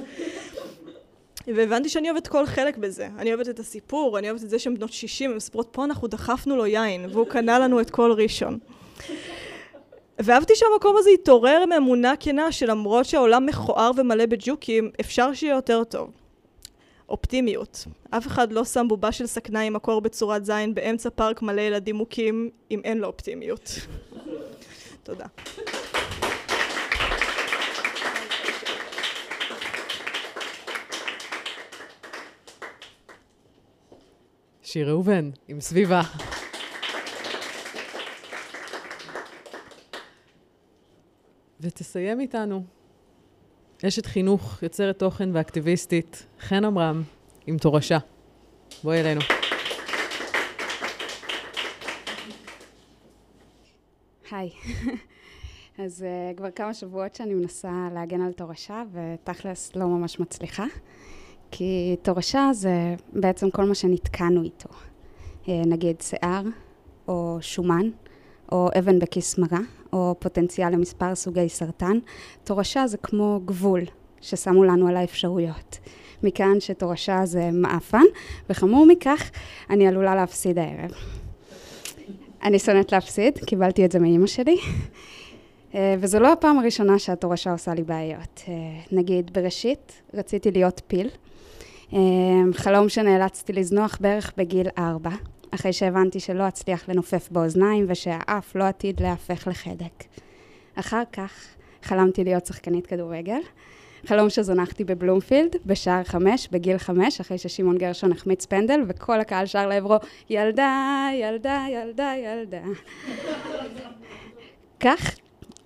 והבנתי 1.46 1.88
שאני 1.88 2.10
אוהבת 2.10 2.28
כל 2.28 2.46
חלק 2.46 2.76
בזה. 2.76 3.08
אני 3.18 3.34
אוהבת 3.34 3.48
את 3.48 3.58
הסיפור, 3.58 4.18
אני 4.18 4.30
אוהבת 4.30 4.44
את 4.44 4.50
זה 4.50 4.58
שהן 4.58 4.74
בנות 4.74 4.92
60, 4.92 5.30
הן 5.30 5.36
מספרות 5.36 5.68
פה 5.72 5.84
אנחנו 5.84 6.08
דחפנו 6.08 6.56
לו 6.56 6.66
יין, 6.66 7.06
והוא 7.12 7.26
קנה 7.26 7.58
לנו 7.58 7.80
את 7.80 7.90
כל 7.90 8.12
ראשון. 8.12 8.58
ואהבתי 10.18 10.52
שהמקום 10.56 10.96
הזה 10.98 11.10
התעורר 11.10 11.64
מאמונה 11.68 12.14
כנה 12.20 12.52
שלמרות 12.52 13.06
שהעולם 13.06 13.46
מכוער 13.46 13.90
ומלא 13.96 14.26
בג'וקים, 14.26 14.90
אפשר 15.00 15.34
שיהיה 15.34 15.54
יותר 15.54 15.84
טוב. 15.84 16.10
אופטימיות. 17.08 17.84
אף 18.10 18.26
אחד 18.26 18.52
לא 18.52 18.64
שם 18.64 18.88
בובה 18.88 19.12
של 19.12 19.26
סכנה 19.26 19.60
עם 19.60 19.72
מקור 19.72 20.00
בצורת 20.00 20.44
זין 20.44 20.74
באמצע 20.74 21.10
פארק 21.10 21.42
מלא 21.42 21.60
ילדים 21.60 21.96
מוכים 21.96 22.50
אם 22.70 22.80
אין 22.84 22.98
לו 22.98 23.06
אופטימיות. 23.06 23.70
תודה. 25.02 25.26
שיר 34.62 34.88
ראובן, 34.88 35.30
עם 35.48 35.60
סביבה. 35.60 36.02
ותסיים 41.64 42.20
איתנו. 42.20 42.64
אשת 43.88 44.06
חינוך, 44.06 44.62
יוצרת 44.62 44.98
תוכן 44.98 45.30
ואקטיביסטית, 45.32 46.26
חן 46.40 46.64
עמרם, 46.64 47.02
עם 47.46 47.58
תורשה. 47.58 47.98
בואי 48.84 49.00
אלינו. 49.00 49.20
היי. 54.30 54.50
אז 55.78 56.04
uh, 56.04 56.36
כבר 56.36 56.50
כמה 56.50 56.74
שבועות 56.74 57.14
שאני 57.14 57.34
מנסה 57.34 57.88
להגן 57.94 58.20
על 58.20 58.32
תורשה, 58.32 58.82
ותכלס 58.92 59.76
לא 59.76 59.86
ממש 59.86 60.20
מצליחה. 60.20 60.64
כי 61.50 61.96
תורשה 62.02 62.50
זה 62.52 62.94
בעצם 63.12 63.50
כל 63.50 63.64
מה 63.64 63.74
שנתקענו 63.74 64.42
איתו. 64.42 64.68
Uh, 65.44 65.48
נגיד 65.66 66.00
שיער, 66.00 66.42
או 67.08 67.38
שומן, 67.40 67.90
או 68.54 68.68
אבן 68.78 68.98
בכיס 68.98 69.38
מרה, 69.38 69.60
או 69.92 70.14
פוטנציאל 70.18 70.70
למספר 70.72 71.14
סוגי 71.14 71.48
סרטן. 71.48 71.98
תורשה 72.44 72.86
זה 72.86 72.96
כמו 72.96 73.40
גבול 73.44 73.80
ששמו 74.20 74.64
לנו 74.64 74.88
על 74.88 74.96
האפשרויות. 74.96 75.78
מכאן 76.22 76.60
שתורשה 76.60 77.26
זה 77.26 77.50
מעפן, 77.52 78.04
וחמור 78.50 78.86
מכך, 78.86 79.30
אני 79.70 79.88
עלולה 79.88 80.14
להפסיד 80.14 80.58
הערב. 80.58 80.90
אני 82.42 82.58
שונאת 82.58 82.92
להפסיד, 82.92 83.38
קיבלתי 83.38 83.84
את 83.84 83.92
זה 83.92 83.98
מאימא 83.98 84.26
שלי. 84.26 84.56
אה, 85.74 85.94
וזו 85.98 86.20
לא 86.20 86.32
הפעם 86.32 86.58
הראשונה 86.58 86.98
שהתורשה 86.98 87.52
עושה 87.52 87.74
לי 87.74 87.82
בעיות. 87.82 88.42
אה, 88.48 88.54
נגיד, 88.92 89.30
בראשית 89.32 90.02
רציתי 90.14 90.50
להיות 90.50 90.80
פיל. 90.86 91.08
אה, 91.92 91.98
חלום 92.52 92.88
שנאלצתי 92.88 93.52
לזנוח 93.52 93.98
בערך 94.00 94.32
בגיל 94.36 94.66
ארבע. 94.78 95.10
אחרי 95.54 95.72
שהבנתי 95.72 96.20
שלא 96.20 96.48
אצליח 96.48 96.88
לנופף 96.88 97.28
באוזניים 97.30 97.86
ושהאף 97.88 98.56
לא 98.56 98.64
עתיד 98.64 99.00
להפך 99.00 99.48
לחדק. 99.48 100.04
אחר 100.74 101.02
כך 101.12 101.46
חלמתי 101.82 102.24
להיות 102.24 102.46
שחקנית 102.46 102.86
כדורגל, 102.86 103.40
חלום 104.06 104.30
שזונחתי 104.30 104.84
בבלומפילד 104.84 105.56
בשער 105.66 106.04
חמש, 106.04 106.48
בגיל 106.52 106.78
חמש, 106.78 107.20
אחרי 107.20 107.38
ששמעון 107.38 107.78
גרשון 107.78 108.12
החמיץ 108.12 108.46
פנדל, 108.46 108.80
וכל 108.88 109.20
הקהל 109.20 109.46
שר 109.46 109.66
לעברו, 109.66 109.96
ילדה, 110.30 111.08
ילדה, 111.14 111.66
ילדה, 111.70 112.12
ילדה. 112.16 112.62
כך, 114.80 115.16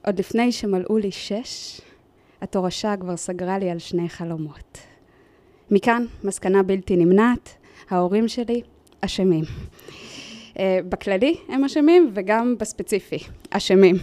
עוד 0.07 0.19
לפני 0.19 0.53
שמלאו 0.53 0.99
לי 0.99 1.11
שש, 1.11 1.81
התורשה 2.43 2.97
כבר 2.97 3.17
סגרה 3.17 3.59
לי 3.59 3.71
על 3.71 3.79
שני 3.79 4.09
חלומות. 4.09 4.79
מכאן, 5.71 6.05
מסקנה 6.25 6.63
בלתי 6.63 6.97
נמנעת, 6.97 7.55
ההורים 7.91 8.29
שלי 8.29 8.63
אשמים. 9.01 9.45
Uh, 10.55 10.61
בכללי 10.89 11.37
הם 11.49 11.65
אשמים 11.65 12.11
וגם 12.15 12.55
בספציפי, 12.59 13.19
אשמים. 13.51 13.97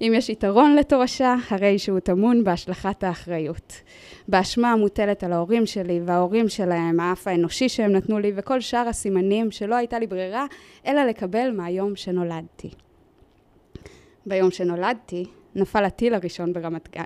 אם 0.00 0.12
יש 0.16 0.28
יתרון 0.28 0.76
לתורשה, 0.76 1.34
הרי 1.50 1.78
שהוא 1.78 2.00
טמון 2.00 2.44
בהשלכת 2.44 3.04
האחריות. 3.04 3.72
באשמה 4.28 4.72
המוטלת 4.72 5.24
על 5.24 5.32
ההורים 5.32 5.66
שלי 5.66 6.00
וההורים 6.04 6.48
שלהם, 6.48 7.00
האף 7.00 7.28
האנושי 7.28 7.68
שהם 7.68 7.92
נתנו 7.92 8.18
לי 8.18 8.32
וכל 8.36 8.60
שאר 8.60 8.88
הסימנים 8.88 9.50
שלא 9.50 9.74
הייתה 9.74 9.98
לי 9.98 10.06
ברירה, 10.06 10.46
אלא 10.86 11.04
לקבל 11.04 11.50
מהיום 11.56 11.96
שנולדתי. 11.96 12.70
ביום 14.26 14.50
שנולדתי, 14.50 15.24
נפל 15.54 15.84
הטיל 15.84 16.14
הראשון 16.14 16.52
ברמת 16.52 16.88
גן. 16.90 17.04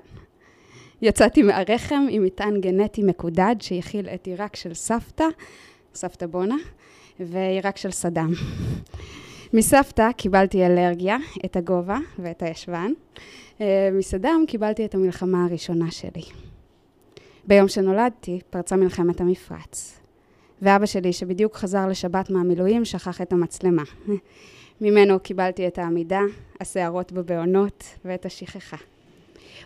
יצאתי 1.01 1.43
מהרחם 1.43 2.07
עם 2.09 2.23
מטען 2.23 2.61
גנטי 2.61 3.03
מקודד 3.03 3.55
שהכיל 3.59 4.09
את 4.09 4.27
עיראק 4.27 4.55
של 4.55 4.73
סבתא, 4.73 5.25
סבתא 5.93 6.25
בונה, 6.25 6.55
ועיראק 7.19 7.77
של 7.77 7.91
סדאם. 7.91 8.29
מסבתא 9.53 10.11
קיבלתי 10.11 10.65
אלרגיה, 10.65 11.17
את 11.45 11.55
הגובה 11.55 11.97
ואת 12.19 12.43
הישבן. 12.43 12.91
אה, 13.61 13.89
מסדאם 13.93 14.45
קיבלתי 14.47 14.85
את 14.85 14.95
המלחמה 14.95 15.45
הראשונה 15.45 15.91
שלי. 15.91 16.23
ביום 17.47 17.67
שנולדתי 17.67 18.39
פרצה 18.49 18.75
מלחמת 18.75 19.21
המפרץ. 19.21 19.99
ואבא 20.61 20.85
שלי, 20.85 21.13
שבדיוק 21.13 21.55
חזר 21.55 21.87
לשבת 21.87 22.29
מהמילואים, 22.29 22.85
שכח 22.85 23.21
את 23.21 23.33
המצלמה. 23.33 23.83
ממנו 24.81 25.19
קיבלתי 25.19 25.67
את 25.67 25.77
העמידה, 25.77 26.21
השערות 26.61 27.11
בבעונות 27.11 27.83
ואת 28.05 28.25
השכחה. 28.25 28.77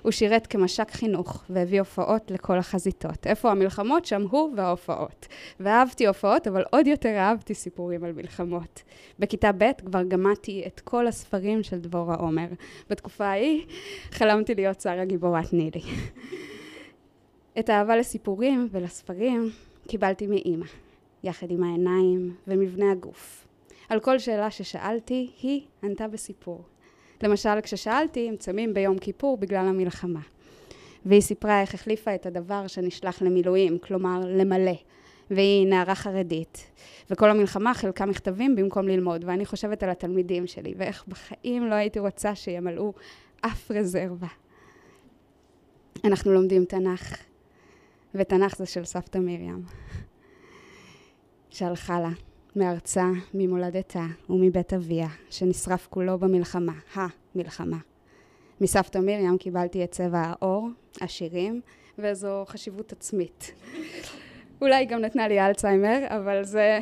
הוא 0.02 0.12
שירת 0.12 0.48
כמש"ק 0.48 0.92
חינוך 0.92 1.44
והביא 1.50 1.80
הופעות 1.80 2.32
לכל 2.32 2.58
החזיתות. 2.58 3.28
איפה 3.28 3.52
המלחמות? 3.52 4.06
שם 4.06 4.22
הוא 4.30 4.54
וההופעות. 4.56 5.28
ואהבתי 5.60 6.08
הופעות, 6.08 6.48
אבל 6.48 6.64
עוד 6.72 6.88
יותר 6.88 7.18
אהבתי 7.18 7.54
סיפורים 7.54 8.04
על 8.04 8.12
מלחמות. 8.12 8.84
בכיתה 9.20 9.52
ב' 9.52 9.72
כבר 9.86 10.04
גמדתי 10.04 10.64
את 10.68 10.80
כל 10.80 11.08
הספרים 11.08 11.64
של 11.64 11.80
דבורה 11.80 12.16
עומר. 12.16 12.48
בתקופה 12.90 13.26
ההיא 13.26 13.66
חלמתי 14.12 14.56
להיות 14.56 14.82
שרה 14.82 15.06
גיבורת 15.06 15.54
נילי. 15.54 15.82
את 17.60 17.70
האהבה 17.70 17.98
לסיפורים 17.98 18.68
ולספרים 18.72 19.50
קיבלתי 19.88 20.28
מאימא, 20.28 20.66
יחד 21.24 21.52
עם 21.52 21.64
העיניים 21.64 22.36
ומבנה 22.48 22.92
הגוף. 22.92 23.48
על 23.90 24.00
כל 24.00 24.20
שאלה 24.20 24.52
ששאלתי, 24.52 25.32
היא 25.42 25.62
ענתה 25.84 26.08
בסיפור. 26.08 26.64
למשל, 27.24 27.62
כששאלתי 27.64 28.30
אם 28.30 28.36
צמים 28.36 28.74
ביום 28.74 28.98
כיפור 28.98 29.38
בגלל 29.38 29.68
המלחמה. 29.68 30.20
והיא 31.06 31.22
סיפרה 31.22 31.62
איך 31.62 31.74
החליפה 31.74 32.16
את 32.16 32.26
הדבר 32.26 32.68
שנשלח 32.68 33.22
למילואים, 33.22 33.78
כלומר 33.80 34.22
למלא. 34.26 34.76
והיא 35.32 35.68
נערה 35.68 35.96
חרדית. 35.96 36.72
וכל 37.10 37.30
המלחמה 37.30 37.74
חילקה 37.74 38.06
מכתבים 38.06 38.56
במקום 38.56 38.88
ללמוד, 38.88 39.24
ואני 39.28 39.46
חושבת 39.46 39.84
על 39.84 39.90
התלמידים 39.90 40.48
שלי, 40.48 40.74
ואיך 40.78 41.04
בחיים 41.08 41.68
לא 41.68 41.76
הייתי 41.76 42.00
רוצה 42.00 42.36
שימלאו 42.36 42.94
אף 43.42 43.72
רזרבה. 43.72 44.28
אנחנו 46.04 46.34
לומדים 46.34 46.66
תנ"ך, 46.66 47.18
ותנ"ך 48.16 48.58
זה 48.58 48.66
של 48.66 48.86
סבתא 48.86 49.18
מרים, 49.18 49.64
שהלכה 51.50 52.00
לה. 52.00 52.31
מארצה, 52.56 53.06
ממולדתה 53.34 54.06
ומבית 54.30 54.74
אביה, 54.74 55.08
שנשרף 55.30 55.88
כולו 55.90 56.18
במלחמה, 56.18 56.74
המלחמה. 56.94 57.78
מסבתא 58.62 58.98
מרים 58.98 59.38
קיבלתי 59.38 59.84
את 59.84 59.92
צבע 59.92 60.20
העור, 60.20 60.70
השירים, 61.02 61.62
וזו 62.00 62.44
חשיבות 62.48 62.92
עצמית. 62.92 63.54
אולי 64.62 64.86
גם 64.86 65.02
נתנה 65.02 65.28
לי 65.28 65.42
אלצהיימר, 65.42 66.00
אבל 66.08 66.44
זה 66.44 66.80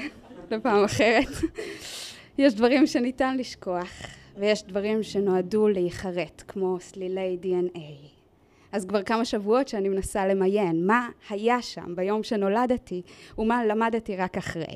לפעם 0.51 0.83
אחרת. 0.83 1.27
יש 2.37 2.53
דברים 2.53 2.87
שניתן 2.87 3.37
לשכוח, 3.37 3.91
ויש 4.37 4.63
דברים 4.63 5.03
שנועדו 5.03 5.67
להיחרט, 5.67 6.43
כמו 6.47 6.77
סלילי 6.79 7.37
DNA. 7.41 7.79
אז 8.71 8.85
כבר 8.85 9.03
כמה 9.03 9.25
שבועות 9.25 9.67
שאני 9.67 9.89
מנסה 9.89 10.27
למיין 10.27 10.87
מה 10.87 11.09
היה 11.29 11.61
שם 11.61 11.95
ביום 11.95 12.23
שנולדתי, 12.23 13.01
ומה 13.37 13.65
למדתי 13.65 14.15
רק 14.15 14.37
אחרי. 14.37 14.75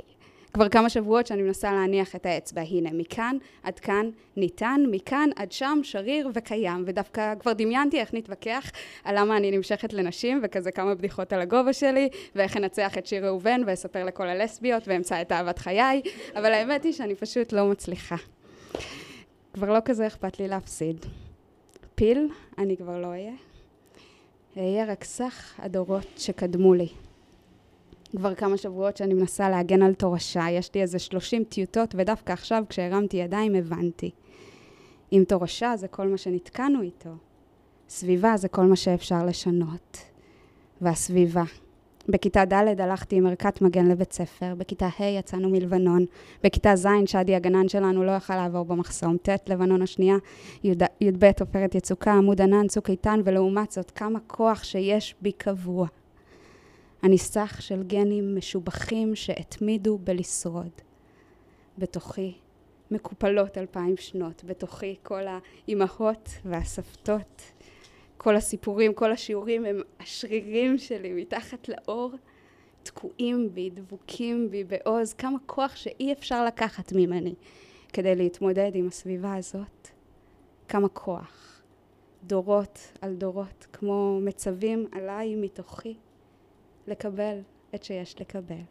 כבר 0.54 0.70
כמה 0.70 0.90
שבועות 0.90 1.28
שאני 1.28 1.42
מנסה 1.42 1.72
להניח 1.72 2.16
את 2.16 2.26
האצבע. 2.26 2.62
הנה, 2.62 2.90
מכאן 2.94 3.38
עד 3.64 3.80
כאן 3.80 4.10
ניתן, 4.38 4.82
מכאן 4.92 5.30
עד 5.36 5.52
שם 5.52 5.80
שריר 5.84 6.30
וקיים. 6.34 6.84
ודווקא 6.88 7.34
כבר 7.40 7.54
דמיינתי 7.54 8.00
איך 8.00 8.14
נתווכח 8.14 8.72
על 9.04 9.20
למה 9.20 9.38
אני 9.38 9.52
נמשכת 9.52 9.94
לנשים, 9.94 10.40
וכזה 10.44 10.72
כמה 10.72 10.96
בדיחות 10.96 11.34
על 11.34 11.42
הגובה 11.42 11.74
שלי, 11.74 12.10
ואיך 12.36 12.58
אנצח 12.58 12.98
את 12.98 13.06
שיר 13.06 13.26
ראובן 13.26 13.62
ואספר 13.66 14.04
לכל 14.04 14.28
הלסביות 14.28 14.88
ואמצא 14.88 15.22
את 15.22 15.32
אהבת 15.32 15.60
חיי, 15.60 16.02
אבל 16.36 16.54
האמת 16.54 16.84
היא 16.84 16.94
שאני 16.94 17.16
פשוט 17.16 17.54
לא 17.54 17.66
מצליחה. 17.66 18.16
כבר 19.54 19.74
לא 19.74 19.80
כזה 19.86 20.08
אכפת 20.08 20.40
לי 20.40 20.48
להפסיד. 20.48 21.06
פיל, 21.96 22.30
אני 22.58 22.78
כבר 22.78 23.02
לא 23.02 23.08
אהיה. 23.08 23.34
אהיה 24.58 24.86
רק 24.86 25.04
סך 25.04 25.54
הדורות 25.60 26.08
שקדמו 26.18 26.74
לי. 26.74 26.88
כבר 28.18 28.36
כמה 28.36 28.58
שבועות 28.58 28.98
שאני 28.98 29.14
מנסה 29.14 29.50
להגן 29.50 29.82
על 29.82 29.94
תורשה, 29.94 30.46
יש 30.52 30.70
לי 30.76 30.82
איזה 30.82 31.00
30 31.00 31.44
טיוטות, 31.44 31.96
ודווקא 31.98 32.34
עכשיו 32.34 32.64
כשהרמתי 32.70 33.18
ידיים 33.18 33.56
הבנתי. 33.56 34.12
אם 35.14 35.24
תורשה 35.28 35.78
זה 35.78 35.88
כל 35.88 36.08
מה 36.08 36.18
שנתקענו 36.18 36.82
איתו, 36.82 37.10
סביבה 37.90 38.38
זה 38.38 38.48
כל 38.48 38.66
מה 38.66 38.76
שאפשר 38.76 39.26
לשנות. 39.26 40.14
והסביבה. 40.84 41.44
בכיתה 42.08 42.46
ד' 42.46 42.82
הלכתי 42.82 43.16
עם 43.16 43.28
ערכת 43.28 43.62
מגן 43.62 43.88
לבית 43.88 44.14
ספר, 44.14 44.56
בכיתה 44.58 44.90
ה' 45.00 45.04
יצאנו 45.04 45.50
מלבנון, 45.50 46.06
בכיתה 46.44 46.76
ז' 46.76 46.88
שדי 47.06 47.36
הגנן 47.36 47.68
שלנו 47.68 48.04
לא 48.04 48.12
יכל 48.12 48.36
לעבור 48.36 48.66
במחסום, 48.66 49.18
ט' 49.18 49.50
לבנון 49.50 49.82
השנייה, 49.82 50.16
י"ב 50.64 51.32
עופרת 51.40 51.76
יצוקה, 51.76 52.14
עמוד 52.14 52.42
ענן, 52.42 52.68
צוק 52.68 52.90
איתן, 52.90 53.20
ולעומת 53.24 53.72
זאת 53.72 53.92
כמה 53.92 54.20
כוח 54.28 54.64
שיש 54.64 55.16
בי 55.22 55.32
קבוע. 55.32 55.88
אני 57.04 57.18
סך 57.18 57.58
של 57.62 57.84
גנים 57.84 58.36
משובחים 58.36 59.16
שהתמידו 59.16 59.98
בלשרוד. 59.98 60.72
בתוכי 61.78 62.34
מקופלות 62.92 63.58
אלפיים 63.58 63.98
שנות, 63.98 64.44
בתוכי 64.44 64.96
כל 65.04 65.22
האימהות 65.28 66.30
והסבתות, 66.46 67.42
כל 68.18 68.36
הסיפורים, 68.36 68.94
כל 68.94 69.12
השיעורים 69.12 69.66
הם 69.66 69.82
השרירים 70.00 70.78
שלי 70.78 71.14
מתחת 71.14 71.70
לאור, 71.70 72.12
תקועים 72.84 73.54
בי, 73.54 73.70
דבוקים 73.70 74.52
בי 74.52 74.64
בעוז, 74.64 75.14
כמה 75.14 75.38
כוח 75.46 75.76
שאי 75.76 76.14
אפשר 76.14 76.46
לקחת 76.46 76.94
ממני 76.96 77.36
כדי 77.94 78.16
להתמודד 78.16 78.72
עם 78.74 78.88
הסביבה 78.88 79.36
הזאת. 79.36 79.88
כמה 80.68 80.90
כוח. 80.90 81.62
דורות 82.24 82.80
על 83.02 83.16
דורות, 83.16 83.68
כמו 83.74 84.20
מצבים 84.22 84.88
עליי 84.92 85.36
מתוכי. 85.36 85.96
לקבל 86.88 87.40
את 87.76 87.84
שיש 87.84 88.22
לקבל, 88.22 88.62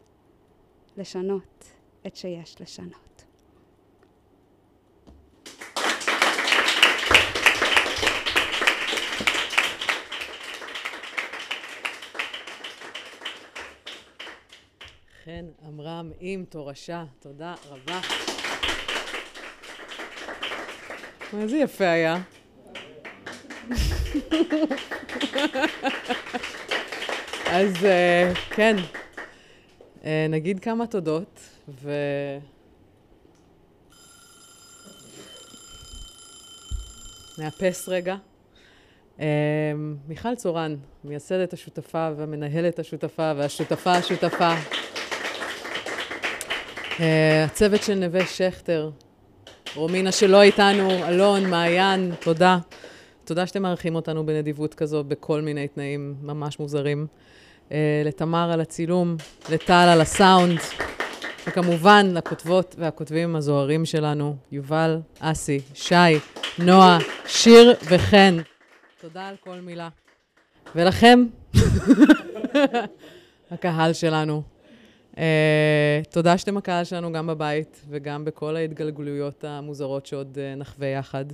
לשנות 0.97 1.65
את 2.07 2.15
שיש 2.15 2.61
לשנות. 2.61 3.23
חן 15.23 15.45
עמרם 15.65 16.11
עם 16.19 16.45
תורשה, 16.49 17.05
תודה 17.19 17.55
רבה. 17.69 17.99
איזה 21.33 21.57
יפה 21.57 21.89
היה. 21.89 22.17
אז 27.55 27.73
uh, 27.75 28.37
כן, 28.49 28.75
uh, 30.01 30.05
נגיד 30.29 30.59
כמה 30.59 30.87
תודות, 30.87 31.39
ו... 31.81 31.91
נאפס 37.37 37.89
רגע. 37.89 38.15
Uh, 39.17 39.21
מיכל 40.07 40.35
צורן, 40.35 40.75
מייסדת 41.03 41.53
השותפה 41.53 42.09
והמנהלת 42.17 42.79
השותפה 42.79 43.31
והשותפה 43.37 43.91
השותפה. 43.91 44.53
Uh, 46.97 47.01
הצוות 47.45 47.83
של 47.83 47.95
נווה 47.95 48.25
שכטר, 48.25 48.89
רומינה 49.75 50.11
שלא 50.11 50.41
איתנו, 50.41 51.07
אלון, 51.07 51.49
מעיין, 51.49 52.11
תודה. 52.19 52.57
תודה 53.25 53.47
שאתם 53.47 53.61
מארחים 53.61 53.95
אותנו 53.95 54.25
בנדיבות 54.25 54.73
כזו, 54.73 55.03
בכל 55.03 55.41
מיני 55.41 55.67
תנאים 55.67 56.15
ממש 56.21 56.59
מוזרים. 56.59 57.07
Uh, 57.69 57.73
לתמר 58.05 58.51
על 58.51 58.61
הצילום, 58.61 59.15
לטל 59.49 59.89
על 59.93 60.01
הסאונד, 60.01 60.59
וכמובן 61.47 62.05
לכותבות 62.13 62.75
והכותבים 62.79 63.35
הזוהרים 63.35 63.85
שלנו, 63.85 64.35
יובל, 64.51 64.99
אסי, 65.19 65.61
שי, 65.73 65.95
נועה, 66.59 66.97
שיר 67.25 67.73
וחן. 67.89 68.37
תודה 69.01 69.27
על 69.27 69.35
כל 69.43 69.55
מילה. 69.55 69.89
ולכם, 70.75 71.25
הקהל 73.51 73.93
שלנו. 73.93 74.41
Uh, 75.13 75.17
תודה 76.09 76.37
שאתם 76.37 76.57
הקהל 76.57 76.83
שלנו 76.83 77.11
גם 77.11 77.27
בבית 77.27 77.81
וגם 77.89 78.25
בכל 78.25 78.55
ההתגלגלויות 78.55 79.43
המוזרות 79.43 80.05
שעוד 80.05 80.37
uh, 80.37 80.59
נחווה 80.59 80.87
יחד. 80.87 81.25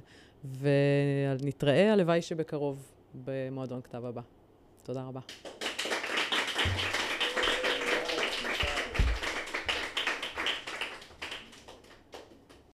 ונתראה, 0.43 1.93
הלוואי 1.93 2.21
שבקרוב, 2.21 2.91
במועדון 3.25 3.82
כתב 3.82 4.05
הבא. 4.05 4.21
תודה 4.84 5.03
רבה. 5.03 5.19